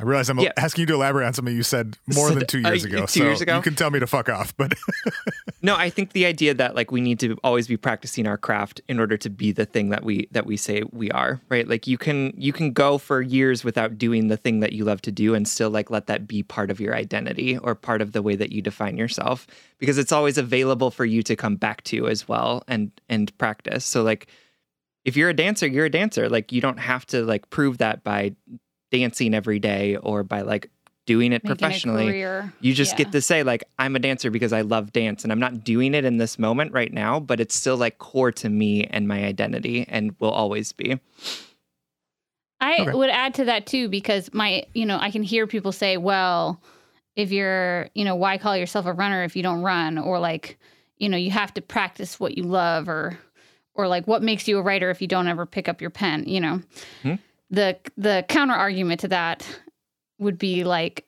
I 0.02 0.04
realize 0.04 0.28
I'm 0.28 0.40
Yeah. 0.40 0.50
asking 0.56 0.82
you 0.82 0.86
to 0.86 0.94
elaborate 0.94 1.26
on 1.26 1.32
something 1.32 1.54
you 1.54 1.62
said 1.62 1.96
more 2.12 2.32
than 2.32 2.44
two 2.44 2.58
uh, 2.64 2.70
years 2.70 2.84
ago. 2.84 3.06
two 3.06 3.20
so 3.20 3.24
years 3.24 3.40
ago? 3.40 3.54
you 3.56 3.62
can 3.62 3.76
tell 3.76 3.88
me 3.88 4.00
to 4.00 4.06
fuck 4.08 4.28
off, 4.28 4.52
but 4.56 4.74
no, 5.62 5.76
I 5.76 5.90
think 5.90 6.10
the 6.10 6.26
idea 6.26 6.54
that 6.54 6.74
like 6.74 6.90
we 6.90 7.00
need 7.00 7.20
to 7.20 7.38
always 7.44 7.68
be 7.68 7.76
practicing 7.76 8.26
our 8.26 8.36
craft 8.36 8.80
in 8.88 8.98
order 8.98 9.16
to 9.16 9.30
be 9.30 9.52
the 9.52 9.64
thing 9.64 9.90
that 9.90 10.02
we 10.02 10.26
that 10.32 10.44
we 10.44 10.56
say 10.56 10.82
we 10.90 11.08
are, 11.12 11.40
right? 11.48 11.68
Like 11.68 11.86
you 11.86 11.98
can 11.98 12.32
you 12.36 12.52
can 12.52 12.72
go 12.72 12.98
for 12.98 13.22
years 13.22 13.62
without 13.62 13.96
doing 13.96 14.26
the 14.26 14.36
thing 14.36 14.58
that 14.58 14.72
you 14.72 14.84
love 14.84 15.02
to 15.02 15.12
do 15.12 15.34
and 15.36 15.46
still 15.46 15.70
like 15.70 15.88
let 15.88 16.08
that 16.08 16.26
be 16.26 16.42
part 16.42 16.72
of 16.72 16.80
your 16.80 16.96
identity 16.96 17.56
or 17.56 17.76
part 17.76 18.02
of 18.02 18.10
the 18.10 18.22
way 18.22 18.34
that 18.34 18.50
you 18.50 18.60
define 18.60 18.96
yourself 18.96 19.46
because 19.78 19.98
it's 19.98 20.10
always 20.10 20.36
available 20.36 20.90
for 20.90 21.04
you 21.04 21.22
to 21.22 21.36
come 21.36 21.54
back 21.54 21.84
to 21.84 22.08
as 22.08 22.26
well 22.26 22.64
and 22.66 22.90
and 23.08 23.36
practice. 23.38 23.84
So 23.84 24.02
like 24.02 24.26
if 25.04 25.16
you're 25.16 25.30
a 25.30 25.34
dancer, 25.34 25.68
you're 25.68 25.86
a 25.86 25.90
dancer. 25.90 26.28
Like 26.28 26.50
you 26.50 26.60
don't 26.60 26.78
have 26.78 27.06
to 27.06 27.22
like 27.24 27.50
prove 27.50 27.78
that 27.78 28.02
by 28.02 28.34
dancing 28.92 29.34
every 29.34 29.58
day 29.58 29.96
or 29.96 30.22
by 30.22 30.42
like 30.42 30.70
doing 31.06 31.32
it 31.32 31.42
Making 31.42 31.56
professionally. 31.56 32.22
You 32.60 32.72
just 32.74 32.92
Yeah. 32.92 32.98
get 32.98 33.12
to 33.12 33.20
say 33.20 33.42
like 33.42 33.64
I'm 33.78 33.96
a 33.96 33.98
dancer 33.98 34.30
because 34.30 34.52
I 34.52 34.60
love 34.60 34.92
dance 34.92 35.24
and 35.24 35.32
I'm 35.32 35.40
not 35.40 35.64
doing 35.64 35.94
it 35.94 36.04
in 36.04 36.18
this 36.18 36.38
moment 36.38 36.72
right 36.72 36.92
now, 36.92 37.18
but 37.18 37.40
it's 37.40 37.56
still 37.56 37.76
like 37.76 37.98
core 37.98 38.30
to 38.32 38.48
me 38.48 38.84
and 38.84 39.08
my 39.08 39.24
identity 39.24 39.84
and 39.88 40.14
will 40.20 40.30
always 40.30 40.72
be. 40.72 41.00
I 42.60 42.80
Okay. 42.82 42.92
would 42.92 43.10
add 43.10 43.34
to 43.34 43.46
that 43.46 43.66
too 43.66 43.88
because 43.88 44.32
my, 44.32 44.64
you 44.74 44.86
know, 44.86 44.98
I 45.00 45.10
can 45.10 45.24
hear 45.24 45.48
people 45.48 45.72
say, 45.72 45.96
well, 45.96 46.62
if 47.16 47.32
you're, 47.32 47.88
you 47.94 48.04
know, 48.04 48.14
why 48.14 48.38
call 48.38 48.56
yourself 48.56 48.86
a 48.86 48.92
runner 48.92 49.24
if 49.24 49.34
you 49.34 49.42
don't 49.42 49.62
run 49.62 49.98
or 49.98 50.20
like, 50.20 50.58
you 50.98 51.08
know, 51.08 51.16
you 51.16 51.32
have 51.32 51.52
to 51.54 51.60
practice 51.60 52.20
what 52.20 52.36
you 52.38 52.44
love 52.44 52.88
or 52.88 53.18
or 53.74 53.88
like 53.88 54.06
what 54.06 54.22
makes 54.22 54.46
you 54.46 54.58
a 54.58 54.62
writer 54.62 54.90
if 54.90 55.00
you 55.02 55.08
don't 55.08 55.26
ever 55.26 55.46
pick 55.46 55.68
up 55.68 55.80
your 55.80 55.90
pen, 55.90 56.24
you 56.28 56.40
know. 56.40 56.60
Hmm. 57.02 57.14
The 57.52 57.78
the 57.96 58.24
counter 58.28 58.54
argument 58.54 59.00
to 59.00 59.08
that 59.08 59.46
would 60.18 60.38
be 60.38 60.64
like 60.64 61.06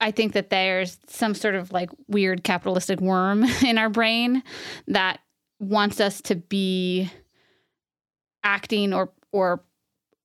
I 0.00 0.10
think 0.10 0.34
that 0.34 0.50
there's 0.50 0.98
some 1.06 1.34
sort 1.34 1.54
of 1.54 1.72
like 1.72 1.88
weird 2.08 2.44
capitalistic 2.44 3.00
worm 3.00 3.44
in 3.64 3.78
our 3.78 3.88
brain 3.88 4.42
that 4.88 5.20
wants 5.60 6.00
us 6.00 6.20
to 6.22 6.34
be 6.34 7.10
acting 8.42 8.92
or 8.92 9.12
or 9.32 9.64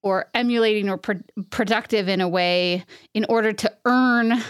or 0.01 0.29
emulating 0.33 0.89
or 0.89 0.97
pro- 0.97 1.21
productive 1.49 2.07
in 2.07 2.21
a 2.21 2.27
way 2.27 2.85
in 3.13 3.25
order 3.29 3.53
to 3.53 3.71
earn 3.85 4.41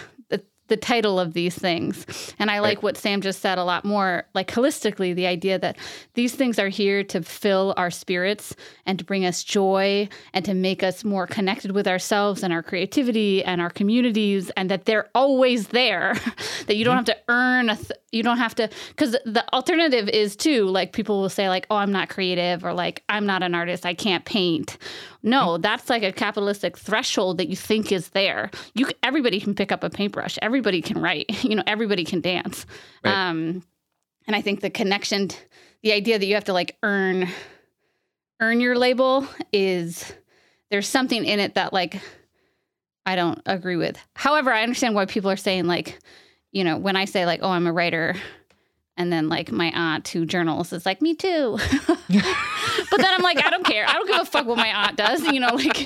the, 0.70 0.80
title 0.80 1.20
of 1.20 1.34
these 1.34 1.54
things. 1.56 2.34
And 2.38 2.50
I 2.50 2.60
like 2.60 2.78
Right. 2.78 2.82
what 2.82 2.96
Sam 2.96 3.20
just 3.20 3.40
said 3.40 3.58
a 3.58 3.64
lot 3.64 3.84
more, 3.84 4.24
like 4.34 4.48
holistically, 4.48 5.14
the 5.14 5.26
idea 5.26 5.58
that 5.58 5.76
these 6.14 6.34
things 6.34 6.58
are 6.58 6.68
here 6.68 7.04
to 7.04 7.22
fill 7.22 7.74
our 7.76 7.90
spirits 7.90 8.56
and 8.86 8.98
to 8.98 9.04
bring 9.04 9.26
us 9.26 9.44
joy 9.44 10.08
and 10.32 10.44
to 10.44 10.54
make 10.54 10.82
us 10.82 11.04
more 11.04 11.26
connected 11.26 11.72
with 11.72 11.86
ourselves 11.86 12.42
and 12.42 12.52
our 12.52 12.62
creativity 12.62 13.44
and 13.44 13.60
our 13.60 13.70
communities, 13.70 14.50
and 14.56 14.70
that 14.70 14.86
they're 14.86 15.08
always 15.14 15.68
there. 15.68 16.14
that 16.66 16.76
you 16.76 16.84
don't 16.84 16.96
mm-hmm. 16.96 17.10
have 17.10 17.16
to 17.16 17.18
earn 17.28 17.68
a, 17.70 17.76
th- 17.76 17.92
you 18.12 18.22
don't 18.22 18.38
have 18.38 18.54
to, 18.54 18.68
because 18.88 19.12
the 19.24 19.44
alternative 19.52 20.08
is 20.08 20.34
too, 20.36 20.64
like 20.64 20.92
people 20.92 21.20
will 21.20 21.28
say, 21.28 21.48
like, 21.48 21.66
oh, 21.70 21.76
I'm 21.76 21.92
not 21.92 22.08
creative, 22.08 22.64
or 22.64 22.72
like, 22.72 23.02
I'm 23.08 23.26
not 23.26 23.42
an 23.42 23.54
artist, 23.54 23.84
I 23.84 23.94
can't 23.94 24.24
paint. 24.24 24.78
No, 25.22 25.48
mm-hmm. 25.48 25.62
that's 25.62 25.90
like 25.90 26.02
a 26.02 26.12
capitalistic 26.12 26.78
threshold 26.78 27.38
that 27.38 27.48
you 27.48 27.56
think 27.56 27.92
is 27.92 28.08
there. 28.10 28.50
You, 28.74 28.88
everybody 29.02 29.40
can 29.40 29.54
pick 29.54 29.70
up 29.72 29.84
a 29.84 29.90
paintbrush, 29.90 30.38
everybody 30.60 30.82
can 30.82 31.00
write, 31.00 31.44
you 31.44 31.56
know, 31.56 31.62
everybody 31.66 32.04
can 32.04 32.20
dance. 32.20 32.66
Right. 33.02 33.12
Um, 33.12 33.64
and 34.26 34.36
I 34.36 34.42
think 34.42 34.60
the 34.60 34.70
connection, 34.70 35.30
the 35.82 35.92
idea 35.92 36.18
that 36.18 36.26
you 36.26 36.34
have 36.34 36.44
to 36.44 36.52
like 36.52 36.76
earn, 36.82 37.28
earn 38.40 38.60
your 38.60 38.76
label 38.76 39.26
is 39.52 40.12
there's 40.70 40.86
something 40.86 41.24
in 41.24 41.40
it 41.40 41.54
that 41.54 41.72
like 41.72 42.00
I 43.06 43.16
don't 43.16 43.40
agree 43.46 43.76
with. 43.76 43.98
However, 44.14 44.52
I 44.52 44.62
understand 44.62 44.94
why 44.94 45.06
people 45.06 45.30
are 45.30 45.36
saying 45.36 45.66
like, 45.66 45.98
you 46.52 46.62
know, 46.62 46.76
when 46.76 46.96
I 46.96 47.06
say 47.06 47.24
like, 47.24 47.40
oh, 47.42 47.48
I'm 47.48 47.66
a 47.66 47.72
writer, 47.72 48.14
and 48.96 49.10
then 49.10 49.30
like 49.30 49.50
my 49.50 49.72
aunt 49.74 50.06
who 50.08 50.26
journals 50.26 50.74
is 50.74 50.84
like, 50.84 51.00
me 51.00 51.14
too. 51.14 51.58
but 51.86 52.98
then 52.98 53.14
I'm 53.14 53.22
like, 53.22 53.42
I 53.42 53.48
don't 53.48 53.64
care. 53.64 53.86
I 53.88 53.94
don't 53.94 54.06
give 54.06 54.20
a 54.20 54.24
fuck 54.26 54.46
what 54.46 54.58
my 54.58 54.68
aunt 54.68 54.96
does. 54.96 55.22
You 55.24 55.40
know, 55.40 55.54
like, 55.54 55.80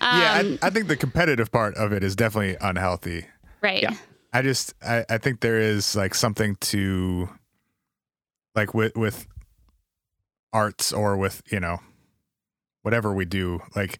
um, 0.00 0.20
yeah, 0.20 0.42
I, 0.42 0.58
I 0.62 0.70
think 0.70 0.88
the 0.88 0.96
competitive 0.96 1.52
part 1.52 1.74
of 1.74 1.92
it 1.92 2.02
is 2.02 2.16
definitely 2.16 2.56
unhealthy. 2.60 3.26
right. 3.60 3.82
Yeah. 3.82 3.94
I 4.34 4.42
just 4.42 4.74
I, 4.82 5.04
I 5.08 5.18
think 5.18 5.40
there 5.40 5.58
is 5.60 5.94
like 5.94 6.14
something 6.14 6.56
to 6.56 7.28
like 8.54 8.74
with 8.74 8.96
with 8.96 9.26
arts 10.52 10.92
or 10.92 11.16
with, 11.16 11.42
you 11.50 11.60
know, 11.60 11.78
whatever 12.82 13.12
we 13.14 13.24
do, 13.24 13.60
like 13.74 13.98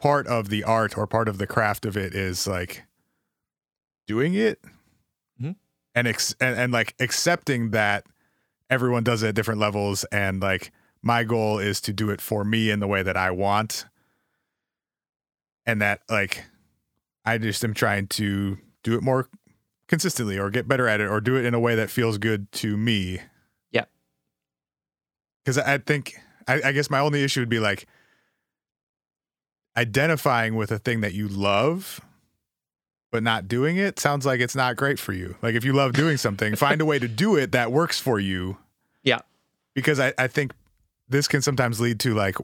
part 0.00 0.26
of 0.26 0.48
the 0.48 0.64
art 0.64 0.96
or 0.98 1.06
part 1.06 1.28
of 1.28 1.38
the 1.38 1.46
craft 1.46 1.86
of 1.86 1.96
it 1.96 2.14
is 2.14 2.46
like 2.46 2.84
doing 4.06 4.34
it 4.34 4.58
Mhm. 5.40 5.56
and, 5.94 6.08
ex- 6.08 6.34
and 6.40 6.58
and 6.58 6.72
like 6.72 6.94
accepting 6.98 7.70
that 7.70 8.04
everyone 8.68 9.04
does 9.04 9.22
it 9.22 9.28
at 9.28 9.34
different 9.34 9.60
levels 9.60 10.04
and 10.04 10.42
like 10.42 10.72
my 11.02 11.22
goal 11.22 11.58
is 11.58 11.80
to 11.82 11.92
do 11.92 12.10
it 12.10 12.20
for 12.20 12.44
me 12.44 12.70
in 12.70 12.80
the 12.80 12.88
way 12.88 13.02
that 13.02 13.16
I 13.16 13.30
want 13.30 13.86
and 15.66 15.80
that 15.80 16.00
like 16.10 16.44
I 17.24 17.38
just 17.38 17.62
am 17.64 17.74
trying 17.74 18.08
to 18.08 18.58
do 18.82 18.94
it 18.96 19.02
more 19.02 19.28
consistently 19.88 20.38
or 20.38 20.50
get 20.50 20.66
better 20.68 20.88
at 20.88 21.00
it 21.00 21.08
or 21.08 21.20
do 21.20 21.36
it 21.36 21.44
in 21.44 21.54
a 21.54 21.60
way 21.60 21.74
that 21.74 21.90
feels 21.90 22.18
good 22.18 22.50
to 22.52 22.76
me. 22.76 23.20
Yeah. 23.70 23.84
Because 25.44 25.58
I 25.58 25.78
think, 25.78 26.14
I, 26.48 26.60
I 26.66 26.72
guess 26.72 26.88
my 26.90 26.98
only 27.00 27.22
issue 27.22 27.40
would 27.40 27.48
be 27.48 27.60
like 27.60 27.86
identifying 29.76 30.54
with 30.54 30.70
a 30.70 30.78
thing 30.78 31.00
that 31.00 31.14
you 31.14 31.28
love, 31.28 32.00
but 33.10 33.22
not 33.22 33.48
doing 33.48 33.76
it 33.76 33.98
sounds 33.98 34.24
like 34.26 34.40
it's 34.40 34.56
not 34.56 34.76
great 34.76 34.98
for 34.98 35.12
you. 35.12 35.36
Like 35.42 35.54
if 35.54 35.64
you 35.64 35.72
love 35.72 35.92
doing 35.92 36.16
something, 36.16 36.56
find 36.56 36.80
a 36.80 36.84
way 36.84 36.98
to 36.98 37.08
do 37.08 37.36
it 37.36 37.52
that 37.52 37.72
works 37.72 37.98
for 37.98 38.18
you. 38.18 38.58
Yeah. 39.02 39.20
because 39.74 39.98
I, 39.98 40.12
I 40.16 40.28
think 40.28 40.52
this 41.08 41.26
can 41.28 41.42
sometimes 41.42 41.80
lead 41.80 41.98
to 42.00 42.14
like 42.14 42.36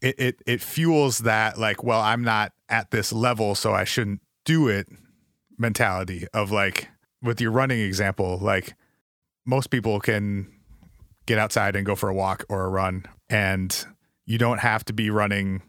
it, 0.00 0.14
it 0.18 0.42
it 0.46 0.60
fuels 0.62 1.18
that 1.20 1.58
like 1.58 1.84
well 1.84 2.00
i'm 2.00 2.22
not 2.22 2.52
at 2.68 2.90
this 2.90 3.12
level 3.12 3.54
so 3.54 3.72
i 3.72 3.84
shouldn't 3.84 4.20
do 4.44 4.66
it 4.68 4.88
mentality 5.58 6.26
of 6.34 6.50
like 6.50 6.88
with 7.22 7.40
your 7.40 7.50
running 7.50 7.80
example 7.80 8.38
like 8.40 8.74
most 9.46 9.70
people 9.70 10.00
can 10.00 10.46
get 11.26 11.38
outside 11.38 11.74
and 11.76 11.86
go 11.86 11.94
for 11.94 12.08
a 12.08 12.14
walk 12.14 12.44
or 12.48 12.64
a 12.64 12.68
run 12.68 13.04
and 13.28 13.86
you 14.26 14.38
don't 14.38 14.58
have 14.58 14.84
to 14.84 14.92
be 14.92 15.08
running 15.10 15.62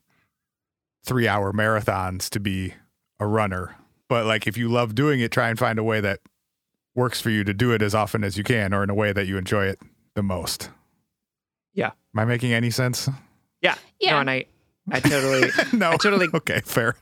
three 1.05 1.27
hour 1.27 1.53
marathons 1.53 2.29
to 2.29 2.39
be 2.39 2.73
a 3.19 3.25
runner 3.25 3.75
but 4.09 4.25
like 4.25 4.45
if 4.45 4.57
you 4.57 4.67
love 4.69 4.93
doing 4.93 5.19
it 5.19 5.31
try 5.31 5.49
and 5.49 5.57
find 5.57 5.79
a 5.79 5.83
way 5.83 6.01
that 6.01 6.19
works 6.95 7.21
for 7.21 7.29
you 7.29 7.43
to 7.43 7.53
do 7.53 7.71
it 7.71 7.81
as 7.81 7.95
often 7.95 8.23
as 8.23 8.38
you 8.38 8.43
can 8.43 8.73
or 8.73 8.83
in 8.83 8.89
a 8.89 8.95
way 8.95 9.13
that 9.13 9.25
you 9.27 9.38
enjoy 9.38 9.65
it 9.65 9.79
the 10.15 10.23
most 10.23 10.69
Yeah. 11.73 11.91
am 12.13 12.19
i 12.19 12.25
making 12.25 12.51
any 12.53 12.69
sense 12.71 13.09
Yeah. 13.61 13.75
Yeah. 13.99 14.11
No, 14.11 14.19
and 14.19 14.29
I, 14.29 14.45
I 14.91 14.99
totally, 14.99 15.49
no 15.73 15.91
I 15.91 15.97
totally, 15.97 16.27
okay 16.33 16.61
fair 16.65 16.95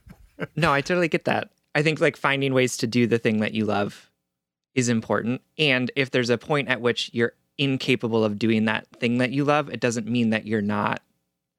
no, 0.58 0.74
I 0.74 0.82
totally 0.82 1.08
get 1.08 1.24
that. 1.26 1.50
I 1.76 1.84
think 1.84 2.00
like 2.00 2.18
finding 2.18 2.54
ways 2.54 2.78
to 2.78 2.88
do 2.88 3.06
the 3.06 3.20
thing 3.20 3.42
that 3.42 3.54
you 3.54 3.66
love 3.66 4.10
is 4.74 4.90
important. 4.90 5.42
And 5.58 5.92
if 5.96 6.10
there's 6.10 6.30
a 6.30 6.38
point 6.38 6.70
at 6.70 6.82
which 6.82 7.12
you're 7.14 7.34
incapable 7.58 8.24
of 8.24 8.40
doing 8.40 8.66
that 8.66 8.88
thing 9.00 9.18
that 9.20 9.32
you 9.32 9.44
love, 9.44 9.70
it 9.70 9.82
doesn't 9.82 10.08
mean 10.08 10.32
that 10.32 10.48
you're 10.48 10.62
not 10.62 11.02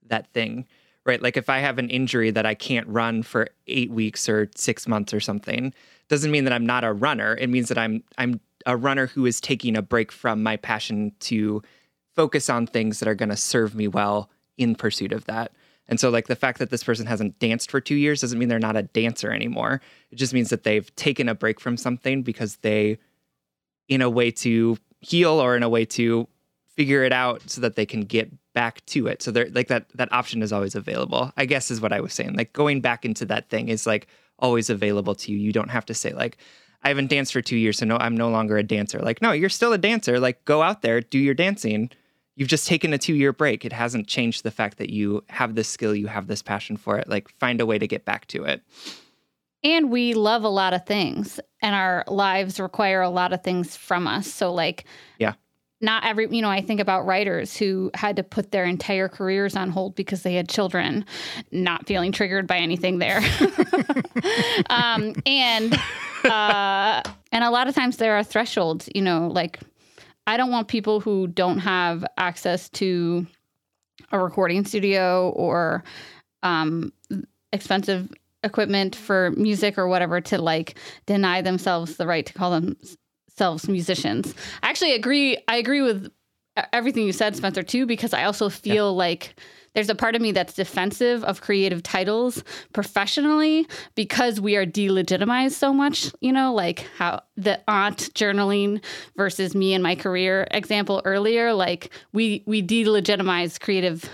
that 0.09 0.27
thing, 0.33 0.67
right? 1.05 1.23
Like 1.23 1.37
if 1.37 1.49
I 1.49 1.59
have 1.59 1.79
an 1.79 1.91
injury 1.91 2.31
that 2.31 2.47
I 2.47 2.55
can't 2.55 2.89
run 2.89 3.23
for 3.23 3.49
eight 3.67 3.91
weeks 3.91 4.29
or 4.29 4.51
six 4.55 4.89
months 4.89 5.12
or 5.12 5.21
something, 5.21 5.73
doesn't 6.09 6.31
mean 6.31 6.45
that 6.45 6.53
I'm 6.53 6.67
not 6.67 6.85
a 6.85 6.93
runner. 6.93 7.37
It 7.37 7.51
means 7.51 7.69
that 7.69 7.79
I'm 7.79 8.03
I'm 8.17 8.41
a 8.64 8.77
runner 8.77 9.07
who 9.07 9.27
is 9.27 9.41
taking 9.41 9.77
a 9.77 9.83
break 9.83 10.11
from 10.11 10.43
my 10.43 10.57
passion 10.57 11.12
to 11.21 11.62
focus 12.14 12.51
on 12.51 12.67
things 12.67 12.99
that 12.99 13.09
are 13.09 13.14
going 13.14 13.29
to 13.29 13.37
serve 13.37 13.75
me 13.75 13.87
well 13.87 14.31
in 14.57 14.75
pursuit 14.75 15.12
of 15.12 15.25
that. 15.27 15.53
And 15.89 16.01
so, 16.01 16.11
like 16.11 16.26
the 16.26 16.37
fact 16.37 16.59
that 16.59 16.70
this 16.70 16.82
person 16.82 17.07
hasn't 17.07 17.39
danced 17.39 17.70
for 17.70 17.80
two 17.80 17.95
years 17.95 18.20
doesn't 18.20 18.39
mean 18.39 18.49
they're 18.49 18.59
not 18.59 18.76
a 18.76 18.82
dancer 18.82 19.30
anymore. 19.30 19.80
It 20.11 20.16
just 20.16 20.34
means 20.34 20.51
that 20.51 20.64
they've 20.64 20.95
taken 20.97 21.28
a 21.28 21.34
break 21.34 21.61
from 21.61 21.76
something 21.76 22.22
because 22.22 22.57
they, 22.57 22.99
in 23.89 24.03
a 24.03 24.11
way 24.11 24.30
to 24.32 24.78
heal 25.01 25.41
or 25.41 25.57
in 25.57 25.62
a 25.62 25.68
way 25.68 25.84
to 25.84 26.26
figure 26.76 27.05
it 27.05 27.12
out 27.12 27.49
so 27.49 27.61
that 27.61 27.76
they 27.76 27.87
can 27.87 28.03
get 28.03 28.30
back 28.53 28.84
to 28.87 29.07
it. 29.07 29.22
So 29.22 29.30
they're 29.30 29.51
like 29.51 29.68
that 29.68 29.89
that 29.95 30.12
option 30.12 30.43
is 30.43 30.53
always 30.53 30.74
available. 30.74 31.32
I 31.37 31.47
guess 31.47 31.70
is 31.70 31.80
what 31.80 31.93
I 31.93 32.01
was 32.01 32.12
saying. 32.12 32.34
Like 32.34 32.53
going 32.53 32.80
back 32.80 33.05
into 33.05 33.24
that 33.26 33.49
thing 33.49 33.68
is 33.68 33.87
like 33.87 34.09
always 34.39 34.70
available 34.70 35.14
to 35.14 35.32
you. 35.32 35.39
You 35.39 35.53
don't 35.53 35.70
have 35.70 35.87
to 35.87 35.95
say 35.95 36.12
like 36.12 36.39
I 36.82 36.89
haven't 36.89 37.09
danced 37.09 37.32
for 37.32 37.43
2 37.43 37.57
years 37.57 37.78
so 37.78 37.87
no 37.87 37.97
I'm 37.97 38.16
no 38.16 38.28
longer 38.28 38.57
a 38.59 38.62
dancer. 38.62 38.99
Like 38.99 39.22
no, 39.22 39.32
you're 39.32 39.49
still 39.49 39.72
a 39.72 39.78
dancer. 39.78 40.20
Like 40.20 40.45
go 40.45 40.62
out 40.62 40.82
there, 40.82 41.01
do 41.01 41.18
your 41.18 41.34
dancing. 41.34 41.91
You've 42.37 42.49
just 42.49 42.66
taken 42.68 42.93
a 42.93 42.99
2-year 42.99 43.32
break. 43.32 43.64
It 43.64 43.72
hasn't 43.72 44.07
changed 44.07 44.43
the 44.45 44.51
fact 44.51 44.76
that 44.78 44.91
you 44.91 45.24
have 45.30 45.55
this 45.55 45.68
skill, 45.68 45.95
you 45.95 46.07
have 46.07 46.26
this 46.26 46.43
passion 46.43 46.76
for 46.76 46.99
it. 46.99 47.09
Like 47.09 47.28
find 47.39 47.61
a 47.61 47.66
way 47.66 47.78
to 47.78 47.87
get 47.89 48.05
back 48.05 48.26
to 48.28 48.45
it. 48.45 48.62
And 49.64 49.91
we 49.91 50.14
love 50.14 50.45
a 50.45 50.49
lot 50.49 50.74
of 50.74 50.87
things, 50.87 51.41
and 51.61 51.74
our 51.74 52.05
lives 52.07 52.61
require 52.61 53.01
a 53.01 53.09
lot 53.09 53.32
of 53.32 53.43
things 53.43 53.74
from 53.74 54.07
us. 54.07 54.32
So, 54.32 54.53
like, 54.53 54.84
Yeah. 55.18 55.32
not 55.80 56.05
every, 56.05 56.28
you 56.30 56.41
know, 56.43 56.51
I 56.51 56.61
think 56.61 56.78
about 56.78 57.05
writers 57.07 57.57
who 57.57 57.91
had 57.95 58.16
to 58.16 58.22
put 58.22 58.53
their 58.53 58.64
entire 58.64 59.09
careers 59.09 59.57
on 59.57 59.70
hold 59.70 59.97
because 59.97 60.22
they 60.22 60.34
had 60.34 60.49
children, 60.49 61.05
not 61.51 61.87
feeling 61.87 62.12
triggered 62.12 62.47
by 62.47 62.59
anything 62.59 62.99
there. 62.99 63.18
um, 64.70 65.14
and, 65.24 65.74
uh, 66.24 67.03
and 67.32 67.43
a 67.43 67.51
lot 67.51 67.66
of 67.66 67.74
times 67.74 67.97
there 67.97 68.14
are 68.16 68.22
thresholds, 68.22 68.89
you 68.95 69.03
know, 69.03 69.26
like, 69.28 69.59
I 70.27 70.37
don't 70.37 70.51
want 70.51 70.68
people 70.68 71.01
who 71.01 71.27
don't 71.29 71.59
have 71.59 72.05
access 72.16 72.68
to 72.70 73.27
a 74.12 74.18
recording 74.18 74.64
studio 74.64 75.31
or 75.31 75.85
um, 76.43 76.93
expensive 77.53 78.12
equipment 78.43 78.95
for 78.95 79.33
music 79.33 79.79
or 79.79 79.89
whatever 79.89 80.20
to 80.20 80.41
like 80.41 80.79
deny 81.07 81.43
themselves 81.43 81.97
the 81.97 82.07
right 82.07 82.27
to 82.27 82.33
call 82.33 82.51
themselves 82.51 83.68
musicians. 83.68 84.35
I 84.62 84.70
actually 84.70 84.95
agree. 84.95 85.39
I 85.49 85.57
agree 85.57 85.83
with 85.83 86.11
everything 86.72 87.05
you 87.05 87.12
said, 87.12 87.37
Spencer, 87.37 87.62
too, 87.62 87.87
because 87.87 88.14
I 88.14 88.24
also 88.24 88.49
feel 88.49 88.95
like 88.95 89.39
there's 89.77 89.91
a 89.91 89.95
part 89.95 90.16
of 90.16 90.22
me 90.22 90.33
that's 90.33 90.55
defensive 90.55 91.22
of 91.24 91.43
creative 91.43 91.83
titles 91.83 92.43
professionally 92.72 93.68
because 93.95 94.41
we 94.41 94.57
are 94.57 94.64
delegitimized 94.64 95.53
so 95.53 95.70
much, 95.70 96.11
you 96.20 96.33
know, 96.33 96.55
like 96.55 96.89
how 96.97 97.20
the 97.37 97.61
aunt 97.68 98.09
journaling 98.14 98.83
versus 99.18 99.55
me 99.55 99.74
and 99.74 99.83
my 99.83 99.95
career 99.95 100.49
example 100.51 101.03
earlier, 101.05 101.53
like 101.53 101.91
we 102.14 102.43
we 102.47 102.62
delegitimize 102.62 103.61
creative 103.61 104.09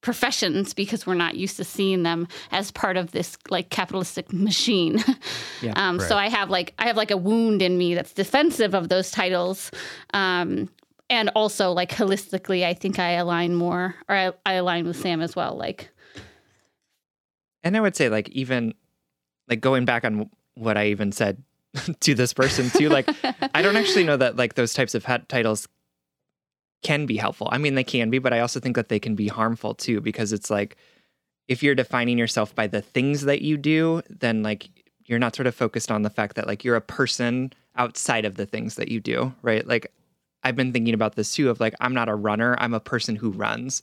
professions 0.00 0.72
because 0.72 1.06
we're 1.06 1.12
not 1.14 1.36
used 1.36 1.58
to 1.58 1.64
seeing 1.64 2.04
them 2.04 2.26
as 2.50 2.70
part 2.70 2.96
of 2.96 3.12
this 3.12 3.36
like 3.50 3.68
capitalistic 3.68 4.32
machine. 4.32 4.98
Yeah, 5.60 5.74
um, 5.76 6.00
So 6.00 6.16
I 6.16 6.28
have 6.28 6.50
like 6.50 6.74
I 6.80 6.86
have 6.88 6.96
like 6.96 7.12
a 7.12 7.16
wound 7.16 7.62
in 7.62 7.78
me 7.78 7.94
that's 7.94 8.12
defensive 8.12 8.74
of 8.74 8.88
those 8.88 9.12
titles. 9.12 9.70
Um, 10.12 10.68
and 11.12 11.28
also 11.36 11.70
like 11.72 11.90
holistically, 11.90 12.64
I 12.64 12.72
think 12.74 12.98
I 12.98 13.12
align 13.12 13.54
more 13.54 13.94
or 14.08 14.16
I, 14.16 14.32
I 14.46 14.54
align 14.54 14.86
with 14.86 14.96
Sam 14.96 15.20
as 15.20 15.36
well. 15.36 15.54
Like 15.54 15.90
And 17.62 17.76
I 17.76 17.80
would 17.80 17.94
say, 17.94 18.08
like, 18.08 18.28
even 18.30 18.74
like 19.48 19.60
going 19.60 19.84
back 19.84 20.04
on 20.04 20.30
what 20.54 20.76
I 20.76 20.86
even 20.86 21.12
said 21.12 21.42
to 22.00 22.14
this 22.14 22.32
person, 22.32 22.70
too, 22.70 22.88
like, 22.88 23.08
I 23.54 23.62
don't 23.62 23.76
actually 23.76 24.04
know 24.04 24.16
that 24.16 24.36
like 24.36 24.54
those 24.54 24.74
types 24.74 24.94
of 24.94 25.04
hat 25.04 25.28
titles 25.28 25.68
can 26.82 27.06
be 27.06 27.18
helpful. 27.18 27.48
I 27.52 27.58
mean, 27.58 27.74
they 27.76 27.84
can 27.84 28.10
be, 28.10 28.18
but 28.18 28.32
I 28.32 28.40
also 28.40 28.58
think 28.58 28.74
that 28.74 28.88
they 28.88 28.98
can 28.98 29.14
be 29.14 29.28
harmful 29.28 29.74
too, 29.74 30.00
because 30.00 30.32
it's 30.32 30.50
like 30.50 30.76
if 31.46 31.62
you're 31.62 31.74
defining 31.74 32.18
yourself 32.18 32.54
by 32.54 32.66
the 32.66 32.80
things 32.80 33.22
that 33.22 33.42
you 33.42 33.56
do, 33.58 34.02
then 34.08 34.42
like 34.42 34.68
you're 35.04 35.18
not 35.18 35.36
sort 35.36 35.46
of 35.46 35.54
focused 35.54 35.90
on 35.90 36.02
the 36.02 36.10
fact 36.10 36.36
that 36.36 36.46
like 36.46 36.64
you're 36.64 36.76
a 36.76 36.80
person 36.80 37.52
outside 37.76 38.24
of 38.24 38.36
the 38.36 38.46
things 38.46 38.76
that 38.76 38.88
you 38.88 38.98
do, 38.98 39.34
right? 39.42 39.66
Like, 39.66 39.92
I've 40.44 40.56
been 40.56 40.72
thinking 40.72 40.94
about 40.94 41.14
this 41.14 41.34
too 41.34 41.50
of 41.50 41.60
like, 41.60 41.74
I'm 41.80 41.94
not 41.94 42.08
a 42.08 42.14
runner, 42.14 42.56
I'm 42.58 42.74
a 42.74 42.80
person 42.80 43.16
who 43.16 43.30
runs. 43.30 43.82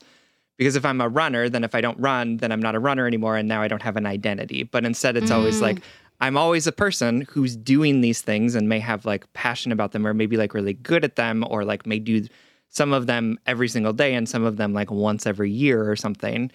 Because 0.57 0.75
if 0.75 0.85
I'm 0.85 0.99
a 0.99 1.07
runner, 1.07 1.47
then 1.47 1.63
if 1.63 1.73
I 1.73 1.79
don't 1.79 1.97
run, 1.99 2.37
then 2.37 2.51
I'm 2.51 2.61
not 2.61 2.75
a 2.75 2.79
runner 2.79 3.07
anymore. 3.07 3.37
And 3.37 3.47
now 3.47 3.61
I 3.61 3.69
don't 3.69 3.81
have 3.81 3.95
an 3.95 4.05
identity. 4.05 4.63
But 4.63 4.83
instead, 4.83 5.15
it's 5.15 5.31
always 5.31 5.59
mm. 5.59 5.61
like, 5.61 5.81
I'm 6.19 6.35
always 6.35 6.67
a 6.67 6.73
person 6.73 7.21
who's 7.29 7.55
doing 7.55 8.01
these 8.01 8.21
things 8.21 8.55
and 8.55 8.67
may 8.67 8.79
have 8.79 9.05
like 9.05 9.31
passion 9.31 9.71
about 9.71 9.93
them 9.93 10.05
or 10.05 10.13
maybe 10.13 10.35
like 10.35 10.53
really 10.53 10.73
good 10.73 11.05
at 11.05 11.15
them 11.15 11.45
or 11.49 11.63
like 11.63 11.85
may 11.85 11.99
do 11.99 12.25
some 12.67 12.91
of 12.91 13.07
them 13.07 13.39
every 13.45 13.69
single 13.69 13.93
day 13.93 14.13
and 14.13 14.27
some 14.27 14.43
of 14.43 14.57
them 14.57 14.73
like 14.73 14.91
once 14.91 15.25
every 15.25 15.49
year 15.49 15.89
or 15.89 15.95
something. 15.95 16.51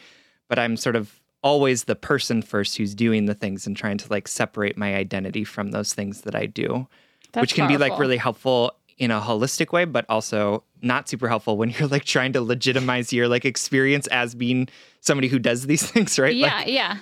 But 0.48 0.58
I'm 0.58 0.76
sort 0.76 0.96
of 0.96 1.18
always 1.42 1.84
the 1.84 1.96
person 1.96 2.42
first 2.42 2.76
who's 2.76 2.94
doing 2.94 3.26
the 3.26 3.34
things 3.34 3.66
and 3.66 3.76
trying 3.76 3.98
to 3.98 4.08
like 4.10 4.28
separate 4.28 4.76
my 4.76 4.94
identity 4.94 5.44
from 5.44 5.70
those 5.70 5.94
things 5.94 6.22
that 6.22 6.34
I 6.34 6.46
do, 6.46 6.86
That's 7.32 7.42
which 7.42 7.54
can 7.54 7.68
be 7.68 7.76
like 7.76 7.98
really 7.98 8.16
helpful 8.16 8.72
in 8.98 9.10
a 9.10 9.20
holistic 9.20 9.72
way, 9.72 9.84
but 9.84 10.04
also 10.08 10.62
not 10.82 11.08
super 11.08 11.28
helpful 11.28 11.56
when 11.56 11.70
you're 11.78 11.88
like 11.88 12.04
trying 12.04 12.32
to 12.32 12.40
legitimize 12.40 13.12
your 13.12 13.28
like 13.28 13.44
experience 13.44 14.06
as 14.08 14.34
being 14.34 14.68
somebody 15.00 15.28
who 15.28 15.38
does 15.38 15.66
these 15.66 15.82
things, 15.90 16.18
right? 16.18 16.34
yeah, 16.34 16.54
Like, 16.58 16.68
yeah. 16.68 16.96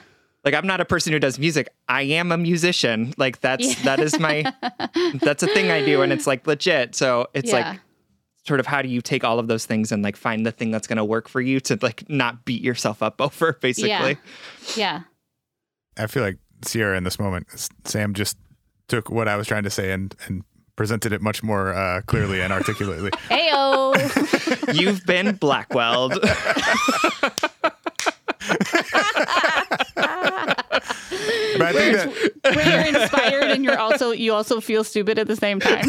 like 0.45 0.55
I'm 0.55 0.67
not 0.67 0.81
a 0.81 0.85
person 0.85 1.13
who 1.13 1.19
does 1.19 1.39
music. 1.39 1.69
I 1.89 2.03
am 2.03 2.33
a 2.33 2.37
musician. 2.39 3.13
Like 3.17 3.41
that's 3.41 3.67
Yeah. 3.79 3.85
that 3.85 4.01
is 4.01 4.19
my 4.19 4.53
that's 5.21 5.43
a 5.43 5.47
thing 5.49 5.71
I 5.71 5.85
do 5.85 6.03
and 6.03 6.13
it's 6.13 6.27
like 6.27 6.47
legit. 6.47 6.95
So 6.95 7.29
it's 7.35 7.51
Yeah. 7.53 7.71
like 7.73 7.81
sort 8.47 8.59
of 8.59 8.67
how 8.67 8.83
do 8.83 8.89
you 8.89 9.01
take 9.01 9.23
all 9.23 9.39
of 9.39 9.47
those 9.47 9.67
things 9.67 9.93
and 9.93 10.03
like 10.03 10.17
find 10.17 10.45
the 10.45 10.51
thing 10.51 10.71
that's 10.73 10.87
going 10.89 10.97
to 10.97 11.05
work 11.05 11.29
for 11.29 11.41
you 11.41 11.61
to 11.61 11.79
like 11.81 12.09
not 12.11 12.45
beat 12.45 12.61
yourself 12.63 13.01
up 13.03 13.21
over 13.21 13.53
basically. 13.61 13.89
Yeah. 13.91 14.15
Yeah. 14.77 15.01
I 15.97 16.07
feel 16.09 16.23
like 16.23 16.39
Sierra 16.65 16.97
in 16.97 17.05
this 17.05 17.19
moment, 17.19 17.47
Sam 17.85 18.15
just 18.15 18.37
took 18.89 19.11
what 19.11 19.29
I 19.29 19.37
was 19.37 19.47
trying 19.47 19.63
to 19.65 19.71
say 19.71 19.93
and 19.93 20.15
and 20.27 20.43
presented 20.83 21.13
it 21.13 21.23
much 21.23 21.45
more 21.45 21.73
uh, 21.73 22.01
clearly 22.07 22.41
and 22.41 22.53
articulately. 22.53 23.11
Heyo. 23.31 24.75
You've 24.75 25.07
been 25.07 25.37
Blackwelled. 25.37 26.15
But 31.59 31.63
I 31.63 31.73
think 31.73 31.97
that 32.43 32.57
Where 32.57 32.69
you're 32.69 33.01
inspired 33.03 33.51
and 33.53 33.65
you're 33.65 33.79
also 33.79 34.11
you 34.11 34.33
also 34.33 34.61
feel 34.61 34.83
stupid 34.85 35.19
at 35.19 35.29
the 35.29 35.37
same 35.37 35.61
time. 35.61 35.83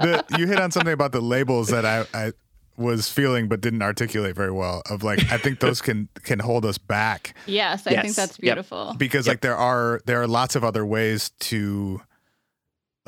the, 0.00 0.24
you 0.36 0.46
hit 0.46 0.60
on 0.60 0.70
something 0.70 0.92
about 0.92 1.12
the 1.12 1.20
labels 1.20 1.68
that 1.68 1.86
I, 1.86 2.04
I 2.12 2.32
was 2.76 3.08
feeling 3.08 3.48
but 3.48 3.60
didn't 3.60 3.82
articulate 3.82 4.34
very 4.34 4.50
well. 4.50 4.82
Of 4.90 5.02
like, 5.02 5.20
I 5.32 5.38
think 5.38 5.60
those 5.60 5.80
can 5.80 6.08
can 6.24 6.38
hold 6.40 6.64
us 6.66 6.76
back 6.78 7.34
Yes, 7.46 7.86
I 7.86 7.92
Yes. 7.92 8.02
think 8.02 8.16
that's 8.16 8.32
Yep. 8.38 8.40
beautiful. 8.40 8.94
because 8.98 9.26
like 9.28 9.40
there 9.40 9.56
are 9.56 10.00
there 10.06 10.20
are 10.20 10.26
lots 10.28 10.56
of 10.56 10.64
other 10.64 10.84
ways 10.84 11.30
to 11.40 12.02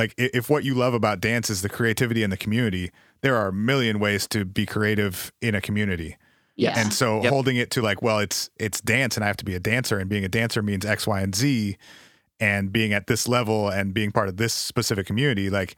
like 0.02 0.14
if 0.18 0.50
what 0.50 0.64
you 0.64 0.74
love 0.74 0.94
about 0.94 1.20
dance 1.20 1.48
is 1.50 1.62
the 1.62 1.68
creativity 1.68 2.22
and 2.22 2.32
the 2.32 2.36
community, 2.36 2.90
there 3.20 3.36
are 3.36 3.48
a 3.48 3.52
million 3.52 3.98
ways 3.98 4.26
to 4.28 4.44
be 4.44 4.66
creative 4.66 5.32
in 5.40 5.54
a 5.54 5.60
community. 5.60 6.16
Yeah. 6.56 6.78
And 6.78 6.92
so 6.92 7.22
Yep. 7.22 7.30
holding 7.32 7.56
it 7.56 7.70
to 7.70 7.82
like, 7.82 8.02
well, 8.02 8.18
it's 8.18 8.50
it's 8.58 8.80
dance 8.80 9.16
and 9.16 9.24
I 9.24 9.26
have 9.26 9.36
to 9.38 9.44
be 9.44 9.54
a 9.54 9.60
dancer 9.60 9.98
and 9.98 10.08
being 10.10 10.24
a 10.24 10.28
dancer 10.28 10.62
means 10.62 10.84
X, 10.84 11.06
Y, 11.06 11.20
and 11.20 11.34
Z 11.34 11.76
and 12.40 12.72
being 12.72 12.92
at 12.92 13.06
this 13.06 13.28
level 13.28 13.68
and 13.68 13.94
being 13.94 14.10
part 14.12 14.28
of 14.28 14.36
this 14.36 14.52
specific 14.52 15.06
community, 15.06 15.48
like 15.48 15.76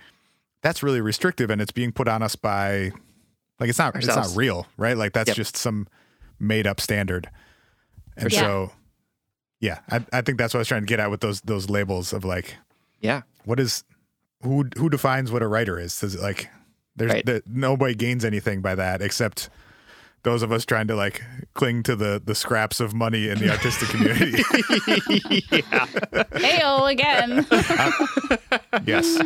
that's 0.63 0.83
really 0.83 1.01
restrictive 1.03 1.51
and 1.51 1.61
it's 1.61 1.73
being 1.73 1.93
put 1.93 2.09
on 2.09 2.23
us 2.23 2.35
by 2.37 2.91
like 3.61 3.69
it's 3.69 3.79
not 3.79 3.95
it's 3.97 4.07
not 4.07 4.29
real, 4.35 4.67
right? 4.79 4.97
Like 4.97 5.13
that's 5.13 5.29
Yep. 5.29 5.37
just 5.37 5.57
some 5.57 5.87
made 6.41 6.67
up 6.67 6.81
standard. 6.81 7.29
And 8.17 8.33
sure. 8.33 8.41
so 8.41 8.73
yeah, 9.61 9.79
I, 9.91 10.05
I 10.13 10.21
think 10.23 10.39
that's 10.39 10.53
what 10.55 10.59
I 10.59 10.63
was 10.63 10.69
trying 10.69 10.83
to 10.83 10.87
get 10.87 11.01
at 11.01 11.11
with 11.11 11.21
those 11.21 11.41
those 11.43 11.69
labels 11.71 12.13
of 12.13 12.25
like 12.25 12.57
Yeah. 13.01 13.23
what 13.45 13.61
is 13.61 13.85
who 14.45 14.67
who 14.77 14.89
defines 14.89 15.33
what 15.33 15.43
a 15.43 15.49
writer 15.49 15.79
is? 15.79 15.99
Does 15.99 16.15
it 16.15 16.21
like 16.23 16.49
there's 16.97 17.11
Right. 17.13 17.27
the, 17.27 17.43
nobody 17.47 17.95
gains 17.95 18.25
anything 18.25 18.61
by 18.63 18.75
that 18.77 19.03
except 19.03 19.49
those 20.23 20.43
of 20.43 20.53
us 20.53 20.65
trying 20.65 20.87
to 20.87 20.95
like 20.95 21.23
cling 21.55 21.83
to 21.83 21.97
the 21.97 22.23
the 22.25 22.35
scraps 22.35 22.79
of 22.81 22.95
money 22.95 23.29
in 23.29 23.39
the 23.39 23.51
artistic 23.51 23.89
community. 23.89 24.43
yeah. 25.51 25.87
Heyo 26.33 26.91
again. 26.91 27.47
yes. 28.87 29.17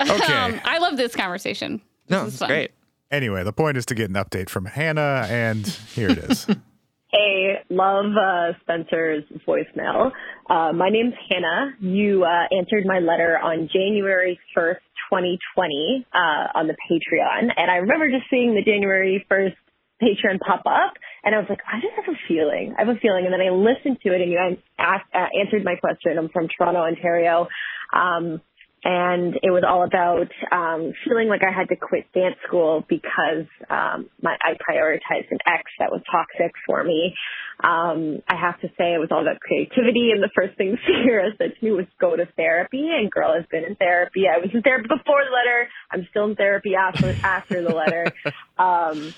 Okay. 0.00 0.32
Um, 0.34 0.60
I 0.64 0.78
love 0.78 0.96
this 0.96 1.14
conversation. 1.14 1.80
This 2.06 2.10
No, 2.10 2.22
is 2.24 2.28
it's 2.34 2.38
fun. 2.38 2.48
great. 2.48 2.72
Anyway, 3.10 3.44
the 3.44 3.52
point 3.52 3.76
is 3.76 3.84
to 3.86 3.94
get 3.94 4.08
an 4.10 4.16
update 4.16 4.48
from 4.48 4.64
Hannah, 4.64 5.26
and 5.28 5.66
here 5.94 6.10
it 6.10 6.18
is. 6.18 6.46
Hey, 7.14 7.56
love 7.68 8.06
uh, 8.16 8.52
Spencer's 8.62 9.24
voicemail. 9.46 10.12
Uh, 10.48 10.72
my 10.72 10.88
name's 10.88 11.12
Hannah. 11.28 11.72
You 11.78 12.24
uh, 12.24 12.56
answered 12.56 12.86
my 12.86 13.00
letter 13.00 13.38
on 13.38 13.68
January 13.70 14.40
1st, 14.56 14.80
2020, 15.12 16.06
uh, 16.10 16.16
on 16.56 16.68
the 16.68 16.76
Patreon. 16.88 17.52
And 17.54 17.70
I 17.70 17.84
remember 17.84 18.08
just 18.08 18.30
seeing 18.30 18.54
the 18.54 18.62
January 18.64 19.26
1st 19.30 19.52
Patreon 20.02 20.40
pop 20.40 20.62
up, 20.64 20.94
and 21.22 21.34
I 21.34 21.38
was 21.38 21.48
like, 21.50 21.60
I 21.70 21.80
just 21.82 21.92
have 21.96 22.08
a 22.08 22.16
feeling. 22.26 22.74
I 22.78 22.86
have 22.86 22.96
a 22.96 22.98
feeling. 22.98 23.26
And 23.26 23.32
then 23.34 23.42
I 23.42 23.50
listened 23.50 23.98
to 24.06 24.14
it, 24.14 24.22
and 24.22 24.32
you 24.32 24.56
asked, 24.78 25.04
uh, 25.14 25.28
answered 25.38 25.64
my 25.64 25.76
question. 25.76 26.16
I'm 26.16 26.30
from 26.30 26.48
Toronto, 26.48 26.80
Ontario. 26.80 27.46
Um, 27.92 28.40
and 28.84 29.34
it 29.42 29.50
was 29.50 29.62
all 29.66 29.84
about 29.84 30.26
um, 30.50 30.92
feeling 31.06 31.28
like 31.28 31.42
I 31.46 31.52
had 31.52 31.68
to 31.68 31.76
quit 31.76 32.10
dance 32.12 32.36
school 32.46 32.84
because 32.88 33.46
um, 33.70 34.10
my, 34.20 34.36
I 34.42 34.54
prioritized 34.58 35.30
an 35.30 35.38
ex 35.46 35.62
that 35.78 35.92
was 35.92 36.02
toxic 36.10 36.52
for 36.66 36.82
me. 36.82 37.14
Um, 37.62 38.22
I 38.26 38.34
have 38.34 38.60
to 38.62 38.68
say 38.76 38.94
it 38.94 38.98
was 38.98 39.10
all 39.12 39.22
about 39.22 39.38
creativity, 39.38 40.10
and 40.10 40.22
the 40.22 40.34
first 40.34 40.58
thing 40.58 40.76
Sierra 40.86 41.30
said 41.38 41.52
to 41.58 41.64
me 41.64 41.70
was 41.70 41.86
go 42.00 42.16
to 42.16 42.26
therapy. 42.36 42.90
And 42.90 43.10
girl 43.10 43.34
has 43.34 43.44
been 43.50 43.64
in 43.64 43.76
therapy. 43.76 44.24
I 44.26 44.38
was 44.38 44.50
in 44.52 44.62
therapy 44.62 44.88
before 44.88 45.22
the 45.22 45.30
letter. 45.30 45.68
I'm 45.92 46.06
still 46.10 46.26
in 46.26 46.34
therapy 46.34 46.74
after 46.74 47.14
after 47.22 47.62
the 47.62 47.70
letter. 47.70 48.12
Um, 48.58 49.14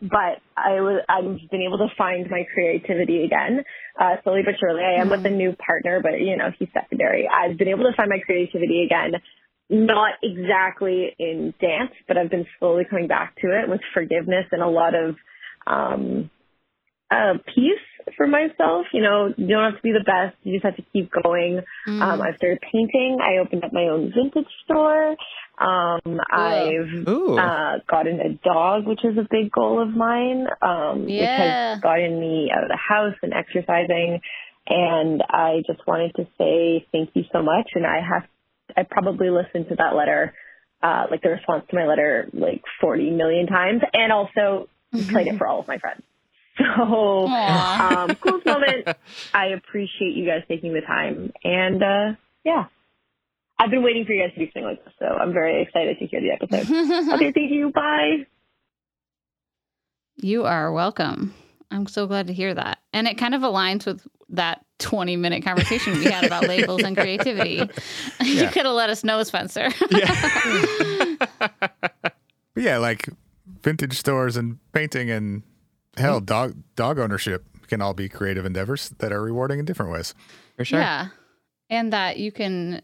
but 0.00 0.40
I 0.56 0.80
was 0.80 1.02
I've 1.08 1.50
been 1.50 1.62
able 1.62 1.78
to 1.78 1.88
find 1.96 2.28
my 2.30 2.44
creativity 2.52 3.24
again, 3.24 3.64
uh, 4.00 4.16
slowly 4.22 4.42
but 4.44 4.54
surely. 4.58 4.82
I 4.82 5.00
am 5.00 5.10
with 5.10 5.24
a 5.24 5.30
new 5.30 5.54
partner, 5.54 6.00
but 6.02 6.20
you 6.20 6.36
know 6.36 6.50
he's 6.58 6.68
secondary. 6.72 7.28
I've 7.28 7.58
been 7.58 7.68
able 7.68 7.84
to 7.84 7.96
find 7.96 8.08
my 8.08 8.20
creativity 8.24 8.84
again, 8.84 9.20
not 9.68 10.14
exactly 10.22 11.14
in 11.18 11.54
dance, 11.60 11.92
but 12.08 12.16
I've 12.16 12.30
been 12.30 12.46
slowly 12.58 12.84
coming 12.88 13.08
back 13.08 13.36
to 13.42 13.48
it 13.48 13.68
with 13.68 13.80
forgiveness 13.92 14.46
and 14.52 14.62
a 14.62 14.68
lot 14.68 14.94
of 14.94 15.16
um, 15.66 16.30
uh, 17.10 17.34
peace 17.54 17.84
for 18.16 18.26
myself. 18.26 18.86
You 18.92 19.02
know, 19.02 19.32
you 19.36 19.48
don't 19.48 19.72
have 19.72 19.76
to 19.76 19.82
be 19.82 19.92
the 19.92 20.04
best; 20.04 20.36
you 20.42 20.54
just 20.54 20.64
have 20.64 20.76
to 20.76 20.84
keep 20.92 21.10
going. 21.22 21.60
Um, 22.02 22.22
I've 22.22 22.36
started 22.36 22.60
painting. 22.60 23.18
I 23.22 23.38
opened 23.38 23.64
up 23.64 23.72
my 23.72 23.86
own 23.86 24.12
vintage 24.14 24.50
store. 24.64 25.16
Um, 25.60 26.20
I've 26.30 27.06
Ooh. 27.06 27.36
uh, 27.38 27.78
gotten 27.86 28.20
a 28.20 28.32
dog, 28.42 28.86
which 28.86 29.04
is 29.04 29.18
a 29.18 29.26
big 29.30 29.52
goal 29.52 29.82
of 29.82 29.94
mine, 29.94 30.46
um, 30.62 31.02
which 31.02 31.20
has 31.20 31.80
gotten 31.80 32.18
me 32.18 32.50
out 32.54 32.62
of 32.62 32.70
the 32.70 32.78
house 32.78 33.14
and 33.22 33.34
exercising. 33.34 34.20
And 34.66 35.22
I 35.28 35.62
just 35.66 35.86
wanted 35.86 36.14
to 36.16 36.26
say 36.38 36.86
thank 36.92 37.10
you 37.14 37.24
so 37.32 37.42
much. 37.42 37.70
And 37.74 37.84
I 37.84 38.00
have, 38.00 38.22
I 38.76 38.84
probably 38.88 39.28
listened 39.28 39.68
to 39.68 39.74
that 39.76 39.94
letter, 39.94 40.32
uh, 40.82 41.06
like 41.10 41.22
the 41.22 41.30
response 41.30 41.64
to 41.70 41.76
my 41.76 41.86
letter, 41.86 42.30
like 42.32 42.62
40 42.80 43.10
million 43.10 43.46
times, 43.46 43.82
and 43.92 44.12
also 44.12 44.68
played 45.10 45.26
it 45.26 45.36
for 45.38 45.46
all 45.46 45.60
of 45.60 45.68
my 45.68 45.78
friends. 45.78 46.02
So, 46.60 47.26
Aw. 47.28 48.04
um, 48.04 48.14
coolest 48.16 48.46
moment. 48.46 48.88
I 49.32 49.46
appreciate 49.46 50.14
you 50.14 50.26
guys 50.26 50.42
taking 50.48 50.72
the 50.72 50.82
time. 50.82 51.32
And, 51.42 51.82
uh, 51.82 52.16
yeah. 52.44 52.66
I've 53.58 53.70
been 53.70 53.82
waiting 53.82 54.04
for 54.06 54.12
you 54.12 54.22
guys 54.22 54.32
to 54.34 54.40
do 54.40 54.46
something 54.46 54.64
like 54.64 54.84
this, 54.84 54.94
so 54.98 55.06
I'm 55.06 55.32
very 55.32 55.62
excited 55.62 55.98
to 55.98 56.06
hear 56.06 56.20
the 56.20 56.30
episode. 56.30 57.14
okay, 57.14 57.32
thank 57.32 57.50
you. 57.50 57.70
Bye. 57.70 58.26
You 60.16 60.44
are 60.44 60.72
welcome. 60.72 61.34
I'm 61.70 61.86
so 61.86 62.06
glad 62.06 62.26
to 62.28 62.32
hear 62.32 62.54
that. 62.54 62.78
And 62.92 63.06
it 63.06 63.18
kind 63.18 63.34
of 63.34 63.42
aligns 63.42 63.86
with 63.86 64.06
that 64.30 64.64
20 64.78 65.16
minute 65.16 65.44
conversation 65.44 65.98
we 65.98 66.06
had 66.06 66.24
about 66.24 66.48
labels 66.48 66.82
and 66.82 66.96
creativity. 66.96 67.56
you 68.22 68.48
could 68.48 68.64
have 68.64 68.74
let 68.74 68.90
us 68.90 69.04
know, 69.04 69.22
Spencer. 69.22 69.68
But 69.78 70.02
yeah, 72.56 72.78
like 72.78 73.08
vintage 73.62 73.98
stores 73.98 74.36
and 74.36 74.58
painting 74.72 75.10
and 75.10 75.42
hell, 75.96 76.20
mm. 76.20 76.26
dog 76.26 76.56
dog 76.76 76.98
ownership 76.98 77.44
can 77.68 77.80
all 77.80 77.94
be 77.94 78.08
creative 78.08 78.44
endeavors 78.44 78.90
that 78.98 79.12
are 79.12 79.22
rewarding 79.22 79.58
in 79.58 79.64
different 79.64 79.92
ways. 79.92 80.14
For 80.56 80.64
sure. 80.64 80.80
Yeah. 80.80 81.08
And 81.68 81.92
that 81.92 82.18
you 82.18 82.32
can, 82.32 82.82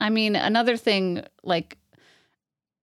I 0.00 0.10
mean, 0.10 0.34
another 0.36 0.76
thing 0.76 1.22
like 1.44 1.78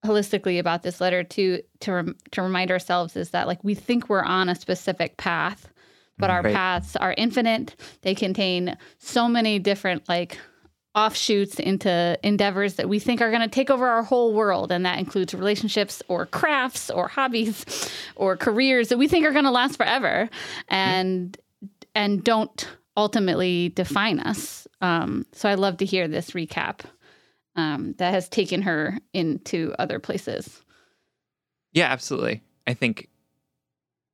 holistically 0.05 0.59
about 0.59 0.83
this 0.83 0.99
letter 0.99 1.23
to 1.23 1.61
to 1.81 1.91
rem, 1.91 2.15
to 2.31 2.41
remind 2.41 2.71
ourselves 2.71 3.15
is 3.15 3.31
that 3.31 3.47
like 3.47 3.63
we 3.63 3.75
think 3.75 4.09
we're 4.09 4.23
on 4.23 4.49
a 4.49 4.55
specific 4.55 5.17
path, 5.17 5.69
but 6.17 6.29
mm. 6.29 6.33
our 6.33 6.41
Right. 6.41 6.53
paths 6.53 6.95
are 6.95 7.13
infinite. 7.17 7.75
They 8.01 8.15
contain 8.15 8.77
so 8.97 9.27
many 9.27 9.59
different 9.59 10.07
like 10.09 10.37
offshoots 10.95 11.59
into 11.59 12.17
endeavors 12.23 12.75
that 12.75 12.87
we 12.87 12.99
think 12.99 13.21
are 13.21 13.29
going 13.29 13.41
to 13.41 13.47
take 13.47 13.69
over 13.69 13.87
our 13.87 14.03
whole 14.03 14.33
world 14.33 14.71
and 14.71 14.85
that 14.85 14.99
includes 14.99 15.33
relationships 15.33 16.03
or 16.07 16.25
crafts 16.27 16.89
or 16.89 17.07
hobbies 17.07 17.91
or 18.15 18.37
careers 18.37 18.89
that 18.89 18.97
we 18.97 19.07
think 19.07 19.25
are 19.25 19.31
going 19.31 19.45
to 19.45 19.51
last 19.51 19.77
forever 19.77 20.29
and 20.69 21.37
and 21.95 22.23
don't 22.23 22.69
ultimately 22.95 23.69
define 23.69 24.19
us 24.19 24.67
um, 24.81 25.25
so 25.31 25.49
i 25.49 25.55
love 25.55 25.77
to 25.77 25.85
hear 25.85 26.07
this 26.07 26.31
recap 26.31 26.81
um, 27.55 27.93
that 27.97 28.13
has 28.13 28.29
taken 28.29 28.61
her 28.61 28.97
into 29.13 29.73
other 29.79 29.99
places 29.99 30.63
Yeah, 31.73 31.87
absolutely. 31.91 32.41
I 32.67 32.73
think 32.73 33.09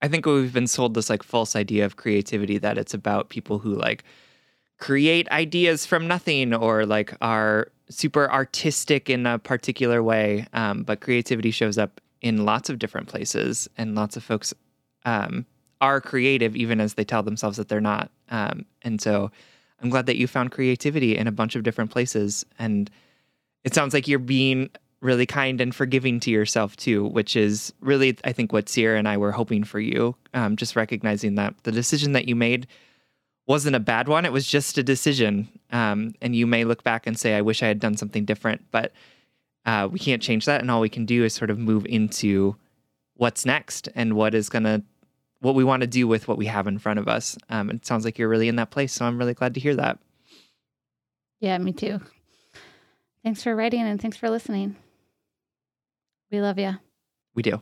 I 0.01 0.07
think 0.07 0.25
we've 0.25 0.53
been 0.53 0.67
sold 0.67 0.93
this 0.93 1.09
like 1.09 1.23
false 1.23 1.55
idea 1.55 1.85
of 1.85 1.97
creativity 1.97 2.57
that 2.57 2.77
it's 2.77 2.93
about 2.93 3.29
people 3.29 3.59
who 3.59 3.75
like 3.75 4.05
create 4.79 5.29
ideas 5.29 5.85
from 5.85 6.07
nothing 6.07 6.53
or 6.53 6.85
like 6.85 7.13
are 7.21 7.67
super 7.89 8.31
artistic 8.31 9.09
in 9.09 9.25
a 9.25 9.37
particular 9.37 10.01
way. 10.01 10.47
Um, 10.53 10.83
but 10.83 11.01
creativity 11.01 11.51
shows 11.51 11.77
up 11.77 12.01
in 12.21 12.45
lots 12.45 12.69
of 12.69 12.79
different 12.79 13.07
places, 13.07 13.69
and 13.77 13.95
lots 13.95 14.17
of 14.17 14.23
folks 14.23 14.53
um, 15.05 15.45
are 15.79 16.01
creative 16.01 16.55
even 16.55 16.81
as 16.81 16.95
they 16.95 17.03
tell 17.03 17.23
themselves 17.23 17.57
that 17.57 17.69
they're 17.69 17.79
not. 17.79 18.11
Um, 18.29 18.65
and 18.81 19.01
so 19.01 19.31
I'm 19.81 19.89
glad 19.89 20.05
that 20.07 20.17
you 20.17 20.27
found 20.27 20.51
creativity 20.51 21.17
in 21.17 21.27
a 21.27 21.31
bunch 21.31 21.55
of 21.55 21.63
different 21.63 21.91
places. 21.91 22.45
And 22.57 22.89
it 23.63 23.73
sounds 23.73 23.93
like 23.93 24.07
you're 24.07 24.19
being 24.19 24.69
really 25.01 25.25
kind 25.25 25.61
and 25.61 25.73
forgiving 25.73 26.19
to 26.19 26.31
yourself 26.31 26.75
too, 26.75 27.05
which 27.05 27.37
is 27.37 27.73
really, 27.79 28.17
I 28.25 28.33
think, 28.33 28.51
what 28.51 28.67
Sierra 28.67 28.99
and 28.99 29.07
I 29.07 29.15
were 29.15 29.31
hoping 29.31 29.63
for 29.63 29.79
you. 29.79 30.15
Um, 30.33 30.57
just 30.57 30.75
recognizing 30.75 31.35
that 31.35 31.55
the 31.63 31.71
decision 31.71 32.11
that 32.11 32.27
you 32.27 32.35
made 32.35 32.67
wasn't 33.49 33.75
a 33.75 33.79
bad 33.81 34.07
one; 34.07 34.23
it 34.23 34.31
was 34.31 34.47
just 34.47 34.77
a 34.77 34.83
decision. 34.83 35.49
Um, 35.71 36.13
and 36.21 36.35
you 36.35 36.47
may 36.47 36.63
look 36.63 36.83
back 36.83 37.05
and 37.05 37.19
say, 37.19 37.35
"I 37.35 37.41
wish 37.41 37.61
I 37.61 37.67
had 37.67 37.79
done 37.81 37.97
something 37.97 38.23
different," 38.23 38.63
but 38.71 38.93
uh, 39.65 39.89
we 39.91 39.99
can't 39.99 40.21
change 40.21 40.45
that, 40.45 40.61
and 40.61 40.71
all 40.71 40.79
we 40.79 40.87
can 40.89 41.05
do 41.05 41.25
is 41.25 41.33
sort 41.33 41.49
of 41.49 41.59
move 41.59 41.85
into 41.85 42.55
what's 43.15 43.45
next 43.45 43.89
and 43.95 44.13
what 44.13 44.33
is 44.33 44.47
gonna, 44.47 44.81
what 45.41 45.55
we 45.55 45.63
want 45.65 45.81
to 45.81 45.87
do 45.87 46.07
with 46.07 46.27
what 46.29 46.37
we 46.37 46.45
have 46.45 46.67
in 46.67 46.79
front 46.79 46.99
of 46.99 47.07
us. 47.09 47.37
Um, 47.49 47.69
it 47.69 47.85
sounds 47.85 48.05
like 48.05 48.17
you're 48.17 48.29
really 48.29 48.47
in 48.47 48.55
that 48.55 48.71
place, 48.71 48.93
so 48.93 49.03
I'm 49.05 49.17
really 49.17 49.33
glad 49.33 49.53
to 49.55 49.59
hear 49.59 49.75
that. 49.75 49.99
yeah 51.41 51.57
me 51.57 51.71
too 51.73 51.99
thanks 53.23 53.43
for 53.43 53.55
writing 53.55 53.81
and 53.81 54.01
thanks 54.01 54.15
for 54.17 54.29
listening 54.29 54.75
we 56.31 56.39
love 56.41 56.57
you 56.59 56.75
We 57.35 57.43
do. 57.43 57.61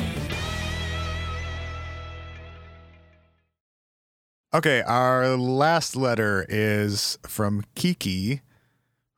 Okay, 4.53 4.81
our 4.81 5.37
last 5.37 5.95
letter 5.95 6.45
is 6.49 7.17
from 7.25 7.63
Kiki, 7.73 8.41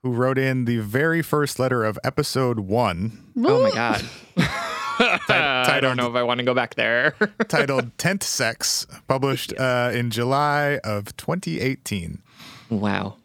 who 0.04 0.14
wrote 0.14 0.38
in 0.38 0.66
the 0.66 0.78
very 0.78 1.24
first 1.24 1.58
letter 1.58 1.84
of 1.84 1.98
episode 2.04 2.60
one. 2.60 3.32
Oh 3.44 3.64
my 3.64 3.72
god. 3.72 4.06
I 5.00 5.80
don't 5.82 5.98
know 5.98 6.08
if 6.08 6.16
I 6.16 6.22
want 6.22 6.38
to 6.38 6.44
go 6.44 6.54
back 6.54 6.76
there. 6.76 7.16
titled 7.48 7.98
Tent 7.98 8.22
Sex, 8.22 8.86
published 9.08 9.52
uh, 9.58 9.90
in 9.92 10.12
July 10.12 10.80
of 10.84 11.18
2018. 11.18 12.22
wow. 12.70 13.18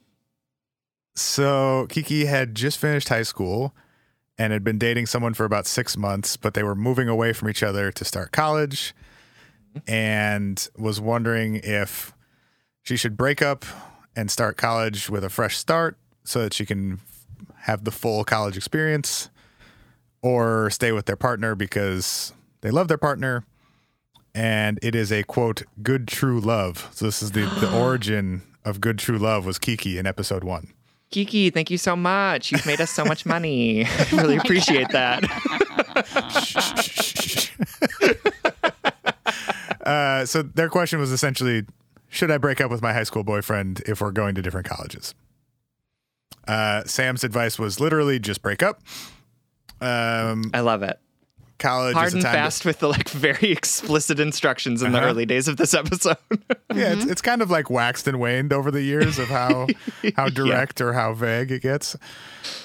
So 1.14 1.86
Kiki 1.90 2.24
had 2.24 2.54
just 2.54 2.78
finished 2.78 3.11
high 3.11 3.24
school 3.24 3.74
and 4.38 4.52
had 4.52 4.64
been 4.64 4.78
dating 4.78 5.06
someone 5.06 5.34
for 5.34 5.44
about 5.44 5.66
six 5.66 5.96
months, 5.96 6.38
but 6.38 6.54
they 6.54 6.62
were 6.62 6.76
moving 6.76 7.09
away 7.09 7.34
from 7.34 7.50
each 7.50 7.62
other 7.62 7.92
to 7.92 8.04
start 8.04 8.32
college 8.32 8.94
and 9.87 10.68
was 10.76 11.01
wondering 11.01 11.61
if 11.62 12.12
she 12.83 12.97
should 12.97 13.16
break 13.16 13.43
up 13.43 13.64
and 14.16 14.31
start 14.31 14.57
college 14.57 15.09
with 15.11 15.24
a 15.24 15.29
fresh 15.29 15.57
start 15.57 15.97
so 16.24 16.43
that 16.43 16.53
she 16.55 16.66
can 16.66 17.01
have 17.62 17.85
the 17.85 17.91
full 17.91 18.24
college 18.24 18.57
experience 18.57 19.31
or 20.22 20.70
stay 20.70 20.93
with 20.93 21.07
their 21.07 21.16
partner 21.16 21.55
because 21.55 22.33
they 22.61 22.70
love 22.70 22.89
their 22.89 22.99
partner 22.99 23.45
and 24.35 24.79
it 24.83 24.95
is 24.95 25.12
a 25.12 25.22
quote 25.24 25.62
good 25.83 26.09
true 26.09 26.41
love 26.41 26.89
so 26.93 27.05
this 27.05 27.22
is 27.22 27.33
the, 27.33 27.43
the 27.61 27.72
origin 27.79 28.43
of 28.64 28.81
good 28.81 28.99
true 28.99 29.18
love 29.18 29.47
was 29.47 29.59
kiki 29.59 29.99
in 29.99 30.07
episode 30.07 30.45
one 30.45 30.72
Kiki, 31.11 31.49
thank 31.49 31.70
you 31.70 31.79
so 31.79 31.97
much. 31.97 32.53
You've 32.53 32.66
made 32.66 32.83
us 32.83 32.91
so 32.91 33.03
much 33.05 33.24
money. 33.24 33.87
I 33.87 34.09
really 34.12 34.37
appreciate 34.45 34.91
that. 34.91 35.24
uh, 39.89 40.24
so 40.26 40.43
their 40.43 40.68
question 40.68 40.99
was 41.01 41.11
essentially 41.12 41.64
should 42.09 42.30
i 42.30 42.39
break 42.39 42.61
up 42.61 42.70
with 42.70 42.82
my 42.82 42.93
high 42.93 43.03
school 43.05 43.24
boyfriend 43.24 43.82
if 43.86 44.01
we're 44.01 44.11
going 44.12 44.34
to 44.34 44.43
different 44.43 44.66
colleges 44.68 45.14
uh, 46.47 46.82
sam's 46.84 47.24
advice 47.24 47.59
was 47.59 47.80
literally 47.80 48.18
just 48.18 48.43
break 48.43 48.62
up 48.62 48.80
um, 49.80 50.51
I 50.53 50.59
love 50.61 50.82
it. 50.82 50.99
college 51.61 51.95
Hard 51.95 52.09
is 52.09 52.14
a 52.14 52.16
and 52.16 52.24
time 52.24 52.32
to- 52.32 52.39
fast 52.39 52.64
with 52.64 52.80
the 52.80 52.89
like 52.89 53.09
very 53.11 53.53
explicit 53.53 54.18
instructions 54.18 54.82
in 54.82 54.91
the 54.91 54.99
Uh-huh. 54.99 55.07
early 55.09 55.24
days 55.24 55.47
of 55.47 55.57
this 55.57 55.72
episode. 55.82 56.16
Yeah, 56.74 56.95
it's, 56.95 57.05
it's 57.05 57.22
kind 57.22 57.43
of 57.43 57.51
like 57.51 57.70
waxed 57.70 58.09
and 58.09 58.18
waned 58.18 58.53
over 58.53 58.72
the 58.72 58.82
years 58.82 59.20
of 59.20 59.28
how 59.28 59.68
how 60.16 60.30
direct 60.30 60.80
or 60.80 60.95
how 60.95 61.12
vague 61.14 61.53
it 61.53 61.62
gets. 61.62 61.95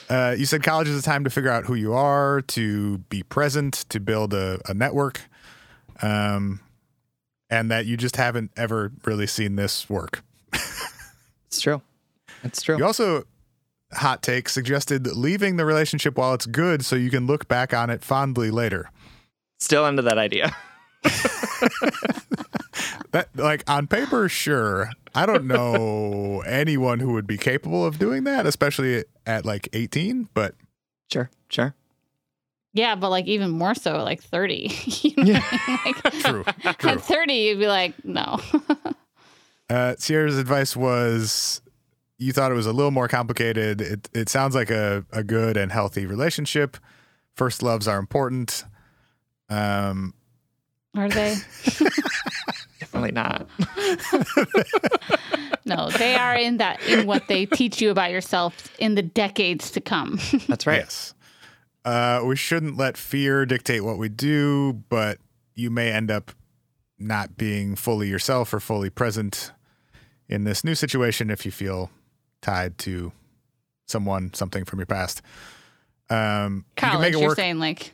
Uh, 0.09 0.33
you 0.35 0.45
said 0.47 0.63
college 0.63 0.87
is 0.87 0.97
a 0.97 1.03
time 1.03 1.23
to 1.23 1.29
figure 1.29 1.51
out 1.51 1.65
who 1.65 1.75
you 1.75 1.93
are, 1.93 2.41
to 2.47 2.97
be 3.09 3.21
present, 3.21 3.85
to 3.89 3.99
build 3.99 4.33
a, 4.33 4.59
a 4.67 4.73
network, 4.73 5.21
um, 6.01 6.59
and 7.49 7.69
that 7.71 7.85
you 7.85 7.97
just 7.97 8.15
haven't 8.15 8.51
ever 8.57 8.91
really 9.05 9.27
seen 9.27 9.55
this 9.55 9.89
work. 9.89 10.23
it's 11.47 11.61
true. 11.61 11.81
It's 12.43 12.61
true. 12.61 12.77
You 12.77 12.85
also, 12.85 13.23
hot 13.93 14.21
take, 14.21 14.49
suggested 14.49 15.07
leaving 15.07 15.57
the 15.57 15.65
relationship 15.65 16.17
while 16.17 16.33
it's 16.33 16.45
good 16.45 16.83
so 16.83 16.95
you 16.95 17.09
can 17.09 17.27
look 17.27 17.47
back 17.47 17.73
on 17.73 17.89
it 17.89 18.03
fondly 18.03 18.51
later. 18.51 18.89
Still 19.59 19.85
into 19.85 20.01
that 20.01 20.17
idea. 20.17 20.55
That 23.13 23.29
like 23.35 23.63
on 23.69 23.85
paper, 23.85 24.27
sure. 24.27 24.89
I 25.13 25.27
don't 25.27 25.45
know 25.45 26.41
anyone 26.47 26.99
who 26.99 27.13
would 27.13 27.27
be 27.27 27.37
capable 27.37 27.85
of 27.85 27.99
doing 27.99 28.23
that, 28.23 28.47
especially 28.47 29.05
at 29.27 29.45
like 29.45 29.69
18, 29.71 30.29
but 30.33 30.55
Sure, 31.11 31.29
sure. 31.47 31.75
Yeah, 32.73 32.95
but 32.95 33.09
like 33.09 33.25
even 33.25 33.51
more 33.51 33.75
so, 33.75 34.03
like 34.03 34.21
30. 34.21 34.71
you 35.01 35.13
know 35.17 35.33
what 35.33 35.43
I 35.51 35.67
mean? 35.67 35.79
Like, 35.85 36.13
true. 36.21 36.43
True. 36.79 36.91
At 36.91 37.01
30, 37.01 37.33
you'd 37.33 37.59
be 37.59 37.67
like, 37.67 38.03
no. 38.03 38.39
Uh, 39.69 39.95
Sierra's 39.97 40.37
advice 40.37 40.75
was 40.75 41.61
you 42.17 42.33
thought 42.33 42.51
it 42.51 42.55
was 42.55 42.65
a 42.65 42.73
little 42.73 42.91
more 42.91 43.07
complicated. 43.07 43.81
It 43.81 44.09
it 44.13 44.29
sounds 44.29 44.55
like 44.55 44.69
a, 44.71 45.05
a 45.11 45.23
good 45.23 45.55
and 45.57 45.71
healthy 45.71 46.05
relationship. 46.05 46.77
First 47.35 47.63
loves 47.63 47.87
are 47.87 47.97
important. 47.99 48.65
Um, 49.49 50.13
Are 50.95 51.09
they? 51.09 51.35
Definitely 52.79 53.11
not. 53.11 53.47
No, 55.65 55.89
they 55.91 56.15
are 56.15 56.35
in 56.35 56.57
that 56.57 56.81
in 56.87 57.07
what 57.07 57.27
they 57.27 57.45
teach 57.45 57.81
you 57.81 57.89
about 57.89 58.11
yourself 58.11 58.69
in 58.79 58.95
the 58.95 59.01
decades 59.01 59.71
to 59.71 59.81
come. 59.81 60.19
That's 60.47 60.67
right. 60.67 60.79
Yes. 60.79 61.12
Uh, 61.85 62.21
we 62.25 62.35
shouldn't 62.35 62.77
let 62.77 62.97
fear 62.97 63.45
dictate 63.45 63.83
what 63.83 63.97
we 63.97 64.09
do, 64.09 64.73
but 64.89 65.17
you 65.55 65.69
may 65.69 65.91
end 65.91 66.09
up 66.09 66.31
not 66.97 67.35
being 67.37 67.75
fully 67.75 68.07
yourself 68.07 68.53
or 68.53 68.59
fully 68.59 68.89
present 68.89 69.51
in 70.29 70.45
this 70.45 70.63
new 70.63 70.75
situation 70.75 71.29
if 71.29 71.45
you 71.45 71.51
feel 71.51 71.91
tied 72.41 72.77
to 72.77 73.11
someone, 73.87 74.33
something 74.33 74.63
from 74.63 74.79
your 74.79 74.85
past. 74.85 75.21
Um, 76.09 76.65
you 76.67 76.73
can 76.75 76.91
College, 76.91 77.01
make 77.01 77.13
it 77.13 77.19
you're 77.19 77.29
work. 77.29 77.35
saying 77.37 77.59
like 77.59 77.93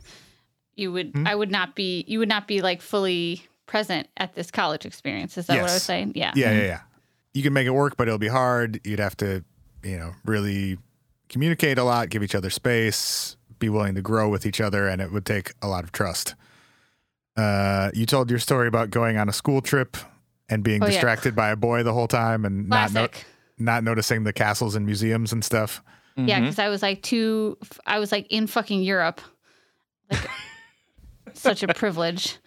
you 0.76 0.92
would 0.92 1.12
Hmm? 1.14 1.28
I 1.28 1.36
would 1.36 1.52
not 1.52 1.76
be 1.76 2.04
you 2.08 2.20
would 2.20 2.30
not 2.30 2.48
be 2.48 2.62
like 2.62 2.82
fully 2.82 3.44
present 3.66 4.08
at 4.18 4.34
this 4.36 4.52
college 4.52 4.86
experience. 4.86 5.38
Is 5.38 5.48
that 5.48 5.62
what 5.62 5.70
I 5.70 5.74
was 5.74 5.84
saying? 5.84 6.14
Yeah. 6.16 6.32
Yeah, 6.36 6.52
yeah, 6.52 6.64
yeah. 6.64 6.80
You 7.34 7.44
can 7.44 7.54
make 7.54 7.68
it 7.68 7.72
work, 7.72 7.98
but 7.98 8.08
it'll 8.08 8.18
be 8.18 8.28
hard. 8.28 8.82
You'd 8.84 9.00
have 9.00 9.16
to, 9.18 9.44
you 9.84 9.98
know, 9.98 10.14
really 10.26 10.78
communicate 11.30 11.78
a 11.78 11.84
lot, 11.84 12.10
give 12.10 12.24
each 12.24 12.34
other 12.34 12.50
space, 12.50 13.38
be 13.60 13.70
willing 13.70 13.96
to 13.96 14.02
grow 14.02 14.30
with 14.30 14.46
each 14.46 14.60
other, 14.62 14.88
and 14.88 15.02
it 15.02 15.12
would 15.12 15.26
take 15.26 15.54
a 15.62 15.68
lot 15.68 15.84
of 15.84 15.92
trust. 15.92 16.36
Uh, 17.38 17.92
you 17.94 18.06
told 18.06 18.30
your 18.30 18.40
story 18.40 18.68
about 18.68 18.90
going 18.90 19.18
on 19.18 19.30
a 19.30 19.34
school 19.34 19.62
trip 19.62 19.96
and 20.50 20.64
being 20.64 20.82
Oh, 20.84 20.86
yeah. 20.88 20.92
distracted 20.94 21.36
by 21.36 21.50
a 21.50 21.56
boy 21.56 21.84
the 21.84 21.94
whole 21.94 22.08
time 22.08 22.44
and 22.46 22.68
not 22.68 22.92
no- 22.94 23.08
not 23.58 23.84
noticing 23.84 24.24
the 24.24 24.34
castles 24.34 24.76
and 24.76 24.86
museums 24.86 25.32
and 25.32 25.44
stuff. 25.44 25.82
Yeah, 26.16 26.38
Mm-hmm. 26.38 26.46
because 26.46 26.60
I 26.60 26.70
was 26.70 26.82
like 26.82 27.02
too. 27.02 27.58
I 27.86 28.00
was 28.00 28.12
like 28.12 28.28
in 28.30 28.48
fucking 28.48 28.82
Europe, 28.82 29.22
like 30.12 30.28
such 31.34 31.64
a 31.64 31.68
privilege 31.74 32.38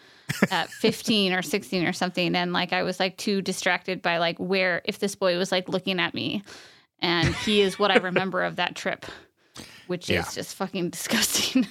at 0.51 0.69
15 0.81 1.33
or 1.33 1.43
16 1.43 1.87
or 1.87 1.93
something, 1.93 2.35
and 2.35 2.53
like 2.53 2.73
I 2.73 2.83
was 2.83 2.99
like 3.01 3.17
too 3.17 3.41
distracted 3.41 4.03
by 4.03 4.19
like 4.19 4.37
where 4.39 4.83
if 4.85 4.99
this 4.99 5.15
boy 5.15 5.39
was 5.39 5.51
like 5.53 5.69
looking 5.71 6.01
at 6.01 6.13
me, 6.13 6.43
and 6.99 7.35
he 7.35 7.61
is 7.63 7.79
what 7.79 7.91
I 7.91 7.97
remember 7.97 8.43
of 8.43 8.57
that 8.57 8.75
trip, 8.75 9.07
which 9.93 10.09
Yeah. 10.09 10.21
is 10.21 10.35
just 10.35 10.55
fucking 10.57 10.89
disgusting. 10.97 11.67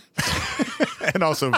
and 1.14 1.24
also, 1.24 1.52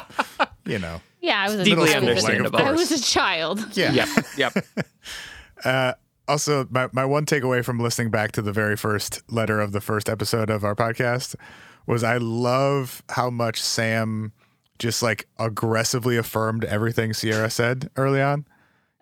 you 0.66 0.80
know, 0.80 1.01
yeah, 1.22 1.41
I 1.41 1.45
was 1.45 1.55
a 1.55 1.64
Deeply 1.66 1.91
a- 1.91 1.97
understandable. 1.97 2.57
I 2.59 2.72
was 2.72 2.89
a 2.91 3.01
child. 3.01 3.59
yeah. 3.78 3.91
Yep. 3.91 4.07
Yep. 4.38 4.66
Uh, 5.66 5.93
also, 6.28 6.66
my, 6.72 6.88
my 6.93 7.03
one 7.05 7.26
takeaway 7.26 7.64
from 7.64 7.80
listening 7.80 8.09
back 8.09 8.32
to 8.32 8.41
the 8.41 8.53
very 8.53 8.78
first 8.78 9.22
letter 9.30 9.59
of 9.59 9.74
the 9.74 9.82
first 9.82 10.07
episode 10.09 10.49
of 10.49 10.64
our 10.64 10.74
podcast 10.76 11.36
was 11.86 12.01
I 12.03 12.16
love 12.18 13.03
how 13.09 13.30
much 13.30 13.61
Sam 13.61 14.32
just 14.80 15.03
like 15.03 15.28
aggressively 15.38 16.16
affirmed 16.18 16.64
everything 16.66 17.14
Sierra 17.14 17.49
said 17.49 17.89
early 17.97 18.22
on. 18.22 18.45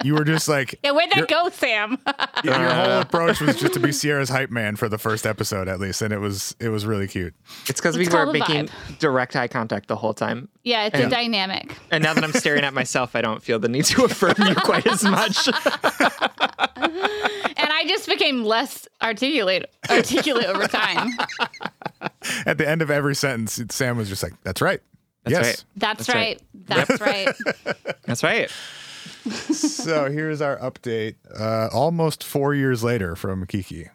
You 0.04 0.14
were 0.16 0.24
just 0.24 0.48
like, 0.48 0.80
Yeah, 0.84 0.92
where'd 0.92 1.10
that 1.12 1.16
You're- 1.18 1.28
go, 1.28 1.50
Sam? 1.50 1.98
your 2.44 2.54
whole 2.54 2.64
uh, 2.92 3.02
approach 3.02 3.40
was 3.42 3.60
just 3.60 3.74
to 3.74 3.80
be 3.80 3.92
Sierra's 3.92 4.30
hype 4.30 4.50
man 4.50 4.76
for 4.76 4.90
the 4.90 4.98
first 4.98 5.26
episode 5.26 5.68
at 5.68 5.80
least, 5.80 6.02
and 6.02 6.14
it 6.14 6.20
was 6.20 6.56
it 6.60 6.70
was 6.70 6.86
really 6.86 7.08
cute. 7.08 7.34
It's 7.68 7.80
because 7.80 7.98
we 7.98 8.08
were 8.08 8.32
making 8.32 8.68
vibe. 8.68 8.98
direct 9.00 9.36
eye 9.36 9.48
contact 9.48 9.88
the 9.88 9.96
whole 9.96 10.14
time. 10.14 10.50
yeah, 10.64 10.86
it's 10.86 10.98
Yeah. 11.00 11.08
a 11.08 11.10
dynamic. 11.10 11.76
And 11.92 12.04
now 12.04 12.14
that 12.14 12.24
I'm 12.24 12.34
staring 12.34 12.64
at 12.64 12.74
myself, 12.74 13.16
I 13.16 13.22
don't 13.22 13.42
feel 13.44 13.60
the 13.60 13.70
need 13.70 13.86
to 13.86 14.04
affirm 14.06 14.36
you 14.40 14.56
quite 14.56 14.88
as 14.88 15.04
much. 15.04 15.48
And 17.58 17.70
I 17.72 17.84
just 17.88 18.08
became 18.08 18.44
less 18.44 18.88
articulate 19.02 19.66
articulate 19.90 20.46
over 20.46 20.68
time. 20.68 21.12
At 22.46 22.58
the 22.58 22.68
end 22.68 22.82
of 22.82 22.90
every 22.90 23.16
sentence, 23.16 23.62
Sam 23.70 23.98
was 23.98 24.10
just 24.10 24.24
like, 24.24 24.34
"That's 24.44 24.62
right, 24.62 24.82
That's 25.24 25.32
yes." 25.34 25.46
right. 25.46 25.64
That's, 25.76 26.08
That's 26.08 26.16
right. 26.16 26.42
right. 26.42 26.66
That's 26.66 27.02
right. 27.02 27.96
That's 28.06 28.24
right. 28.24 28.52
So 29.54 30.10
here's 30.10 30.42
our 30.42 30.58
update. 30.58 31.16
Uh, 31.38 31.70
almost 31.74 32.24
four 32.24 32.54
years 32.54 32.84
later 32.84 33.16
from 33.16 33.46
Kiki. 33.46 33.88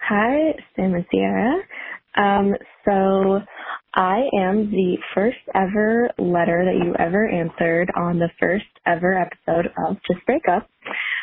Hi, 0.00 0.54
Sam 0.74 0.94
and 0.94 1.04
Sierra. 1.10 1.62
Um, 2.16 2.54
so 2.84 3.40
I 3.94 4.28
am 4.38 4.70
the 4.70 4.96
first 5.14 5.38
ever 5.54 6.10
letter 6.18 6.64
that 6.64 6.84
you 6.84 6.94
ever 6.98 7.28
answered 7.28 7.90
on 7.96 8.18
the 8.18 8.30
first 8.38 8.66
ever 8.86 9.14
episode 9.14 9.72
of 9.86 9.96
Just 10.06 10.24
Break 10.26 10.48
Up. 10.48 10.68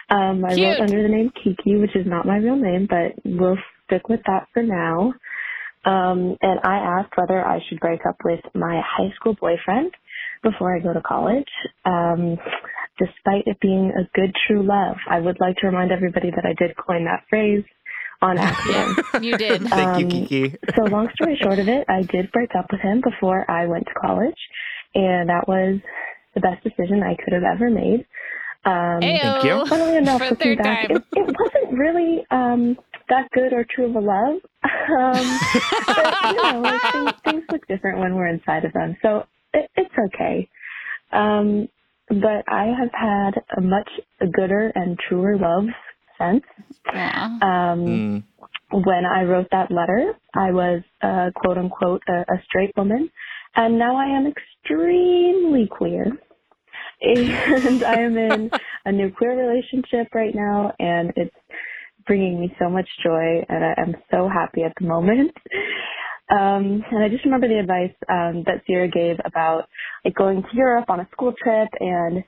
Um, 0.09 0.43
I 0.43 0.55
Cute. 0.55 0.67
wrote 0.67 0.81
under 0.81 1.01
the 1.01 1.09
name 1.09 1.31
Kiki, 1.43 1.77
which 1.77 1.95
is 1.95 2.05
not 2.05 2.25
my 2.25 2.37
real 2.37 2.55
name, 2.55 2.87
but 2.89 3.13
we'll 3.23 3.57
stick 3.85 4.09
with 4.09 4.19
that 4.27 4.47
for 4.53 4.63
now. 4.63 5.13
Um, 5.85 6.37
and 6.41 6.59
I 6.63 6.77
asked 6.99 7.13
whether 7.15 7.45
I 7.45 7.59
should 7.67 7.79
break 7.79 8.05
up 8.07 8.17
with 8.23 8.39
my 8.53 8.81
high 8.85 9.11
school 9.15 9.35
boyfriend 9.39 9.93
before 10.41 10.75
I 10.75 10.79
go 10.79 10.93
to 10.93 11.01
college. 11.01 11.49
Um, 11.85 12.37
despite 12.99 13.43
it 13.47 13.59
being 13.59 13.91
a 13.97 14.03
good 14.17 14.33
true 14.47 14.63
love, 14.63 14.97
I 15.09 15.19
would 15.19 15.39
like 15.39 15.57
to 15.57 15.67
remind 15.67 15.91
everybody 15.91 16.31
that 16.31 16.45
I 16.45 16.53
did 16.53 16.75
coin 16.77 17.05
that 17.05 17.23
phrase 17.29 17.63
on 18.21 18.37
accident. 18.37 18.99
You 19.23 19.37
did. 19.37 19.61
Thank 19.69 19.99
you, 19.99 20.05
Um, 20.05 20.09
Kiki. 20.27 20.55
so 20.75 20.83
long 20.83 21.09
story 21.15 21.37
short 21.41 21.59
of 21.59 21.67
it, 21.67 21.85
I 21.89 22.03
did 22.03 22.31
break 22.31 22.49
up 22.57 22.67
with 22.71 22.81
him 22.81 23.01
before 23.01 23.49
I 23.49 23.65
went 23.67 23.85
to 23.87 23.93
college, 23.93 24.37
and 24.95 25.29
that 25.29 25.47
was 25.47 25.79
the 26.33 26.39
best 26.41 26.63
decision 26.63 27.03
I 27.03 27.15
could 27.23 27.33
have 27.33 27.43
ever 27.43 27.69
made. 27.69 28.05
Um, 28.65 29.01
Thank 29.01 29.43
you. 29.43 29.65
Funnily 29.67 29.97
enough, 29.97 30.19
For 30.19 30.29
looking 30.29 30.55
third 30.55 30.57
back, 30.63 30.87
time. 30.87 30.97
it, 30.97 31.03
it 31.13 31.35
wasn't 31.37 31.77
really 31.77 32.25
um, 32.31 32.77
that 33.09 33.29
good 33.33 33.51
or 33.53 33.65
true 33.69 33.89
of 33.89 33.95
a 33.95 33.99
love. 33.99 34.39
Um, 34.63 35.39
but 35.85 36.15
you 36.31 36.43
know, 36.43 36.61
like, 36.61 36.81
things, 36.93 37.11
things 37.25 37.43
look 37.51 37.67
different 37.67 37.99
when 37.99 38.15
we're 38.15 38.27
inside 38.27 38.63
of 38.65 38.71
them, 38.73 38.95
so 39.01 39.25
it, 39.53 39.69
it's 39.75 39.93
okay. 40.13 40.47
Um, 41.11 41.67
but 42.09 42.43
I 42.47 42.65
have 42.79 42.91
had 42.93 43.31
a 43.57 43.61
much 43.61 43.89
gooder 44.33 44.71
and 44.75 44.97
truer 45.07 45.37
love 45.37 45.65
since. 46.19 46.43
Aw. 46.93 47.39
Um, 47.41 47.79
Mm. 47.85 48.23
when 48.85 49.05
I 49.05 49.23
wrote 49.23 49.47
that 49.51 49.71
letter, 49.71 50.13
I 50.35 50.51
was 50.51 50.81
uh, 51.01 51.31
quote 51.35 51.57
unquote 51.57 52.01
a, 52.07 52.21
a 52.21 52.41
straight 52.45 52.71
woman, 52.77 53.09
and 53.55 53.77
now 53.77 53.95
I 53.95 54.05
am 54.05 54.27
extremely 54.27 55.67
queer. 55.67 56.05
And 57.01 57.83
I 57.83 57.99
am 57.99 58.17
in 58.17 58.51
a 58.85 58.91
new 58.91 59.11
queer 59.11 59.35
relationship 59.37 60.07
right 60.15 60.33
now, 60.33 60.73
and 60.79 61.11
it's 61.17 61.35
bringing 62.07 62.39
me 62.39 62.55
so 62.59 62.69
much 62.69 62.87
joy, 63.03 63.43
and 63.49 63.63
I 63.63 63.73
am 63.77 63.95
so 64.11 64.29
happy 64.29 64.63
at 64.63 64.73
the 64.79 64.87
moment. 64.87 65.31
Um, 66.29 66.83
and 66.89 67.03
I 67.03 67.09
just 67.09 67.25
remember 67.25 67.47
the 67.47 67.59
advice 67.59 67.93
um, 68.09 68.43
that 68.45 68.63
Sierra 68.65 68.87
gave 68.87 69.17
about 69.25 69.67
like 70.05 70.15
going 70.15 70.41
to 70.41 70.55
Europe 70.57 70.89
on 70.89 70.99
a 70.99 71.07
school 71.11 71.33
trip, 71.41 71.69
and 71.79 72.23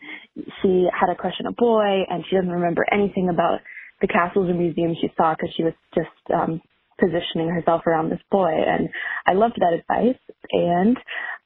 she 0.61 0.87
had 0.93 1.09
a 1.09 1.15
crush 1.15 1.35
on 1.39 1.47
a 1.47 1.53
boy, 1.53 2.03
and 2.09 2.23
she 2.29 2.35
doesn't 2.35 2.51
remember 2.51 2.85
anything 2.91 3.29
about 3.29 3.59
the 4.01 4.07
castles 4.07 4.49
and 4.49 4.59
museums 4.59 4.97
she 4.99 5.11
saw 5.15 5.33
because 5.33 5.53
she 5.55 5.63
was 5.63 5.73
just 5.93 6.09
um, 6.33 6.61
positioning 6.99 7.49
herself 7.49 7.81
around 7.87 8.09
this 8.09 8.19
boy. 8.31 8.51
And 8.51 8.89
I 9.25 9.33
loved 9.33 9.55
that 9.59 9.73
advice. 9.73 10.19
And 10.51 10.97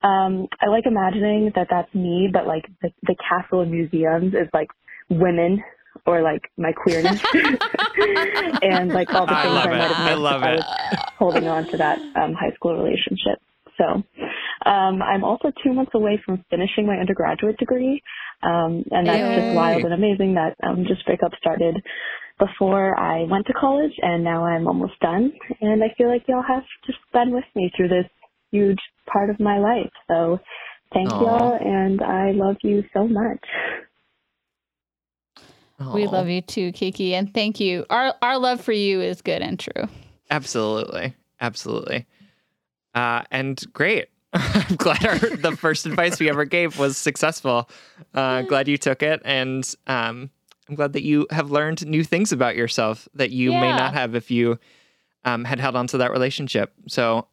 um, 0.04 0.47
I 0.62 0.70
like 0.70 0.86
imagining 0.86 1.52
that 1.56 1.68
that's 1.70 1.93
me, 1.93 2.30
but 2.32 2.47
like 2.47 2.66
the, 2.82 2.89
the 3.04 3.16
castle 3.18 3.62
and 3.62 3.72
museums 3.72 4.34
is 4.34 4.50
like 4.54 4.70
women 5.10 5.64
or 6.06 6.22
like 6.22 6.42
my 6.58 6.72
queerness 6.72 7.20
and 8.62 8.92
like 8.94 9.14
all 9.14 9.26
the 9.26 9.34
I 9.34 9.44
things 9.44 9.56
love 9.56 9.66
I, 9.66 9.74
it. 9.74 9.78
might 9.78 9.92
have 9.92 10.08
I 10.08 10.14
love 10.14 10.42
if 10.42 10.46
I 10.46 10.54
it. 10.54 10.58
was 10.58 11.00
holding 11.18 11.48
on 11.48 11.66
to 11.72 11.78
that 11.78 12.00
um, 12.20 12.34
high 12.34 12.54
school 12.56 12.76
relationship. 12.76 13.40
So 13.78 14.04
um, 14.70 15.02
I'm 15.02 15.24
also 15.24 15.52
two 15.64 15.74
months 15.74 15.92
away 15.96 16.22
from 16.26 16.44
finishing 16.50 16.86
my 16.86 16.98
undergraduate 16.98 17.58
degree. 17.58 18.02
Um, 18.44 18.84
and 18.92 19.08
that's 19.08 19.24
Yay. 19.24 19.42
just 19.44 19.54
wild 19.54 19.84
and 19.84 19.94
amazing 19.94 20.36
that 20.36 20.56
um, 20.64 20.86
Just 20.88 21.06
Break 21.06 21.24
Up 21.24 21.32
started 21.40 21.76
before 22.40 22.98
I 22.98 23.24
went 23.30 23.46
to 23.48 23.54
college, 23.54 23.92
and 24.02 24.24
now 24.24 24.46
I'm 24.46 24.68
almost 24.68 24.98
done. 25.02 25.32
And 25.62 25.84
I 25.84 25.94
feel 25.98 26.08
like 26.08 26.24
y'all 26.28 26.44
have 26.48 26.64
just 26.86 27.00
been 27.12 27.34
with 27.34 27.44
me 27.56 27.72
through 27.76 27.90
this 27.90 28.06
huge 28.52 28.80
part 29.12 29.30
of 29.30 29.40
my 29.40 29.60
life. 29.60 29.92
So 30.08 30.40
thank 30.94 31.08
Aw. 31.08 31.20
y'all, 31.20 31.58
and 31.60 32.02
I 32.02 32.32
love 32.32 32.56
you 32.64 32.84
so 32.94 33.08
much. 33.08 33.44
We 35.94 36.08
love 36.08 36.28
you 36.28 36.42
too, 36.42 36.72
Kiki, 36.72 37.16
and 37.16 37.34
thank 37.34 37.60
you. 37.60 37.86
Our 37.90 38.14
our 38.22 38.38
love 38.38 38.62
for 38.62 38.74
you 38.74 39.02
is 39.02 39.22
good 39.22 39.42
and 39.42 39.58
true. 39.60 39.88
Absolutely. 40.30 41.16
Absolutely. 41.42 42.06
Uh, 42.94 43.24
and 43.32 43.62
great. 43.74 44.10
I'm 44.34 44.76
glad 44.76 45.06
our, 45.06 45.18
the 45.18 45.56
first 45.58 45.86
advice 45.86 46.20
we 46.20 46.30
ever 46.30 46.46
gave 46.46 46.78
was 46.78 46.98
successful. 46.98 47.70
Uh, 48.14 48.42
glad 48.44 48.68
you 48.68 48.78
took 48.78 49.02
it. 49.02 49.22
And 49.26 49.64
um, 49.88 50.30
I'm 50.68 50.76
glad 50.76 50.94
that 50.94 51.04
you 51.04 51.26
have 51.32 51.50
learned 51.50 51.88
new 51.88 52.04
things 52.04 52.32
about 52.32 52.56
yourself 52.56 53.08
that 53.16 53.32
you 53.32 53.52
may 53.52 53.72
not 53.72 53.94
have 53.94 54.14
if 54.16 54.30
you 54.30 54.60
um, 55.26 55.46
had 55.46 55.60
held 55.60 55.76
on 55.76 55.88
to 55.88 55.98
that 56.00 56.12
relationship. 56.12 56.74
So, 56.88 57.28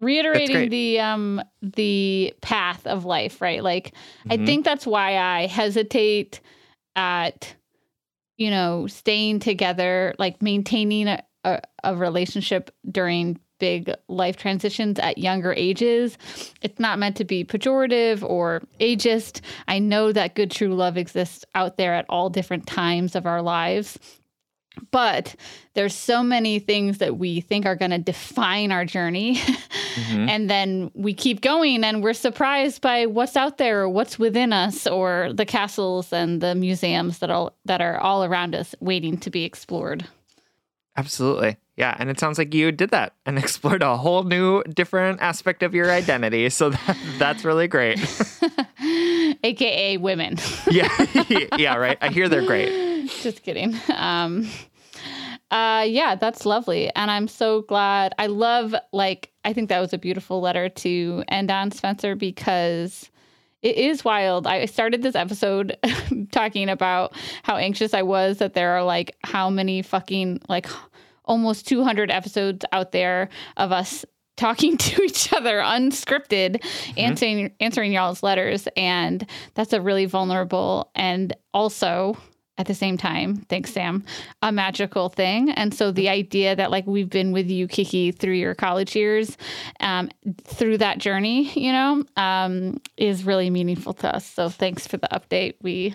reiterating 0.00 0.68
the 0.68 1.00
um 1.00 1.42
the 1.62 2.32
path 2.42 2.86
of 2.86 3.06
life 3.06 3.40
right 3.40 3.62
like 3.62 3.94
i 4.28 4.36
Mhm. 4.36 4.44
think 4.46 4.64
that's 4.64 4.86
why 4.86 5.16
i 5.16 5.46
hesitate 5.46 6.40
at 6.96 7.54
you 8.36 8.50
know 8.50 8.86
staying 8.86 9.38
together 9.38 10.14
like 10.18 10.42
maintaining 10.42 11.06
a, 11.06 11.22
a, 11.44 11.60
a 11.84 11.96
relationship 11.96 12.70
during 12.90 13.38
big 13.58 13.90
life 14.08 14.36
transitions 14.36 14.98
at 14.98 15.16
younger 15.16 15.52
ages. 15.54 16.18
It's 16.60 16.78
not 16.78 16.98
meant 16.98 17.16
to 17.16 17.24
be 17.24 17.42
pejorative 17.42 18.22
or 18.22 18.62
ageist. 18.80 19.40
I 19.66 19.78
know 19.78 20.12
that 20.12 20.34
good 20.34 20.50
true 20.50 20.74
love 20.74 20.98
exists 20.98 21.44
out 21.54 21.78
there 21.78 21.94
at 21.94 22.04
all 22.10 22.28
different 22.28 22.66
times 22.66 23.14
of 23.14 23.24
our 23.24 23.40
lives 23.40 23.98
but 24.90 25.34
there's 25.74 25.94
so 25.94 26.22
many 26.22 26.58
things 26.58 26.98
that 26.98 27.16
we 27.16 27.40
think 27.40 27.66
are 27.66 27.76
going 27.76 27.90
to 27.90 27.98
define 27.98 28.72
our 28.72 28.84
journey 28.84 29.40
mhm. 29.96 30.28
and 30.28 30.48
then 30.48 30.90
we 30.94 31.12
keep 31.12 31.40
going 31.40 31.84
and 31.84 32.02
we're 32.02 32.12
surprised 32.12 32.80
by 32.80 33.06
what's 33.06 33.36
out 33.36 33.58
there 33.58 33.82
or 33.82 33.88
what's 33.88 34.18
within 34.18 34.52
us 34.52 34.86
or 34.86 35.32
the 35.32 35.46
castles 35.46 36.12
and 36.12 36.40
the 36.40 36.54
museums 36.54 37.18
that 37.18 37.30
all 37.30 37.52
that 37.64 37.80
are 37.80 37.98
all 37.98 38.24
around 38.24 38.54
us 38.54 38.74
waiting 38.80 39.16
to 39.18 39.30
be 39.30 39.44
explored 39.44 40.06
absolutely. 40.96 41.56
Yeah. 41.76 41.94
And 41.98 42.08
it 42.08 42.18
sounds 42.18 42.38
like 42.38 42.54
you 42.54 42.72
did 42.72 42.90
that 42.90 43.14
and 43.26 43.38
explored 43.44 43.82
a 43.82 43.96
whole 43.96 44.24
new, 44.24 44.62
different 44.64 45.20
aspect 45.20 45.62
of 45.62 45.74
your 45.74 45.90
identity. 45.90 46.48
So 46.50 46.70
that, 46.86 46.96
that's 47.18 47.44
really 47.44 47.68
great. 47.68 47.98
aka 49.42 49.96
women 49.96 50.36
yeah. 50.70 50.88
yeah. 51.58 51.74
Right. 51.76 51.98
I 52.00 52.08
hear 52.08 52.28
they're 52.28 52.46
great. 52.46 53.10
just 53.22 53.42
kidding 53.42 53.74
um 53.94 54.48
uh 55.50 55.84
yeah 55.86 56.14
that's 56.14 56.44
lovely 56.44 56.90
and 56.96 57.10
i'm 57.10 57.28
so 57.28 57.62
glad 57.62 58.14
i 58.18 58.26
love 58.26 58.74
like 58.92 59.32
i 59.44 59.52
think 59.52 59.68
that 59.68 59.80
was 59.80 59.92
a 59.92 59.98
beautiful 59.98 60.40
letter 60.40 60.68
to 60.68 61.22
end 61.28 61.50
on 61.50 61.70
spencer 61.70 62.14
because 62.14 63.10
it 63.62 63.78
is 63.78 64.04
wild. 64.04 64.46
I 64.46 64.66
started 64.66 65.02
this 65.02 65.16
episode 65.16 65.76
talking 66.30 66.68
about 66.68 67.14
how 67.42 67.56
anxious 67.56 67.94
i 67.94 68.02
was 68.02 68.38
that 68.38 68.54
there 68.54 68.76
are 68.76 68.84
like 68.84 69.16
how 69.24 69.50
many 69.50 69.82
fucking 69.82 70.40
like 70.48 70.68
almost 71.24 71.66
200 71.66 72.10
episodes 72.10 72.64
out 72.72 72.92
there 72.92 73.28
of 73.56 73.72
us 73.72 74.04
talking 74.36 74.76
to 74.76 75.02
each 75.02 75.32
other 75.32 75.58
unscripted 75.58 76.62
answering 76.96 77.52
answering 77.60 77.92
y'all's 77.92 78.22
letters 78.22 78.68
and 78.76 79.28
that's 79.54 79.72
a 79.72 79.80
really 79.80 80.06
vulnerable 80.06 80.90
and 80.94 81.34
also 81.52 82.16
at 82.58 82.66
the 82.66 82.74
same 82.74 82.96
time 82.96 83.36
thanks 83.48 83.72
sam 83.72 84.04
a 84.42 84.50
magical 84.50 85.08
thing 85.08 85.50
and 85.50 85.74
so 85.74 85.90
the 85.90 86.08
idea 86.08 86.56
that 86.56 86.70
like 86.70 86.86
we've 86.86 87.10
been 87.10 87.32
with 87.32 87.50
you 87.50 87.68
kiki 87.68 88.10
through 88.12 88.34
your 88.34 88.54
college 88.54 88.96
years 88.96 89.36
um, 89.80 90.08
through 90.44 90.78
that 90.78 90.98
journey 90.98 91.50
you 91.52 91.72
know 91.72 92.02
um, 92.16 92.80
is 92.96 93.24
really 93.24 93.50
meaningful 93.50 93.92
to 93.92 94.14
us 94.14 94.24
so 94.26 94.48
thanks 94.48 94.86
for 94.86 94.96
the 94.96 95.08
update 95.12 95.54
we 95.62 95.94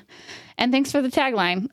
and 0.57 0.72
thanks 0.72 0.91
for 0.91 1.01
the 1.01 1.09
tagline 1.09 1.68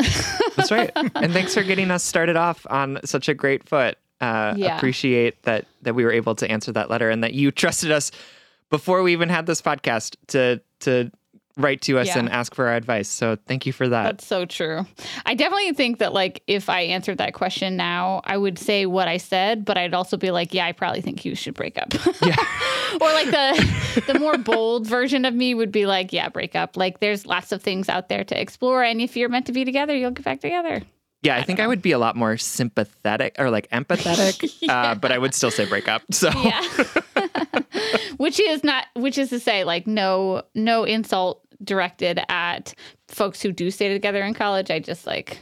That's 0.57 0.70
right. 0.70 0.91
and 1.14 1.32
thanks 1.32 1.55
for 1.55 1.62
getting 1.62 1.91
us 1.91 2.03
started 2.03 2.36
off 2.36 2.66
on 2.68 2.99
such 3.05 3.28
a 3.28 3.34
great 3.34 3.68
foot. 3.68 3.97
Uh, 4.20 4.55
Yeah. 4.57 4.76
Appreciate 4.76 5.43
that 5.45 5.66
that 5.82 5.95
we 5.95 6.05
were 6.05 6.12
able 6.12 6.34
to 6.36 6.51
answer 6.51 6.72
that 6.72 6.91
letter 6.91 7.11
and 7.11 7.22
that 7.22 7.34
you 7.34 7.51
trusted 7.51 7.91
us 7.91 8.11
before 8.70 9.03
we 9.03 9.12
even 9.12 9.28
had 9.28 9.47
this 9.47 9.62
podcast 9.62 10.16
to 10.28 10.61
to 10.80 11.11
write 11.59 11.83
to 11.83 11.99
us 11.99 12.07
Yeah. 12.07 12.21
and 12.21 12.31
ask 12.31 12.55
for 12.55 12.67
our 12.69 12.75
advice. 12.77 13.09
So 13.09 13.37
thank 13.47 13.67
you 13.67 13.73
for 13.73 13.89
that. 13.89 14.05
That's 14.05 14.27
so 14.27 14.45
true. 14.47 14.87
I 15.27 15.35
definitely 15.35 15.73
think 15.73 15.99
that 15.99 16.13
like 16.15 16.43
if 16.47 16.71
I 16.71 16.83
answered 16.83 17.19
that 17.19 17.35
question 17.35 17.77
now, 17.77 18.23
I 18.25 18.37
would 18.39 18.59
say 18.59 18.87
what 18.87 19.09
I 19.09 19.17
said, 19.19 19.65
but 19.65 19.77
I'd 19.77 19.93
also 19.93 20.17
be 20.17 20.31
like, 20.31 20.55
yeah, 20.55 20.65
I 20.67 20.73
probably 20.73 21.01
think 21.01 21.25
you 21.25 21.35
should 21.35 21.55
break 21.55 21.77
up. 21.77 21.93
Yeah. 22.25 22.37
or 23.03 23.13
like 23.13 23.27
the 23.31 24.03
the 24.13 24.19
more 24.19 24.39
bold 24.39 24.87
version 24.87 25.25
of 25.27 25.35
me 25.35 25.53
would 25.55 25.71
be 25.73 25.85
like, 25.85 26.13
yeah, 26.13 26.29
break 26.31 26.55
up. 26.57 26.77
Like 26.77 27.01
there's 27.01 27.27
lots 27.27 27.53
of 27.53 27.63
things 27.63 27.89
out 27.89 28.09
there 28.09 28.25
to 28.25 28.41
explore 28.41 28.83
and 28.83 29.01
if 29.01 29.17
you're 29.17 29.29
meant 29.29 29.47
to 29.47 29.53
be 29.53 29.65
together, 29.65 29.95
you'll 29.95 30.13
get 30.13 30.25
back 30.25 30.41
together. 30.41 30.81
yeah, 31.23 31.37
I, 31.37 31.43
think 31.43 31.59
I 31.61 31.67
would 31.67 31.83
be 31.83 31.91
a 31.93 31.99
lot 31.99 32.15
more 32.17 32.37
sympathetic 32.39 33.35
or 33.39 33.51
like 33.51 33.69
empathetic, 33.71 34.53
uh, 34.69 34.95
but 34.95 35.11
I 35.13 35.19
would 35.19 35.35
still 35.35 35.51
say 35.51 35.67
break 35.67 35.89
up. 35.89 36.03
So 36.13 36.31
Yeah. 36.31 36.63
which 38.17 38.41
is 38.41 38.65
not 38.65 38.87
which 38.95 39.19
is 39.19 39.31
to 39.31 39.41
say 39.41 39.65
like 39.65 39.87
no 39.87 40.43
no 40.55 40.85
insult 40.85 41.45
directed 41.63 42.21
at 42.29 42.75
folks 43.09 43.41
who 43.43 43.53
do 43.53 43.71
stay 43.71 43.89
together 43.93 44.23
in 44.23 44.35
college. 44.35 44.71
I 44.71 44.79
just 44.79 45.07
like 45.07 45.39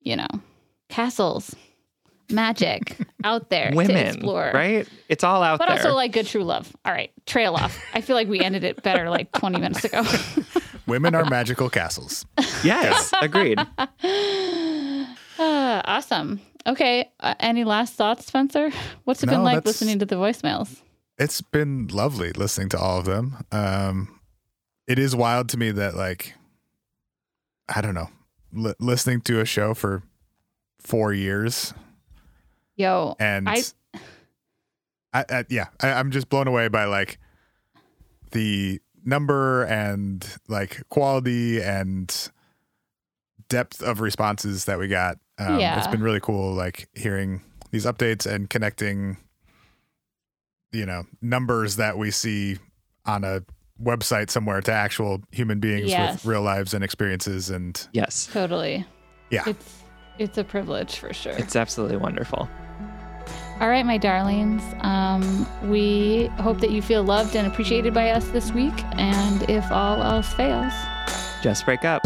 you 0.00 0.16
know, 0.16 0.28
castles, 0.88 1.54
magic 2.30 2.96
out 3.24 3.50
there 3.50 3.70
to 3.70 3.76
women, 3.76 3.96
explore. 4.06 4.50
right? 4.54 4.88
It's 5.08 5.24
all 5.24 5.42
out 5.42 5.58
But 5.58 5.66
there. 5.68 5.76
But 5.76 5.84
also 5.86 5.94
like 5.96 6.12
good 6.12 6.26
true 6.26 6.44
love. 6.44 6.74
All 6.84 6.92
right, 6.92 7.10
trail 7.26 7.54
off. 7.54 7.78
I 7.94 8.00
feel 8.00 8.16
like 8.16 8.28
we 8.28 8.40
ended 8.40 8.64
it 8.64 8.82
better 8.82 9.10
like 9.10 9.32
20 9.32 9.58
minutes 9.60 9.84
ago. 9.84 10.02
Women 10.86 11.14
are 11.14 11.24
magical 11.26 11.68
castles. 11.68 12.24
yes, 12.64 13.12
agreed. 13.20 13.58
Ah, 15.38 15.82
awesome. 15.84 16.40
Okay. 16.66 17.10
Uh, 17.20 17.34
any 17.40 17.64
last 17.64 17.94
thoughts, 17.94 18.26
Spencer? 18.26 18.70
What's 19.04 19.22
it 19.22 19.26
No, 19.26 19.32
been 19.34 19.44
like 19.44 19.64
listening 19.64 19.98
to 20.00 20.06
the 20.06 20.16
voicemails? 20.16 20.80
It's 21.18 21.40
been 21.40 21.88
lovely 21.88 22.32
listening 22.32 22.68
to 22.70 22.78
all 22.78 22.98
of 22.98 23.04
them. 23.04 23.36
Um, 23.52 24.17
it 24.88 24.98
is 24.98 25.14
wild 25.14 25.48
to 25.50 25.56
me 25.56 25.70
that 25.70 25.94
like, 25.94 26.34
I 27.68 27.80
don't 27.80 27.94
know, 27.94 28.08
li- 28.52 28.74
listening 28.80 29.20
to 29.22 29.40
a 29.40 29.44
show 29.44 29.74
for 29.74 30.02
four 30.80 31.12
years 31.12 31.74
Yo, 32.76 33.14
and 33.20 33.48
I 33.48 33.62
I, 35.12 35.24
I 35.28 35.44
yeah, 35.48 35.66
I, 35.80 35.90
I'm 35.92 36.10
just 36.10 36.28
blown 36.28 36.46
away 36.48 36.68
by 36.68 36.84
like 36.84 37.18
the 38.30 38.80
number 39.04 39.64
and 39.64 40.24
like 40.48 40.82
quality 40.88 41.60
and 41.62 42.30
depth 43.48 43.82
of 43.82 44.00
responses 44.00 44.66
that 44.66 44.78
we 44.78 44.86
got. 44.86 45.18
Um, 45.38 45.54
It's 45.54 45.60
Yeah. 45.60 45.86
been 45.90 46.02
really 46.02 46.20
cool, 46.20 46.52
like 46.54 46.88
hearing 46.94 47.42
these 47.70 47.84
updates 47.86 48.26
and 48.26 48.48
connecting, 48.50 49.16
you 50.72 50.84
know, 50.86 51.04
numbers 51.22 51.76
that 51.76 51.96
we 51.98 52.10
see 52.10 52.58
on 53.06 53.24
a 53.24 53.42
website 53.82 54.30
somewhere 54.30 54.60
to 54.62 54.72
actual 54.72 55.20
human 55.30 55.60
beings 55.60 55.88
Yes. 55.90 56.14
with 56.14 56.24
real 56.26 56.42
lives 56.42 56.74
and 56.74 56.82
experiences. 56.84 57.50
And 57.50 57.86
Yes. 57.92 58.28
totally. 58.32 58.84
yeah, 59.30 59.42
It's 59.46 59.74
it's 60.18 60.36
a 60.38 60.44
privilege 60.44 60.96
for 60.96 61.12
sure. 61.12 61.32
It's 61.32 61.54
absolutely 61.54 61.96
wonderful. 61.96 62.48
All 63.60 63.68
right, 63.68 63.84
my 63.86 63.98
darlings. 63.98 64.62
Um, 64.80 65.46
we 65.70 66.26
hope 66.40 66.60
that 66.60 66.70
you 66.70 66.80
feel 66.82 67.02
loved 67.02 67.34
and 67.36 67.46
appreciated 67.46 67.92
by 67.94 68.10
us 68.10 68.26
this 68.28 68.52
week. 68.52 68.74
And 68.96 69.48
if 69.50 69.70
all 69.70 70.00
else 70.02 70.32
fails, 70.34 70.72
Just 71.42 71.64
break 71.64 71.84
up. 71.84 72.04